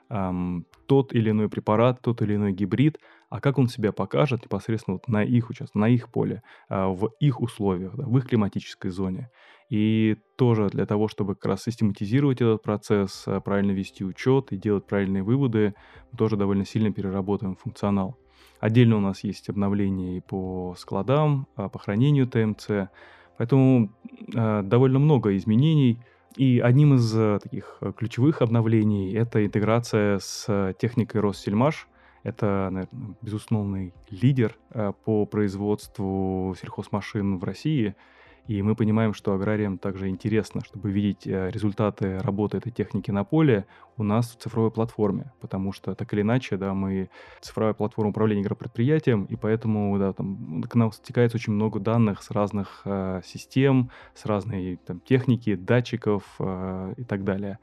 эм, 0.08 0.64
тот 0.86 1.14
или 1.14 1.30
иной 1.30 1.50
препарат, 1.50 2.00
тот 2.00 2.22
или 2.22 2.34
иной 2.34 2.52
гибрид, 2.52 2.98
а 3.28 3.40
как 3.40 3.58
он 3.58 3.68
себя 3.68 3.92
покажет 3.92 4.44
непосредственно 4.44 4.94
вот 4.94 5.06
на 5.06 5.22
их 5.22 5.50
участке, 5.50 5.78
на 5.78 5.88
их 5.88 6.10
поле, 6.10 6.42
э, 6.70 6.86
в 6.86 7.10
их 7.20 7.42
условиях, 7.42 7.94
да, 7.94 8.04
в 8.06 8.16
их 8.16 8.26
климатической 8.26 8.90
зоне. 8.90 9.30
И 9.68 10.16
тоже 10.36 10.68
для 10.68 10.86
того, 10.86 11.08
чтобы 11.08 11.34
как 11.34 11.44
раз 11.44 11.62
систематизировать 11.62 12.40
этот 12.40 12.62
процесс, 12.62 13.24
э, 13.26 13.38
правильно 13.40 13.72
вести 13.72 14.02
учет 14.02 14.50
и 14.52 14.56
делать 14.56 14.86
правильные 14.86 15.22
выводы, 15.22 15.74
мы 16.10 16.16
тоже 16.16 16.36
довольно 16.36 16.64
сильно 16.64 16.90
переработаем 16.90 17.56
функционал. 17.56 18.16
Отдельно 18.62 18.98
у 18.98 19.00
нас 19.00 19.24
есть 19.24 19.48
обновления 19.48 20.18
и 20.18 20.20
по 20.20 20.76
складам, 20.78 21.48
а, 21.56 21.68
по 21.68 21.80
хранению 21.80 22.28
ТМЦ. 22.28 22.90
Поэтому 23.36 23.90
э, 24.32 24.62
довольно 24.62 25.00
много 25.00 25.36
изменений. 25.36 25.98
И 26.36 26.60
одним 26.60 26.94
из 26.94 27.12
э, 27.12 27.40
таких 27.42 27.80
ключевых 27.96 28.40
обновлений 28.40 29.12
это 29.14 29.44
интеграция 29.44 30.20
с 30.20 30.76
техникой 30.78 31.22
Россельмаш. 31.22 31.88
Это, 32.22 32.68
наверное, 32.70 33.16
безусловный 33.20 33.94
лидер 34.10 34.56
по 35.04 35.26
производству 35.26 36.54
сельхозмашин 36.60 37.38
в 37.38 37.44
России– 37.44 37.96
и 38.48 38.60
мы 38.62 38.74
понимаем, 38.74 39.14
что 39.14 39.34
аграриям 39.34 39.78
также 39.78 40.08
интересно, 40.08 40.62
чтобы 40.64 40.90
видеть 40.90 41.26
э, 41.26 41.50
результаты 41.50 42.18
работы 42.18 42.56
этой 42.56 42.72
техники 42.72 43.10
на 43.10 43.22
поле 43.22 43.66
у 43.96 44.02
нас 44.02 44.32
в 44.32 44.42
цифровой 44.42 44.72
платформе, 44.72 45.32
потому 45.40 45.72
что 45.72 45.94
так 45.94 46.12
или 46.12 46.22
иначе, 46.22 46.56
да, 46.56 46.74
мы 46.74 47.08
цифровая 47.40 47.72
платформа 47.72 48.10
управления 48.10 48.42
агропредприятием, 48.42 49.26
и 49.26 49.36
поэтому, 49.36 49.96
да, 49.98 50.12
там 50.12 50.62
к 50.62 50.74
нам 50.74 50.90
стекается 50.90 51.36
очень 51.36 51.52
много 51.52 51.78
данных 51.78 52.22
с 52.22 52.30
разных 52.32 52.82
э, 52.84 53.20
систем, 53.24 53.90
с 54.14 54.26
разной 54.26 54.80
там 54.84 54.98
техники, 55.00 55.54
датчиков 55.54 56.24
э, 56.40 56.94
и 56.96 57.04
так 57.04 57.22
далее. 57.22 57.58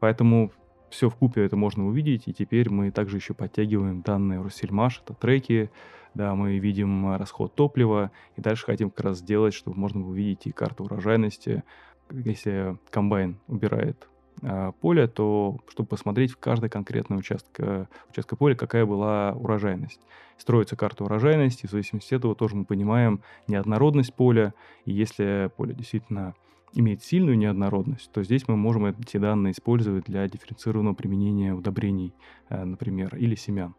Поэтому 0.00 0.50
все 0.90 1.10
в 1.10 1.16
купе 1.16 1.44
это 1.44 1.56
можно 1.56 1.86
увидеть, 1.86 2.24
и 2.26 2.32
теперь 2.32 2.70
мы 2.70 2.90
также 2.90 3.16
еще 3.16 3.34
подтягиваем 3.34 4.02
данные 4.02 4.42
Россельмаш, 4.42 5.02
это 5.04 5.14
треки, 5.14 5.70
да, 6.14 6.34
мы 6.34 6.58
видим 6.58 7.08
э, 7.08 7.16
расход 7.16 7.54
топлива, 7.54 8.10
и 8.36 8.40
дальше 8.40 8.66
хотим 8.66 8.90
как 8.90 9.04
раз 9.04 9.18
сделать, 9.18 9.54
чтобы 9.54 9.78
можно 9.78 10.00
было 10.00 10.10
увидеть 10.10 10.46
и 10.46 10.52
карту 10.52 10.84
урожайности. 10.84 11.64
Если 12.10 12.76
комбайн 12.90 13.38
убирает 13.48 14.08
э, 14.42 14.72
поле, 14.80 15.08
то 15.08 15.58
чтобы 15.68 15.88
посмотреть 15.88 16.32
в 16.32 16.38
каждой 16.38 16.70
конкретной 16.70 17.18
участке, 17.18 17.88
участка 18.10 18.36
поля, 18.36 18.54
какая 18.54 18.86
была 18.86 19.32
урожайность. 19.32 20.00
Строится 20.38 20.76
карта 20.76 21.04
урожайности, 21.04 21.66
в 21.66 21.70
зависимости 21.70 22.14
от 22.14 22.20
этого 22.20 22.34
тоже 22.34 22.56
мы 22.56 22.64
понимаем 22.64 23.20
неоднородность 23.48 24.14
поля, 24.14 24.54
и 24.84 24.92
если 24.92 25.50
поле 25.56 25.74
действительно 25.74 26.34
имеет 26.74 27.02
сильную 27.02 27.38
неоднородность, 27.38 28.10
то 28.12 28.22
здесь 28.22 28.46
мы 28.48 28.56
можем 28.56 28.86
эти 28.86 29.16
данные 29.16 29.52
использовать 29.52 30.04
для 30.04 30.28
дифференцированного 30.28 30.94
применения 30.94 31.54
удобрений, 31.54 32.12
э, 32.48 32.64
например, 32.64 33.16
или 33.16 33.34
семян. 33.34 33.74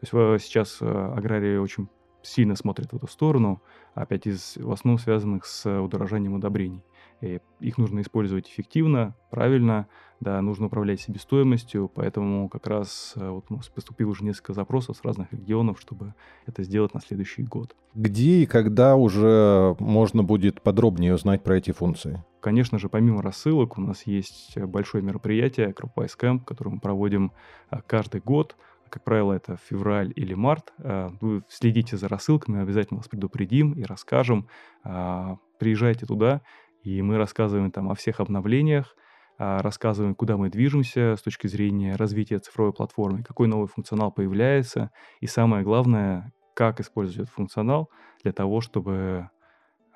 есть 0.02 0.14
э, 0.14 0.38
сейчас 0.44 0.78
э, 0.80 0.86
аграрии 0.86 1.56
очень 1.56 1.88
сильно 2.22 2.56
смотрят 2.56 2.92
в 2.92 2.96
эту 2.96 3.06
сторону, 3.06 3.62
опять 3.94 4.26
из, 4.26 4.56
в 4.56 4.70
основном 4.72 4.98
связанных 4.98 5.44
с 5.44 5.80
удорожанием 5.80 6.34
удобрений. 6.34 6.82
И 7.20 7.40
их 7.60 7.78
нужно 7.78 8.00
использовать 8.00 8.48
эффективно, 8.48 9.16
правильно, 9.30 9.88
да, 10.20 10.40
нужно 10.42 10.66
управлять 10.66 11.00
себестоимостью, 11.00 11.90
поэтому 11.94 12.48
как 12.48 12.66
раз 12.66 13.12
э, 13.16 13.28
вот 13.28 13.44
у 13.48 13.54
нас 13.54 13.68
поступило 13.68 14.10
уже 14.10 14.24
несколько 14.24 14.52
запросов 14.52 14.96
с 14.96 15.04
разных 15.04 15.32
регионов, 15.32 15.80
чтобы 15.80 16.14
это 16.46 16.62
сделать 16.62 16.94
на 16.94 17.00
следующий 17.00 17.42
год. 17.42 17.76
Где 17.94 18.42
и 18.42 18.46
когда 18.46 18.96
уже 18.96 19.76
можно 19.78 20.22
будет 20.22 20.60
подробнее 20.62 21.14
узнать 21.14 21.42
про 21.42 21.56
эти 21.56 21.70
функции? 21.70 22.24
Конечно 22.40 22.78
же, 22.78 22.88
помимо 22.88 23.22
рассылок, 23.22 23.78
у 23.78 23.80
нас 23.80 24.06
есть 24.06 24.58
большое 24.58 25.02
мероприятие 25.04 25.70
CropWise 25.70 26.18
Camp, 26.18 26.44
которое 26.44 26.70
мы 26.70 26.80
проводим 26.80 27.32
каждый 27.86 28.20
год 28.20 28.56
как 28.88 29.04
правило, 29.04 29.34
это 29.34 29.58
февраль 29.68 30.12
или 30.16 30.34
март. 30.34 30.72
Э, 30.78 31.10
вы 31.20 31.42
следите 31.48 31.96
за 31.96 32.08
рассылками, 32.08 32.60
обязательно 32.60 32.98
вас 32.98 33.08
предупредим 33.08 33.72
и 33.72 33.84
расскажем. 33.84 34.48
А, 34.82 35.36
приезжайте 35.58 36.06
туда, 36.06 36.40
и 36.82 37.02
мы 37.02 37.18
рассказываем 37.18 37.70
там 37.70 37.90
о 37.90 37.94
всех 37.94 38.20
обновлениях, 38.20 38.96
рассказываем, 39.38 40.14
куда 40.14 40.36
мы 40.36 40.50
движемся 40.50 41.14
с 41.16 41.22
точки 41.22 41.46
зрения 41.46 41.96
развития 41.96 42.38
цифровой 42.38 42.72
платформы, 42.72 43.22
какой 43.22 43.48
новый 43.48 43.68
функционал 43.68 44.10
появляется, 44.12 44.90
и 45.20 45.26
самое 45.26 45.62
главное, 45.62 46.32
как 46.54 46.80
использовать 46.80 47.20
этот 47.28 47.34
функционал 47.34 47.88
для 48.22 48.32
того, 48.32 48.60
чтобы 48.60 48.92
а, 48.92 49.37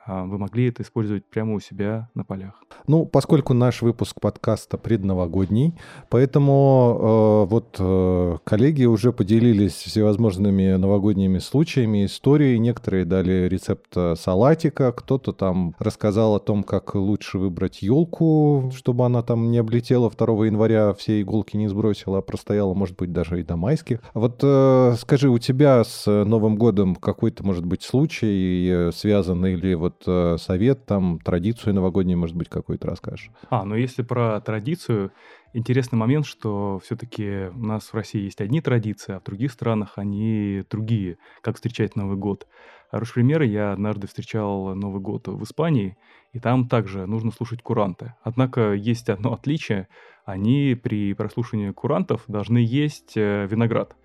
вы 0.07 0.38
могли 0.38 0.68
это 0.68 0.82
использовать 0.82 1.24
прямо 1.24 1.55
у 1.55 1.61
себя 1.61 2.09
на 2.14 2.24
полях. 2.24 2.62
Ну, 2.86 3.07
поскольку 3.07 3.55
наш 3.55 3.82
выпуск 3.82 4.20
подкаста 4.20 4.78
предновогодний, 4.78 5.74
поэтому 6.09 7.44
э, 7.46 7.50
вот 7.50 7.76
э, 7.78 8.38
коллеги 8.44 8.84
уже 8.84 9.12
поделились 9.12 9.74
всевозможными 9.74 10.74
новогодними 10.74 11.38
случаями, 11.38 12.07
историей. 12.07 12.59
Некоторые 12.59 13.05
дали 13.05 13.48
рецепт 13.48 13.96
э, 13.96 14.14
салатика, 14.16 14.92
кто-то 14.92 15.32
там 15.32 15.74
рассказал 15.78 16.36
о 16.36 16.40
том, 16.40 16.62
как 16.62 16.94
лучше 16.94 17.38
выбрать 17.38 17.82
елку, 17.82 18.70
чтобы 18.74 19.05
она 19.05 19.22
там 19.22 19.50
не 19.50 19.59
облетела 19.59 20.11
2 20.11 20.46
января, 20.46 20.92
все 20.94 21.20
иголки 21.20 21.57
не 21.57 21.68
сбросила, 21.68 22.18
а 22.18 22.22
простояла, 22.22 22.74
может 22.74 22.96
быть, 22.96 23.12
даже 23.12 23.40
и 23.40 23.42
до 23.42 23.57
майских. 23.57 24.00
Вот 24.14 24.40
э, 24.42 24.94
скажи, 24.98 25.28
у 25.28 25.38
тебя 25.38 25.84
с 25.84 26.07
Новым 26.24 26.57
годом 26.57 26.96
какой-то, 26.96 27.44
может 27.44 27.64
быть, 27.64 27.82
случай 27.82 28.68
э, 28.68 28.90
связанный 28.92 29.55
или 29.55 29.74
вот 29.74 29.91
вот 29.93 30.03
э, 30.07 30.38
совет, 30.38 30.86
там, 30.86 31.18
традицию 31.18 31.74
новогоднюю, 31.74 32.18
может 32.18 32.36
быть, 32.36 32.49
какую-то 32.49 32.86
расскажешь. 32.86 33.30
А, 33.51 33.64
ну 33.64 33.74
если 33.74 34.03
про 34.03 34.40
традицию, 34.40 35.12
интересный 35.53 35.97
момент, 35.97 36.26
что 36.26 36.80
все-таки 36.84 37.49
у 37.55 37.64
нас 37.64 37.93
в 37.93 37.95
России 37.95 38.22
есть 38.22 38.40
одни 38.40 38.61
традиции, 38.61 39.14
а 39.14 39.20
в 39.20 39.24
других 39.24 39.53
странах 39.53 39.95
они 39.97 40.64
другие, 40.70 41.18
как 41.40 41.57
встречать 41.57 41.97
Новый 41.97 42.16
год. 42.16 42.47
Хороший 42.90 43.14
пример, 43.14 43.43
я 43.43 43.72
однажды 43.72 44.07
встречал 44.07 44.74
Новый 44.74 45.01
год 45.01 45.28
в 45.28 45.43
Испании, 45.45 45.97
и 46.32 46.38
там 46.38 46.68
также 46.68 47.07
нужно 47.07 47.30
слушать 47.30 47.62
куранты. 47.62 48.14
Однако 48.22 48.72
есть 48.72 49.09
одно 49.09 49.32
отличие, 49.32 49.88
они 50.24 50.78
при 50.80 51.14
прослушивании 51.14 51.70
курантов 51.70 52.24
должны 52.28 52.59
есть 52.59 53.16
э, 53.16 53.47
виноград. 53.47 53.97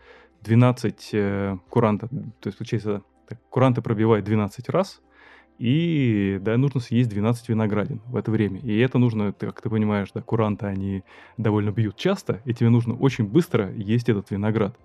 12 0.42 1.10
э, 1.14 1.58
курантов, 1.70 2.10
то 2.10 2.48
есть 2.48 2.58
получается, 2.58 3.02
куранты 3.50 3.82
пробивают 3.82 4.26
12 4.26 4.70
раз, 4.70 5.02
и 5.60 6.40
да, 6.42 6.58
нужно 6.58 6.80
съесть 6.80 7.10
12 7.10 7.50
виноградин 7.50 8.02
в 8.08 8.16
это 8.16 8.32
время. 8.32 8.60
И 8.60 8.78
это 8.78 8.98
нужно, 8.98 9.34
как 9.34 9.62
ты 9.62 9.70
понимаешь, 9.70 10.10
да, 10.14 10.22
куранты, 10.22 10.68
они 10.68 11.04
довольно 11.38 11.72
бьют 11.72 11.96
часто, 11.96 12.42
и 12.46 12.54
тебе 12.54 12.70
нужно 12.70 12.94
очень 12.96 13.26
быстро 13.26 13.72
есть 13.74 14.10
этот 14.10 14.32
виноград. 14.32 14.78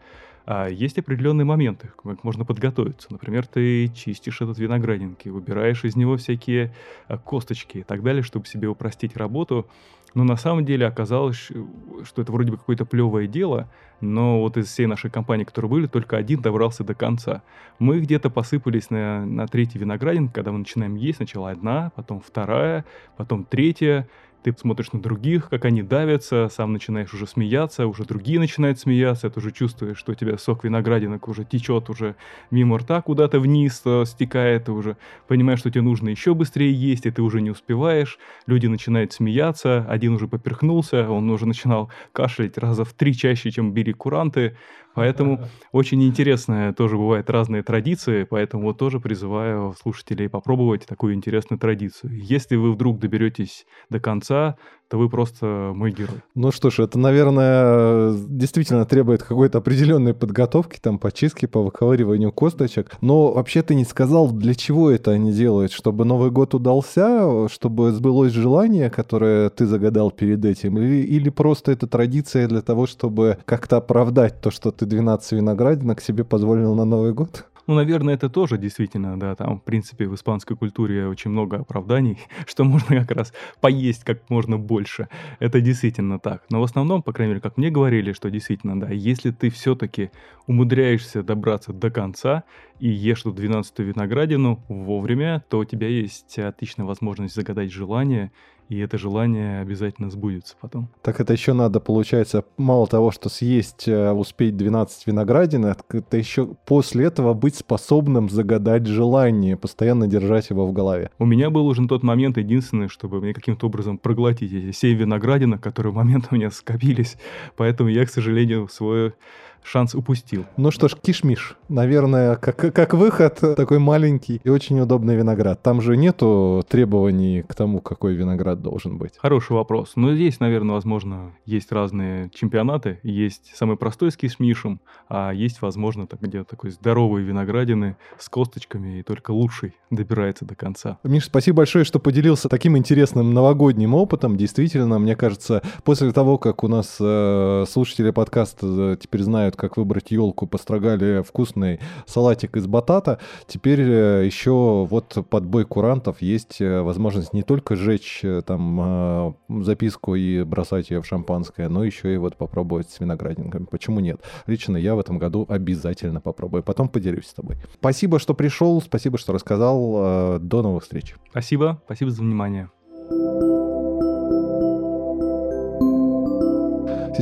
А 0.45 0.68
есть 0.68 0.99
определенные 0.99 1.45
моменты, 1.45 1.93
как 2.03 2.25
можно 2.25 2.45
подготовиться. 2.45 3.09
Например, 3.11 3.47
ты 3.47 3.89
чистишь 3.89 4.41
этот 4.41 4.59
виноградинки, 4.59 5.29
выбираешь 5.29 5.85
из 5.85 5.95
него 5.95 6.16
всякие 6.16 6.75
а, 7.07 7.16
косточки 7.16 7.79
и 7.79 7.83
так 7.83 8.03
далее, 8.03 8.23
чтобы 8.23 8.47
себе 8.47 8.68
упростить 8.68 9.16
работу. 9.16 9.68
Но 10.14 10.24
на 10.24 10.36
самом 10.36 10.64
деле 10.64 10.86
оказалось, 10.86 11.36
что 11.36 12.22
это 12.22 12.32
вроде 12.32 12.50
бы 12.50 12.58
какое-то 12.58 12.84
плевое 12.84 13.26
дело, 13.26 13.68
но 14.00 14.40
вот 14.40 14.56
из 14.56 14.66
всей 14.66 14.86
нашей 14.86 15.10
компании, 15.10 15.44
которые 15.44 15.70
были, 15.70 15.86
только 15.86 16.16
один 16.16 16.42
добрался 16.42 16.84
до 16.84 16.94
конца. 16.94 17.42
Мы 17.78 18.00
где-то 18.00 18.30
посыпались 18.30 18.90
на, 18.90 19.24
на 19.24 19.46
третий 19.46 19.78
виноградин, 19.78 20.28
когда 20.28 20.52
мы 20.52 20.58
начинаем 20.58 20.96
есть. 20.96 21.18
Сначала 21.18 21.50
одна, 21.50 21.92
потом 21.94 22.20
вторая, 22.20 22.84
потом 23.16 23.44
третья 23.44 24.08
ты 24.43 24.55
смотришь 24.59 24.93
на 24.93 25.01
других, 25.01 25.49
как 25.49 25.64
они 25.64 25.82
давятся, 25.82 26.49
сам 26.49 26.72
начинаешь 26.72 27.14
уже 27.14 27.26
смеяться, 27.26 27.86
уже 27.86 28.05
другие 28.05 28.38
начинают 28.38 28.78
смеяться, 28.78 29.30
ты 29.30 29.38
уже 29.38 29.53
чувствуешь, 29.53 29.99
что 29.99 30.12
у 30.12 30.14
тебя 30.14 30.36
сок 30.38 30.64
виноградинок 30.64 31.28
уже 31.28 31.45
течет 31.45 31.90
уже 31.90 32.16
мимо 32.51 32.78
рта 32.78 33.01
куда-то 33.03 33.40
вниз, 33.40 33.82
э, 33.84 34.05
стекает, 34.07 34.64
ты 34.64 34.72
уже 34.72 34.97
понимаешь, 35.28 35.61
что 35.61 35.70
тебе 35.70 35.82
нужно 35.82 36.09
еще 36.09 36.34
быстрее 36.34 36.72
есть, 36.72 37.07
и 37.07 37.11
ты 37.11 37.22
уже 37.22 37.40
не 37.40 37.51
успеваешь, 37.51 38.18
люди 38.47 38.66
начинают 38.66 39.12
смеяться, 39.12 39.86
один 39.88 40.14
уже 40.14 40.28
поперхнулся, 40.28 41.09
он 41.09 41.30
уже 41.30 41.47
начинал 41.47 41.90
кашлять 42.12 42.59
раза 42.59 42.84
в 42.84 42.93
три 42.93 43.14
чаще, 43.14 43.51
чем 43.51 43.72
били 43.72 43.93
куранты, 43.93 44.57
Поэтому 44.95 45.40
очень 45.72 46.03
интересные 46.05 46.72
тоже 46.72 46.97
бывают 46.97 47.30
разные 47.30 47.62
традиции, 47.62 48.24
поэтому 48.24 48.64
вот 48.64 48.78
тоже 48.78 49.01
призываю 49.01 49.74
слушателей 49.80 50.28
попробовать 50.28 50.86
такую 50.86 51.14
интересную 51.14 51.59
традицию. 51.59 52.12
Если 52.22 52.57
вы 52.57 52.72
вдруг 52.72 52.99
доберетесь 52.99 53.66
до 53.88 54.01
конца, 54.01 54.57
то 54.93 54.99
вы 54.99 55.09
просто 55.09 55.72
мой 55.74 55.90
герой. 55.90 56.20
Ну 56.34 56.53
что 56.53 56.68
ж, 56.68 56.80
это, 56.80 56.99
наверное, 56.99 58.12
действительно 58.28 58.84
требует 58.84 59.22
какой-то 59.22 59.57
определенной 59.57 60.12
подготовки, 60.12 60.78
там, 60.78 60.99
по 60.99 61.11
чистке, 61.11 61.49
по 61.49 61.62
выковыриванию 61.62 62.30
косточек. 62.30 62.99
Но 63.01 63.32
вообще 63.32 63.62
ты 63.62 63.74
не 63.74 63.86
сказал, 63.86 64.30
для 64.30 64.55
чего 64.55 64.90
это 64.90 65.12
они 65.12 65.32
делают? 65.32 65.72
Чтобы 65.72 66.05
Новый 66.05 66.30
год 66.30 66.53
удался, 66.53 67.49
чтобы 67.49 67.93
сбылось 67.93 68.34
желание, 68.34 68.90
которое 68.90 69.49
ты 69.49 69.64
загадал 69.64 70.11
перед 70.11 70.45
этим? 70.45 70.76
Или, 70.76 70.97
или 71.07 71.30
просто 71.30 71.72
это 71.72 71.86
традиция 71.86 72.47
для 72.47 72.61
того, 72.61 72.86
чтобы 72.86 73.38
как-то 73.47 73.78
оправдать 73.78 74.43
то, 74.43 74.51
что 74.51 74.72
ты 74.72 74.84
12 74.84 75.32
виноградинок 75.32 76.03
себе 76.03 76.22
позволил 76.22 76.74
на 76.74 76.84
Новый 76.84 77.14
год? 77.14 77.47
Ну, 77.66 77.74
наверное, 77.74 78.14
это 78.14 78.28
тоже 78.28 78.58
действительно, 78.58 79.18
да, 79.18 79.34
там, 79.36 79.60
в 79.60 79.62
принципе, 79.62 80.08
в 80.08 80.14
испанской 80.14 80.56
культуре 80.56 81.06
очень 81.06 81.30
много 81.30 81.58
оправданий, 81.58 82.18
что 82.46 82.64
можно 82.64 83.00
как 83.00 83.10
раз 83.12 83.32
поесть 83.60 84.04
как 84.04 84.28
можно 84.30 84.58
больше. 84.58 85.08
Это 85.38 85.60
действительно 85.60 86.18
так. 86.18 86.44
Но 86.50 86.60
в 86.60 86.64
основном, 86.64 87.02
по 87.02 87.12
крайней 87.12 87.32
мере, 87.32 87.40
как 87.40 87.56
мне 87.56 87.70
говорили, 87.70 88.12
что 88.12 88.30
действительно, 88.30 88.80
да, 88.80 88.88
если 88.88 89.30
ты 89.30 89.50
все-таки 89.50 90.10
умудряешься 90.46 91.22
добраться 91.22 91.72
до 91.72 91.90
конца 91.90 92.44
и 92.80 92.88
ешь 92.88 93.20
эту 93.20 93.32
12-ю 93.32 93.84
виноградину 93.84 94.62
вовремя, 94.68 95.44
то 95.48 95.58
у 95.58 95.64
тебя 95.64 95.86
есть 95.88 96.38
отличная 96.38 96.84
возможность 96.84 97.34
загадать 97.34 97.70
желание 97.70 98.32
и 98.68 98.78
это 98.78 98.98
желание 98.98 99.60
обязательно 99.60 100.10
сбудется 100.10 100.56
потом. 100.60 100.88
Так 101.02 101.20
это 101.20 101.32
еще 101.32 101.52
надо, 101.52 101.80
получается, 101.80 102.44
мало 102.56 102.86
того, 102.86 103.10
что 103.10 103.28
съесть, 103.28 103.86
э, 103.86 104.12
успеть 104.12 104.56
12 104.56 105.06
виноградинок, 105.06 105.84
это 105.90 106.16
еще 106.16 106.54
после 106.66 107.06
этого 107.06 107.34
быть 107.34 107.56
способным 107.56 108.28
загадать 108.28 108.86
желание, 108.86 109.56
постоянно 109.56 110.06
держать 110.06 110.50
его 110.50 110.66
в 110.66 110.72
голове. 110.72 111.10
У 111.18 111.26
меня 111.26 111.50
был 111.50 111.66
уже 111.66 111.82
на 111.82 111.88
тот 111.88 112.02
момент 112.02 112.38
единственное, 112.38 112.88
чтобы 112.88 113.20
мне 113.20 113.34
каким-то 113.34 113.66
образом 113.66 113.98
проглотить 113.98 114.52
эти 114.52 114.72
7 114.72 114.96
виноградинок, 114.96 115.60
которые 115.60 115.92
в 115.92 115.96
момент 115.96 116.28
у 116.30 116.34
меня 116.34 116.50
скопились, 116.50 117.16
поэтому 117.56 117.90
я, 117.90 118.06
к 118.06 118.10
сожалению, 118.10 118.68
свое 118.68 119.14
шанс 119.62 119.94
упустил. 119.94 120.44
Ну 120.56 120.70
что 120.70 120.88
ж, 120.88 120.96
кишмиш. 120.96 121.56
Наверное, 121.68 122.36
как, 122.36 122.56
как 122.56 122.94
выход, 122.94 123.38
такой 123.56 123.78
маленький 123.78 124.40
и 124.44 124.48
очень 124.48 124.80
удобный 124.80 125.16
виноград. 125.16 125.62
Там 125.62 125.80
же 125.80 125.96
нету 125.96 126.64
требований 126.68 127.42
к 127.42 127.54
тому, 127.54 127.80
какой 127.80 128.14
виноград 128.14 128.60
должен 128.62 128.98
быть. 128.98 129.14
Хороший 129.18 129.52
вопрос. 129.52 129.92
Но 129.96 130.14
здесь, 130.14 130.40
наверное, 130.40 130.74
возможно, 130.74 131.32
есть 131.46 131.72
разные 131.72 132.30
чемпионаты. 132.34 132.98
Есть 133.02 133.52
самый 133.54 133.76
простой 133.76 134.10
с 134.10 134.16
кишмишем, 134.16 134.80
а 135.08 135.32
есть, 135.32 135.62
возможно, 135.62 136.06
так, 136.06 136.20
где 136.20 136.44
такой 136.44 136.70
здоровые 136.70 137.24
виноградины 137.24 137.96
с 138.18 138.28
косточками, 138.28 139.00
и 139.00 139.02
только 139.02 139.30
лучший 139.30 139.74
добирается 139.90 140.44
до 140.44 140.54
конца. 140.54 140.98
Миш, 141.04 141.26
спасибо 141.26 141.58
большое, 141.58 141.84
что 141.84 141.98
поделился 141.98 142.48
таким 142.48 142.76
интересным 142.76 143.32
новогодним 143.34 143.94
опытом. 143.94 144.36
Действительно, 144.36 144.98
мне 144.98 145.16
кажется, 145.16 145.62
после 145.84 146.12
того, 146.12 146.38
как 146.38 146.64
у 146.64 146.68
нас 146.68 146.96
э, 147.00 147.64
слушатели 147.68 148.10
подкаста 148.10 148.66
э, 148.66 148.96
теперь 149.00 149.22
знают, 149.22 149.51
знают, 149.53 149.57
как 149.57 149.76
выбрать 149.76 150.11
елку, 150.11 150.46
построгали 150.46 151.22
вкусный 151.22 151.80
салатик 152.07 152.57
из 152.57 152.66
батата. 152.66 153.18
Теперь 153.46 153.80
э, 153.80 154.26
еще 154.26 154.86
вот 154.88 155.18
под 155.28 155.44
бой 155.44 155.64
курантов 155.64 156.22
есть 156.22 156.61
э, 156.61 156.82
возможность 156.82 157.34
не 157.34 157.42
только 157.42 157.76
сжечь 157.76 158.20
э, 158.24 158.42
там 158.42 159.36
записку 159.48 160.14
и 160.14 160.44
бросать 160.44 160.90
ее 160.90 161.00
в 161.00 161.07
шампанское, 161.07 161.68
но 161.68 161.84
еще 161.84 162.14
и 162.14 162.18
вот 162.18 162.36
попробовать 162.36 162.90
с 162.90 163.00
виноградинками. 163.00 163.66
Почему 163.70 164.00
нет? 164.00 164.20
Лично 164.46 164.76
я 164.76 164.94
в 164.94 164.98
этом 164.98 165.18
году 165.18 165.46
обязательно 165.48 166.20
попробую. 166.20 166.62
Потом 166.62 166.88
поделюсь 166.88 167.26
с 167.26 167.34
тобой. 167.34 167.57
Спасибо, 167.74 168.18
что 168.18 168.34
пришел, 168.34 168.80
спасибо, 168.80 169.18
что 169.18 169.32
рассказал. 169.32 170.38
До 170.40 170.62
новых 170.62 170.82
встреч. 170.82 171.14
Спасибо, 171.30 171.80
спасибо 171.84 172.11
за 172.11 172.22
внимание. 172.22 172.68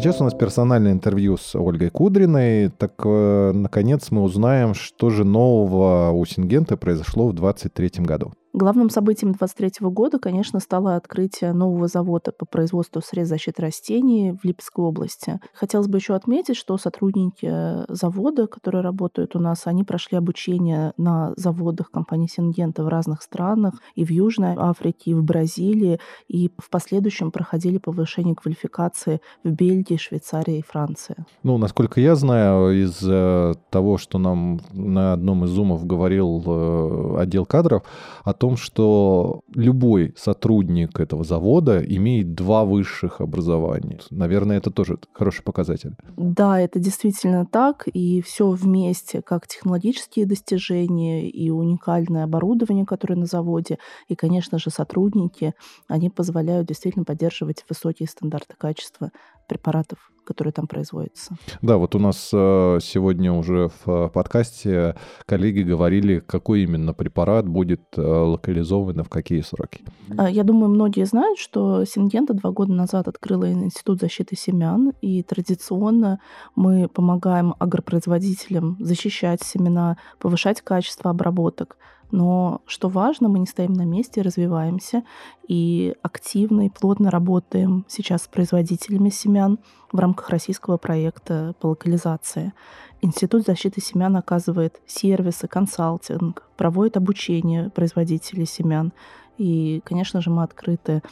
Сейчас 0.00 0.18
у 0.18 0.24
нас 0.24 0.32
персональное 0.32 0.92
интервью 0.92 1.36
с 1.36 1.54
Ольгой 1.54 1.90
Кудриной. 1.90 2.70
Так, 2.70 2.94
э, 3.04 3.52
наконец, 3.54 4.10
мы 4.10 4.22
узнаем, 4.22 4.72
что 4.72 5.10
же 5.10 5.24
нового 5.24 6.10
у 6.12 6.24
Сингента 6.24 6.78
произошло 6.78 7.28
в 7.28 7.34
2023 7.34 8.06
году. 8.06 8.32
Главным 8.52 8.90
событием 8.90 9.30
2023 9.32 9.88
года, 9.90 10.18
конечно, 10.18 10.58
стало 10.58 10.96
открытие 10.96 11.52
нового 11.52 11.86
завода 11.86 12.32
по 12.32 12.44
производству 12.44 13.00
средств 13.00 13.30
защиты 13.30 13.62
растений 13.62 14.32
в 14.32 14.44
Липецкой 14.44 14.86
области. 14.86 15.38
Хотелось 15.54 15.86
бы 15.86 15.98
еще 15.98 16.14
отметить, 16.14 16.56
что 16.56 16.76
сотрудники 16.76 17.48
э, 17.48 17.84
завода, 17.88 18.48
которые 18.48 18.82
работают 18.82 19.36
у 19.36 19.38
нас, 19.38 19.68
они 19.68 19.84
прошли 19.84 20.18
обучение 20.18 20.92
на 20.96 21.32
заводах 21.36 21.92
компании 21.92 22.26
Сингента 22.26 22.82
в 22.82 22.88
разных 22.88 23.22
странах, 23.22 23.74
и 23.94 24.04
в 24.04 24.10
Южной 24.10 24.54
Африке, 24.56 25.12
и 25.12 25.14
в 25.14 25.22
Бразилии, 25.22 26.00
и 26.26 26.50
в 26.58 26.70
последующем 26.70 27.30
проходили 27.30 27.78
повышение 27.78 28.34
квалификации 28.34 29.20
в 29.44 29.50
Бельгии, 29.50 29.96
Швейцарии 29.96 30.58
и 30.58 30.62
Франции. 30.62 31.14
Ну, 31.44 31.56
насколько 31.56 32.00
я 32.00 32.16
знаю, 32.16 32.82
из 32.82 32.98
э, 33.00 33.54
того, 33.70 33.96
что 33.96 34.18
нам 34.18 34.60
на 34.72 35.12
одном 35.12 35.44
из 35.44 35.50
зумов 35.50 35.86
говорил 35.86 36.42
э, 36.44 37.20
отдел 37.20 37.46
кадров, 37.46 37.84
о 38.24 38.39
том, 38.40 38.56
что 38.56 39.42
любой 39.54 40.14
сотрудник 40.16 40.98
этого 40.98 41.24
завода 41.24 41.78
имеет 41.84 42.34
два 42.34 42.64
высших 42.64 43.20
образования. 43.20 44.00
Наверное, 44.10 44.56
это 44.56 44.70
тоже 44.70 44.98
хороший 45.12 45.44
показатель. 45.44 45.94
Да, 46.16 46.58
это 46.58 46.78
действительно 46.78 47.44
так, 47.44 47.86
и 47.86 48.22
все 48.22 48.48
вместе, 48.48 49.20
как 49.20 49.46
технологические 49.46 50.24
достижения 50.24 51.28
и 51.28 51.50
уникальное 51.50 52.24
оборудование, 52.24 52.86
которое 52.86 53.16
на 53.16 53.26
заводе, 53.26 53.76
и, 54.08 54.14
конечно 54.14 54.58
же, 54.58 54.70
сотрудники, 54.70 55.52
они 55.86 56.08
позволяют 56.08 56.66
действительно 56.66 57.04
поддерживать 57.04 57.66
высокие 57.68 58.08
стандарты 58.08 58.54
качества 58.56 59.10
препаратов, 59.48 60.10
которые 60.30 60.52
там 60.52 60.68
производятся. 60.68 61.34
Да, 61.60 61.76
вот 61.76 61.96
у 61.96 61.98
нас 61.98 62.30
э, 62.32 62.78
сегодня 62.80 63.32
уже 63.32 63.68
в 63.84 63.90
э, 63.90 64.08
подкасте 64.10 64.94
коллеги 65.26 65.62
говорили, 65.62 66.20
какой 66.20 66.62
именно 66.62 66.94
препарат 66.94 67.48
будет 67.48 67.80
э, 67.96 68.00
локализован 68.00 69.00
и 69.00 69.02
в 69.02 69.08
какие 69.08 69.40
сроки. 69.40 69.84
Я 70.30 70.44
думаю, 70.44 70.70
многие 70.70 71.04
знают, 71.04 71.40
что 71.40 71.84
Сингента 71.84 72.32
два 72.34 72.52
года 72.52 72.72
назад 72.72 73.08
открыла 73.08 73.50
Институт 73.50 74.00
защиты 74.00 74.36
семян, 74.36 74.92
и 75.02 75.24
традиционно 75.24 76.20
мы 76.54 76.88
помогаем 76.88 77.54
агропроизводителям 77.58 78.76
защищать 78.78 79.42
семена, 79.42 79.96
повышать 80.20 80.60
качество 80.60 81.10
обработок, 81.10 81.76
Но 82.10 82.60
что 82.66 82.88
важно, 82.88 83.28
мы 83.28 83.38
не 83.38 83.46
стоим 83.46 83.72
на 83.72 83.84
месте, 83.84 84.22
развиваемся 84.22 85.04
и 85.46 85.94
активно 86.02 86.66
и 86.66 86.70
плотно 86.70 87.10
работаем 87.10 87.84
сейчас 87.88 88.22
с 88.22 88.28
производителями 88.28 89.10
семян 89.10 89.58
в 89.92 89.98
рамках 89.98 90.30
российского 90.30 90.76
проекта 90.76 91.54
по 91.60 91.68
локализации. 91.68 92.52
Институт 93.00 93.46
защиты 93.46 93.80
семян 93.80 94.16
оказывает 94.16 94.80
сервисы, 94.86 95.48
консалтинг, 95.48 96.42
проводит 96.56 96.96
обучение 96.96 97.70
производителей 97.70 98.46
семян. 98.46 98.92
И, 99.38 99.80
конечно 99.84 100.20
же, 100.20 100.30
мы 100.30 100.42
открыты 100.42 101.02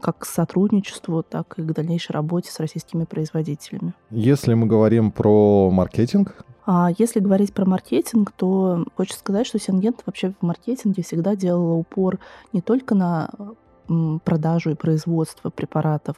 как 0.00 0.18
к 0.18 0.24
сотрудничеству, 0.24 1.22
так 1.22 1.58
и 1.58 1.62
к 1.62 1.72
дальнейшей 1.72 2.12
работе 2.12 2.50
с 2.50 2.60
российскими 2.60 3.04
производителями. 3.04 3.94
Если 4.10 4.54
мы 4.54 4.66
говорим 4.66 5.10
про 5.10 5.70
маркетинг, 5.70 6.44
а 6.66 6.88
если 6.96 7.20
говорить 7.20 7.52
про 7.52 7.66
маркетинг, 7.66 8.32
то 8.32 8.86
хочется 8.96 9.20
сказать, 9.20 9.46
что 9.46 9.58
Сингент 9.58 10.02
вообще 10.06 10.32
в 10.40 10.42
маркетинге 10.42 11.02
всегда 11.02 11.36
делала 11.36 11.74
упор 11.74 12.18
не 12.52 12.62
только 12.62 12.94
на 12.94 13.30
продажу 14.24 14.70
и 14.70 14.74
производство 14.74 15.50
препаратов, 15.50 16.16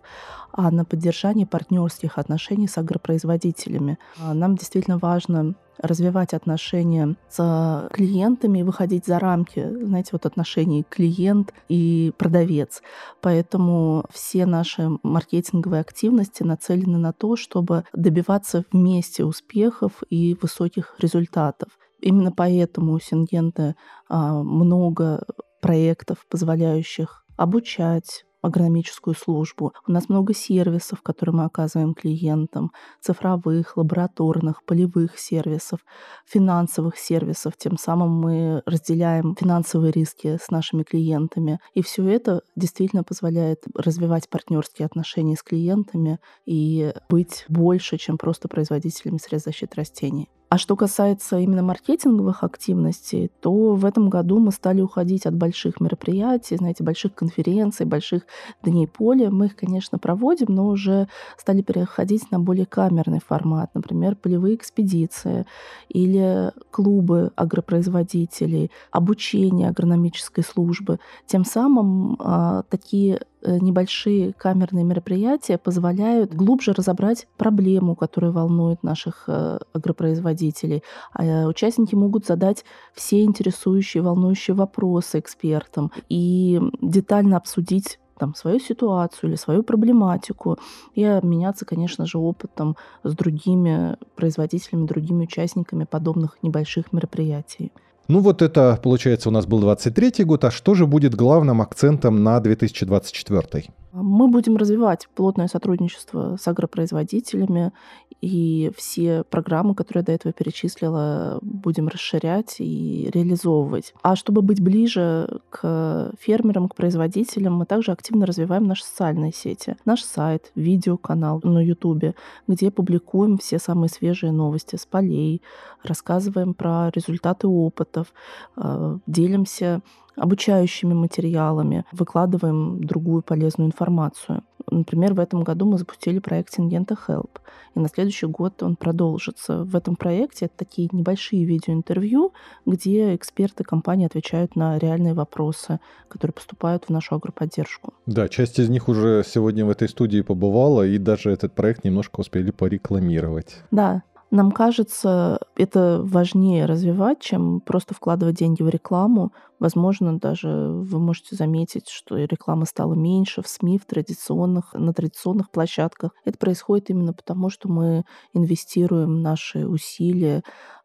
а 0.52 0.70
на 0.70 0.84
поддержание 0.84 1.46
партнерских 1.46 2.18
отношений 2.18 2.68
с 2.68 2.78
агропроизводителями. 2.78 3.98
А 4.20 4.34
нам 4.34 4.56
действительно 4.56 4.98
важно 4.98 5.54
развивать 5.78 6.32
отношения 6.34 7.16
с 7.28 7.88
клиентами 7.92 8.60
и 8.60 8.62
выходить 8.62 9.06
за 9.06 9.18
рамки, 9.18 9.68
знаете, 9.82 10.10
вот 10.12 10.26
отношений 10.26 10.84
клиент 10.88 11.52
и 11.68 12.12
продавец. 12.16 12.82
Поэтому 13.20 14.04
все 14.10 14.46
наши 14.46 14.90
маркетинговые 15.02 15.80
активности 15.80 16.42
нацелены 16.42 16.98
на 16.98 17.12
то, 17.12 17.36
чтобы 17.36 17.84
добиваться 17.92 18.64
вместе 18.72 19.24
успехов 19.24 20.02
и 20.08 20.36
высоких 20.40 20.94
результатов. 20.98 21.68
Именно 22.00 22.32
поэтому 22.32 22.92
у 22.92 23.00
Сингента 23.00 23.74
а, 24.08 24.42
много 24.42 25.24
проектов, 25.60 26.18
позволяющих 26.28 27.25
обучать 27.36 28.24
агрономическую 28.46 29.14
службу. 29.14 29.72
У 29.86 29.92
нас 29.92 30.08
много 30.08 30.34
сервисов, 30.34 31.02
которые 31.02 31.34
мы 31.34 31.44
оказываем 31.44 31.94
клиентам, 31.94 32.72
цифровых, 33.00 33.76
лабораторных, 33.76 34.62
полевых 34.64 35.18
сервисов, 35.18 35.80
финансовых 36.24 36.96
сервисов. 36.96 37.54
Тем 37.56 37.76
самым 37.76 38.10
мы 38.10 38.62
разделяем 38.64 39.34
финансовые 39.34 39.92
риски 39.92 40.38
с 40.40 40.50
нашими 40.50 40.84
клиентами. 40.84 41.58
И 41.74 41.82
все 41.82 42.06
это 42.08 42.42
действительно 42.54 43.04
позволяет 43.04 43.64
развивать 43.74 44.28
партнерские 44.28 44.86
отношения 44.86 45.36
с 45.36 45.42
клиентами 45.42 46.18
и 46.44 46.94
быть 47.08 47.44
больше, 47.48 47.98
чем 47.98 48.16
просто 48.16 48.48
производителями 48.48 49.18
средств 49.18 49.46
защиты 49.46 49.74
растений. 49.76 50.28
А 50.48 50.58
что 50.58 50.76
касается 50.76 51.38
именно 51.38 51.62
маркетинговых 51.62 52.44
активностей, 52.44 53.32
то 53.40 53.74
в 53.74 53.84
этом 53.84 54.08
году 54.08 54.38
мы 54.38 54.52
стали 54.52 54.80
уходить 54.80 55.26
от 55.26 55.34
больших 55.34 55.80
мероприятий, 55.80 56.56
знаете, 56.56 56.84
больших 56.84 57.14
конференций, 57.14 57.84
больших 57.84 58.22
дней 58.62 58.86
поля. 58.86 59.30
Мы 59.30 59.46
их, 59.46 59.56
конечно, 59.56 59.98
проводим, 59.98 60.46
но 60.50 60.68
уже 60.68 61.08
стали 61.36 61.62
переходить 61.62 62.30
на 62.30 62.38
более 62.38 62.66
камерный 62.66 63.20
формат, 63.20 63.70
например, 63.74 64.14
полевые 64.14 64.54
экспедиции 64.54 65.46
или 65.88 66.52
клубы 66.70 67.32
агропроизводителей, 67.34 68.70
обучение 68.92 69.68
агрономической 69.68 70.44
службы. 70.44 71.00
Тем 71.26 71.44
самым 71.44 72.16
а, 72.20 72.62
такие 72.70 73.20
небольшие 73.46 74.32
камерные 74.32 74.84
мероприятия 74.84 75.58
позволяют 75.58 76.34
глубже 76.34 76.72
разобрать 76.72 77.26
проблему, 77.36 77.94
которая 77.94 78.32
волнует 78.32 78.82
наших 78.82 79.24
э, 79.28 79.58
агропроизводителей. 79.72 80.82
А 81.12 81.24
э, 81.24 81.46
участники 81.46 81.94
могут 81.94 82.26
задать 82.26 82.64
все 82.94 83.22
интересующие, 83.22 84.02
волнующие 84.02 84.54
вопросы 84.54 85.18
экспертам 85.18 85.92
и 86.08 86.60
детально 86.80 87.36
обсудить 87.36 87.98
там, 88.18 88.34
свою 88.34 88.58
ситуацию 88.58 89.30
или 89.30 89.36
свою 89.36 89.62
проблематику 89.62 90.58
и 90.94 91.04
обменяться, 91.04 91.64
конечно 91.64 92.06
же, 92.06 92.18
опытом 92.18 92.76
с 93.04 93.14
другими 93.14 93.96
производителями, 94.14 94.86
другими 94.86 95.24
участниками 95.24 95.84
подобных 95.84 96.38
небольших 96.42 96.92
мероприятий. 96.92 97.72
Ну 98.08 98.20
вот 98.20 98.40
это, 98.40 98.78
получается, 98.82 99.28
у 99.28 99.32
нас 99.32 99.46
был 99.46 99.60
23 99.60 100.24
год, 100.24 100.44
а 100.44 100.50
что 100.50 100.74
же 100.74 100.86
будет 100.86 101.14
главным 101.14 101.60
акцентом 101.60 102.22
на 102.22 102.38
2024? 102.40 103.64
Мы 103.98 104.28
будем 104.28 104.58
развивать 104.58 105.08
плотное 105.14 105.48
сотрудничество 105.48 106.36
с 106.38 106.46
агропроизводителями, 106.46 107.72
и 108.20 108.70
все 108.76 109.24
программы, 109.24 109.74
которые 109.74 110.02
я 110.02 110.06
до 110.06 110.12
этого 110.12 110.32
перечислила, 110.32 111.38
будем 111.40 111.88
расширять 111.88 112.56
и 112.58 113.08
реализовывать. 113.12 113.94
А 114.02 114.14
чтобы 114.14 114.42
быть 114.42 114.60
ближе 114.60 115.40
к 115.48 116.12
фермерам, 116.20 116.68
к 116.68 116.74
производителям, 116.74 117.54
мы 117.54 117.64
также 117.64 117.92
активно 117.92 118.26
развиваем 118.26 118.64
наши 118.64 118.84
социальные 118.84 119.32
сети. 119.32 119.76
Наш 119.86 120.02
сайт, 120.02 120.52
видеоканал 120.54 121.40
на 121.42 121.64
YouTube, 121.64 122.14
где 122.46 122.70
публикуем 122.70 123.38
все 123.38 123.58
самые 123.58 123.88
свежие 123.88 124.32
новости 124.32 124.76
с 124.76 124.84
полей, 124.84 125.40
рассказываем 125.82 126.52
про 126.52 126.90
результаты 126.90 127.46
опытов, 127.46 128.12
э, 128.56 128.98
делимся 129.06 129.80
обучающими 130.16 130.94
материалами, 130.94 131.84
выкладываем 131.92 132.82
другую 132.82 133.22
полезную 133.22 133.68
информацию. 133.68 134.42
Например, 134.68 135.14
в 135.14 135.20
этом 135.20 135.44
году 135.44 135.66
мы 135.66 135.78
запустили 135.78 136.18
проект 136.18 136.52
Сингента 136.52 136.96
Help, 137.06 137.30
и 137.74 137.78
на 137.78 137.88
следующий 137.88 138.26
год 138.26 138.62
он 138.62 138.74
продолжится. 138.74 139.62
В 139.62 139.76
этом 139.76 139.94
проекте 139.94 140.46
это 140.46 140.54
такие 140.56 140.88
небольшие 140.90 141.44
видеоинтервью, 141.44 142.32
где 142.64 143.14
эксперты 143.14 143.62
компании 143.62 144.06
отвечают 144.06 144.56
на 144.56 144.78
реальные 144.78 145.14
вопросы, 145.14 145.78
которые 146.08 146.32
поступают 146.32 146.86
в 146.86 146.90
нашу 146.90 147.14
агроподдержку. 147.14 147.94
Да, 148.06 148.28
часть 148.28 148.58
из 148.58 148.68
них 148.68 148.88
уже 148.88 149.22
сегодня 149.24 149.64
в 149.64 149.70
этой 149.70 149.88
студии 149.88 150.22
побывала, 150.22 150.84
и 150.84 150.98
даже 150.98 151.30
этот 151.30 151.54
проект 151.54 151.84
немножко 151.84 152.20
успели 152.20 152.50
порекламировать. 152.50 153.62
Да, 153.70 154.02
нам 154.30 154.50
кажется, 154.50 155.38
это 155.56 156.00
важнее 156.02 156.66
развивать, 156.66 157.20
чем 157.20 157.60
просто 157.60 157.94
вкладывать 157.94 158.36
деньги 158.36 158.62
в 158.62 158.68
рекламу. 158.68 159.32
Возможно, 159.60 160.18
даже 160.18 160.48
вы 160.48 160.98
можете 160.98 161.36
заметить, 161.36 161.88
что 161.88 162.16
реклама 162.16 162.66
стала 162.66 162.94
меньше 162.94 163.42
в 163.42 163.48
СМИ, 163.48 163.78
в 163.78 163.86
традиционных, 163.86 164.74
на 164.74 164.92
традиционных 164.92 165.50
площадках. 165.50 166.10
Это 166.24 166.38
происходит 166.38 166.90
именно 166.90 167.12
потому, 167.12 167.50
что 167.50 167.68
мы 167.68 168.04
инвестируем 168.34 169.22
наши 169.22 169.66
усилия 169.66 170.42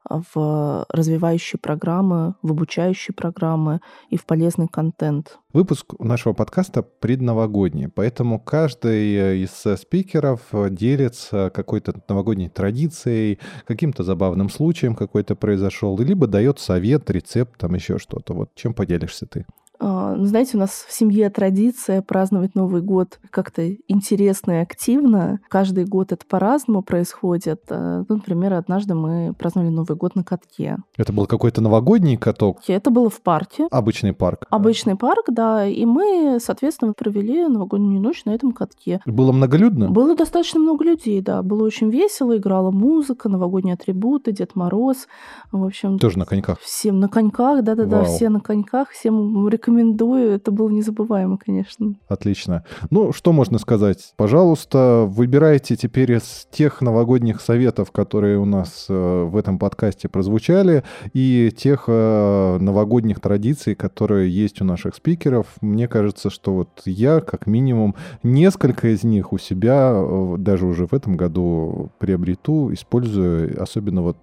в 0.09 0.85
развивающие 0.89 1.59
программы, 1.59 2.35
в 2.41 2.51
обучающие 2.51 3.13
программы 3.13 3.81
и 4.09 4.17
в 4.17 4.25
полезный 4.25 4.67
контент. 4.67 5.39
Выпуск 5.53 5.93
нашего 5.99 6.33
подкаста 6.33 6.81
предновогодний, 6.81 7.87
поэтому 7.89 8.39
каждый 8.39 9.43
из 9.43 9.51
спикеров 9.79 10.41
делится 10.69 11.51
какой-то 11.53 12.01
новогодней 12.07 12.49
традицией, 12.49 13.39
каким-то 13.65 14.03
забавным 14.03 14.49
случаем 14.49 14.95
какой-то 14.95 15.35
произошел, 15.35 15.97
либо 15.97 16.27
дает 16.27 16.59
совет, 16.59 17.09
рецепт, 17.09 17.57
там 17.57 17.75
еще 17.75 17.97
что-то. 17.97 18.33
Вот 18.33 18.55
чем 18.55 18.73
поделишься 18.73 19.25
ты? 19.25 19.45
А, 19.81 20.15
ну, 20.15 20.25
знаете, 20.25 20.57
у 20.57 20.59
нас 20.59 20.85
в 20.87 20.93
семье 20.93 21.29
традиция 21.31 22.03
праздновать 22.03 22.53
Новый 22.53 22.81
год 22.81 23.19
как-то 23.31 23.67
интересно 23.87 24.51
и 24.51 24.61
активно. 24.61 25.39
Каждый 25.49 25.85
год 25.85 26.11
это 26.11 26.23
по-разному 26.25 26.83
происходит. 26.83 27.63
А, 27.69 28.03
ну, 28.07 28.15
например, 28.15 28.53
однажды 28.53 28.93
мы 28.93 29.33
праздновали 29.37 29.69
Новый 29.69 29.97
год 29.97 30.15
на 30.15 30.23
катке. 30.23 30.77
Это 30.97 31.11
был 31.11 31.25
какой-то 31.25 31.61
новогодний 31.61 32.15
каток? 32.15 32.59
Это 32.67 32.91
было 32.91 33.09
в 33.09 33.21
парке. 33.21 33.67
Обычный 33.71 34.13
парк? 34.13 34.45
Обычный 34.51 34.95
парк, 34.95 35.25
да. 35.29 35.65
И 35.65 35.83
мы, 35.85 36.37
соответственно, 36.39 36.93
провели 36.93 37.47
новогоднюю 37.47 37.99
ночь 37.99 38.23
на 38.25 38.31
этом 38.31 38.51
катке. 38.51 39.01
Было 39.07 39.31
многолюдно? 39.31 39.89
Было 39.89 40.15
достаточно 40.15 40.59
много 40.59 40.85
людей, 40.85 41.21
да. 41.21 41.41
Было 41.41 41.63
очень 41.63 41.89
весело, 41.89 42.37
играла 42.37 42.69
музыка, 42.69 43.29
новогодние 43.29 43.73
атрибуты, 43.73 44.31
Дед 44.31 44.55
Мороз. 44.55 45.07
В 45.51 45.65
общем... 45.65 45.97
Тоже 45.97 46.19
на 46.19 46.25
коньках? 46.25 46.59
Всем 46.59 46.99
на 46.99 47.09
коньках, 47.09 47.63
да-да-да, 47.63 48.03
все 48.03 48.29
на 48.29 48.39
коньках. 48.39 48.89
Всем 48.91 49.47
рекомендую 49.47 49.70
рекомендую. 49.71 50.31
Это 50.31 50.51
было 50.51 50.69
незабываемо, 50.69 51.37
конечно. 51.37 51.95
Отлично. 52.07 52.63
Ну, 52.89 53.11
что 53.11 53.31
можно 53.31 53.57
сказать? 53.59 54.13
Пожалуйста, 54.17 55.05
выбирайте 55.07 55.75
теперь 55.75 56.11
из 56.13 56.47
тех 56.51 56.81
новогодних 56.81 57.41
советов, 57.41 57.91
которые 57.91 58.37
у 58.37 58.45
нас 58.45 58.87
э, 58.89 59.23
в 59.23 59.35
этом 59.37 59.57
подкасте 59.57 60.09
прозвучали, 60.09 60.83
и 61.13 61.51
тех 61.55 61.85
э, 61.87 62.57
новогодних 62.59 63.19
традиций, 63.19 63.75
которые 63.75 64.29
есть 64.29 64.61
у 64.61 64.65
наших 64.65 64.95
спикеров. 64.95 65.47
Мне 65.61 65.87
кажется, 65.87 66.29
что 66.29 66.53
вот 66.53 66.81
я, 66.85 67.21
как 67.21 67.47
минимум, 67.47 67.95
несколько 68.23 68.89
из 68.89 69.03
них 69.03 69.33
у 69.33 69.37
себя 69.37 69.93
э, 69.93 70.35
даже 70.37 70.65
уже 70.65 70.85
в 70.87 70.93
этом 70.93 71.17
году 71.17 71.91
приобрету, 71.97 72.73
использую, 72.73 73.61
особенно 73.61 74.01
вот 74.01 74.17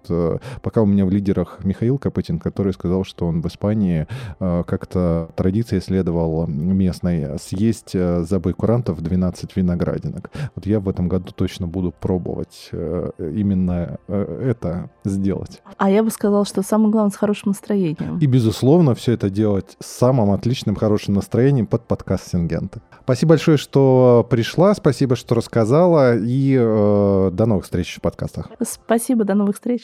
пока 0.61 0.81
у 0.81 0.85
меня 0.85 1.05
в 1.05 1.09
лидерах 1.09 1.59
Михаил 1.63 1.97
Копытин, 1.97 2.39
который 2.39 2.73
сказал, 2.73 3.03
что 3.03 3.25
он 3.25 3.41
в 3.41 3.47
Испании 3.47 4.07
как-то 4.39 5.29
традиции 5.39 5.79
следовал 5.79 6.45
местной 6.47 7.39
съесть 7.39 7.93
за 7.93 8.39
бой 8.39 8.53
курантов 8.53 9.01
12 9.01 9.55
виноградинок. 9.55 10.31
Вот 10.55 10.65
я 10.65 10.81
в 10.81 10.89
этом 10.89 11.07
году 11.07 11.31
точно 11.33 11.65
буду 11.65 11.93
пробовать 11.97 12.69
именно 12.71 13.97
это 14.07 14.89
сделать. 15.05 15.61
А 15.77 15.89
я 15.89 16.03
бы 16.03 16.09
сказал, 16.09 16.45
что 16.45 16.61
самое 16.61 16.91
главное 16.91 17.11
с 17.11 17.15
хорошим 17.15 17.51
настроением. 17.51 18.19
И, 18.19 18.25
безусловно, 18.25 18.95
все 18.95 19.13
это 19.13 19.29
делать 19.29 19.77
с 19.79 19.87
самым 19.87 20.31
отличным, 20.31 20.75
хорошим 20.75 21.13
настроением 21.13 21.67
под 21.67 21.87
подкаст 21.87 22.31
Сингента. 22.31 22.81
Спасибо 23.03 23.29
большое, 23.29 23.57
что 23.57 24.27
пришла, 24.29 24.73
спасибо, 24.75 25.15
что 25.15 25.35
рассказала, 25.35 26.17
и 26.17 26.57
э, 26.59 27.31
до 27.31 27.45
новых 27.45 27.63
встреч 27.63 27.95
в 27.95 28.01
подкастах. 28.01 28.49
Спасибо, 28.61 29.23
до 29.23 29.35
новых 29.35 29.55
встреч. 29.55 29.83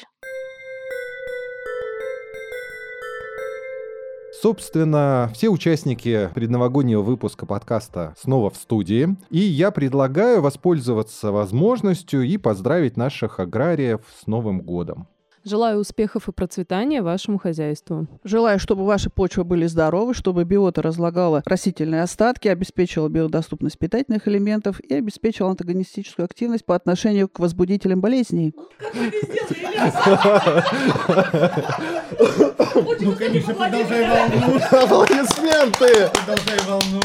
Собственно, 4.46 5.32
все 5.34 5.50
участники 5.50 6.30
предновогоднего 6.36 7.02
выпуска 7.02 7.48
подкаста 7.48 8.14
снова 8.16 8.52
в 8.52 8.58
студии. 8.58 9.18
И 9.32 9.39
я 9.39 9.72
предлагаю 9.72 10.39
воспользоваться 10.39 11.32
возможностью 11.32 12.22
и 12.22 12.38
поздравить 12.38 12.96
наших 12.96 13.39
аграриев 13.39 14.02
с 14.22 14.28
Новым 14.28 14.62
годом. 14.62 15.08
Желаю 15.48 15.78
успехов 15.78 16.28
и 16.28 16.32
процветания 16.32 17.04
вашему 17.04 17.38
хозяйству. 17.38 18.08
Желаю, 18.24 18.58
чтобы 18.58 18.84
ваши 18.84 19.12
почвы 19.12 19.43
были 19.43 19.68
здоровы, 19.68 20.16
чтобы 20.16 20.43
биота 20.43 20.82
разлагала 20.82 21.43
растительные 21.46 22.02
остатки, 22.02 22.48
обеспечила 22.48 23.10
биодоступность 23.10 23.78
питательных 23.78 24.28
элементов 24.28 24.80
и 24.80 24.96
обеспечила 24.96 25.52
антагонистическую 25.52 26.26
активность 26.26 26.66
по 26.66 26.74
отношению 26.74 27.30
к 27.30 27.38
возбудителям 27.38 28.02
болезней. 28.02 28.56
Ну, 33.00 33.14
конечно, 33.16 33.54
продолжай 33.54 34.10
волну. 34.10 34.60
Аплодисменты! 34.72 36.10
Продолжай 36.26 36.60
волну. 36.68 37.02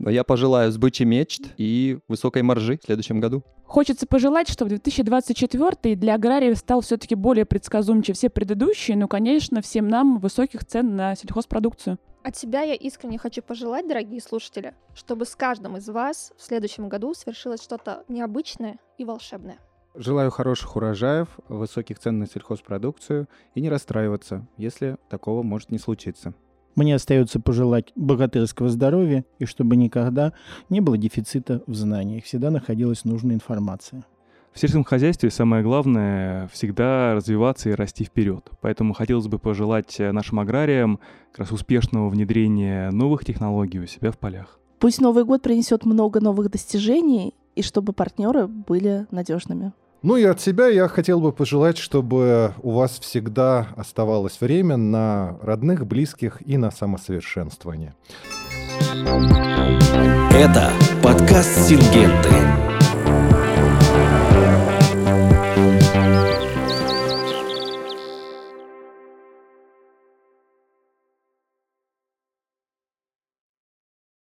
Я 0.00 0.24
пожелаю 0.24 0.72
сбычи 0.72 1.04
мечт 1.04 1.42
и 1.56 1.98
высокой 2.08 2.42
маржи 2.42 2.78
в 2.82 2.86
следующем 2.86 3.20
году. 3.20 3.44
Хочется 3.64 4.06
пожелать, 4.06 4.48
чтобы 4.48 4.70
2024 4.70 5.96
для 5.96 6.14
аграриев 6.14 6.56
стал 6.56 6.80
все-таки 6.82 7.14
более 7.36 7.44
предсказуем, 7.44 8.00
чем 8.00 8.14
все 8.14 8.30
предыдущие, 8.30 8.96
но, 8.96 9.08
конечно, 9.08 9.60
всем 9.60 9.88
нам 9.88 10.18
высоких 10.20 10.64
цен 10.64 10.96
на 10.96 11.14
сельхозпродукцию. 11.14 11.98
От 12.24 12.34
себя 12.34 12.62
я 12.62 12.72
искренне 12.72 13.18
хочу 13.18 13.42
пожелать, 13.42 13.86
дорогие 13.86 14.22
слушатели, 14.22 14.72
чтобы 14.94 15.26
с 15.26 15.36
каждым 15.36 15.76
из 15.76 15.86
вас 15.90 16.32
в 16.38 16.42
следующем 16.42 16.88
году 16.88 17.12
свершилось 17.12 17.62
что-то 17.62 18.04
необычное 18.08 18.78
и 18.96 19.04
волшебное. 19.04 19.58
Желаю 19.94 20.30
хороших 20.30 20.76
урожаев, 20.76 21.28
высоких 21.48 21.98
цен 21.98 22.20
на 22.20 22.26
сельхозпродукцию 22.26 23.28
и 23.54 23.60
не 23.60 23.68
расстраиваться, 23.68 24.46
если 24.56 24.96
такого 25.10 25.42
может 25.42 25.70
не 25.70 25.78
случиться. 25.78 26.32
Мне 26.74 26.94
остается 26.94 27.38
пожелать 27.38 27.92
богатырского 27.96 28.70
здоровья 28.70 29.26
и 29.38 29.44
чтобы 29.44 29.76
никогда 29.76 30.32
не 30.70 30.80
было 30.80 30.96
дефицита 30.96 31.62
в 31.66 31.74
знаниях, 31.74 32.24
всегда 32.24 32.50
находилась 32.50 33.04
нужная 33.04 33.34
информация. 33.34 34.06
В 34.56 34.58
сельском 34.58 34.84
хозяйстве 34.84 35.30
самое 35.30 35.62
главное 35.62 36.48
всегда 36.50 37.12
развиваться 37.12 37.68
и 37.68 37.74
расти 37.74 38.04
вперед. 38.04 38.48
Поэтому 38.62 38.94
хотелось 38.94 39.26
бы 39.26 39.38
пожелать 39.38 39.96
нашим 39.98 40.40
аграриям 40.40 40.98
как 41.32 41.40
раз 41.40 41.52
успешного 41.52 42.08
внедрения 42.08 42.90
новых 42.90 43.22
технологий 43.22 43.80
у 43.80 43.86
себя 43.86 44.12
в 44.12 44.16
полях. 44.16 44.58
Пусть 44.78 44.98
Новый 44.98 45.24
год 45.24 45.42
принесет 45.42 45.84
много 45.84 46.20
новых 46.20 46.50
достижений 46.50 47.34
и 47.54 47.60
чтобы 47.60 47.92
партнеры 47.92 48.46
были 48.46 49.06
надежными. 49.10 49.72
Ну 50.00 50.16
и 50.16 50.24
от 50.24 50.40
себя 50.40 50.68
я 50.68 50.88
хотел 50.88 51.20
бы 51.20 51.32
пожелать, 51.32 51.76
чтобы 51.76 52.54
у 52.62 52.70
вас 52.70 52.98
всегда 52.98 53.68
оставалось 53.76 54.40
время 54.40 54.78
на 54.78 55.36
родных, 55.42 55.86
близких 55.86 56.40
и 56.46 56.56
на 56.56 56.70
самосовершенствование. 56.70 57.94
Это 60.32 60.70
подкаст 61.02 61.68
Сингенты. 61.68 62.75
Bye. 65.56 65.85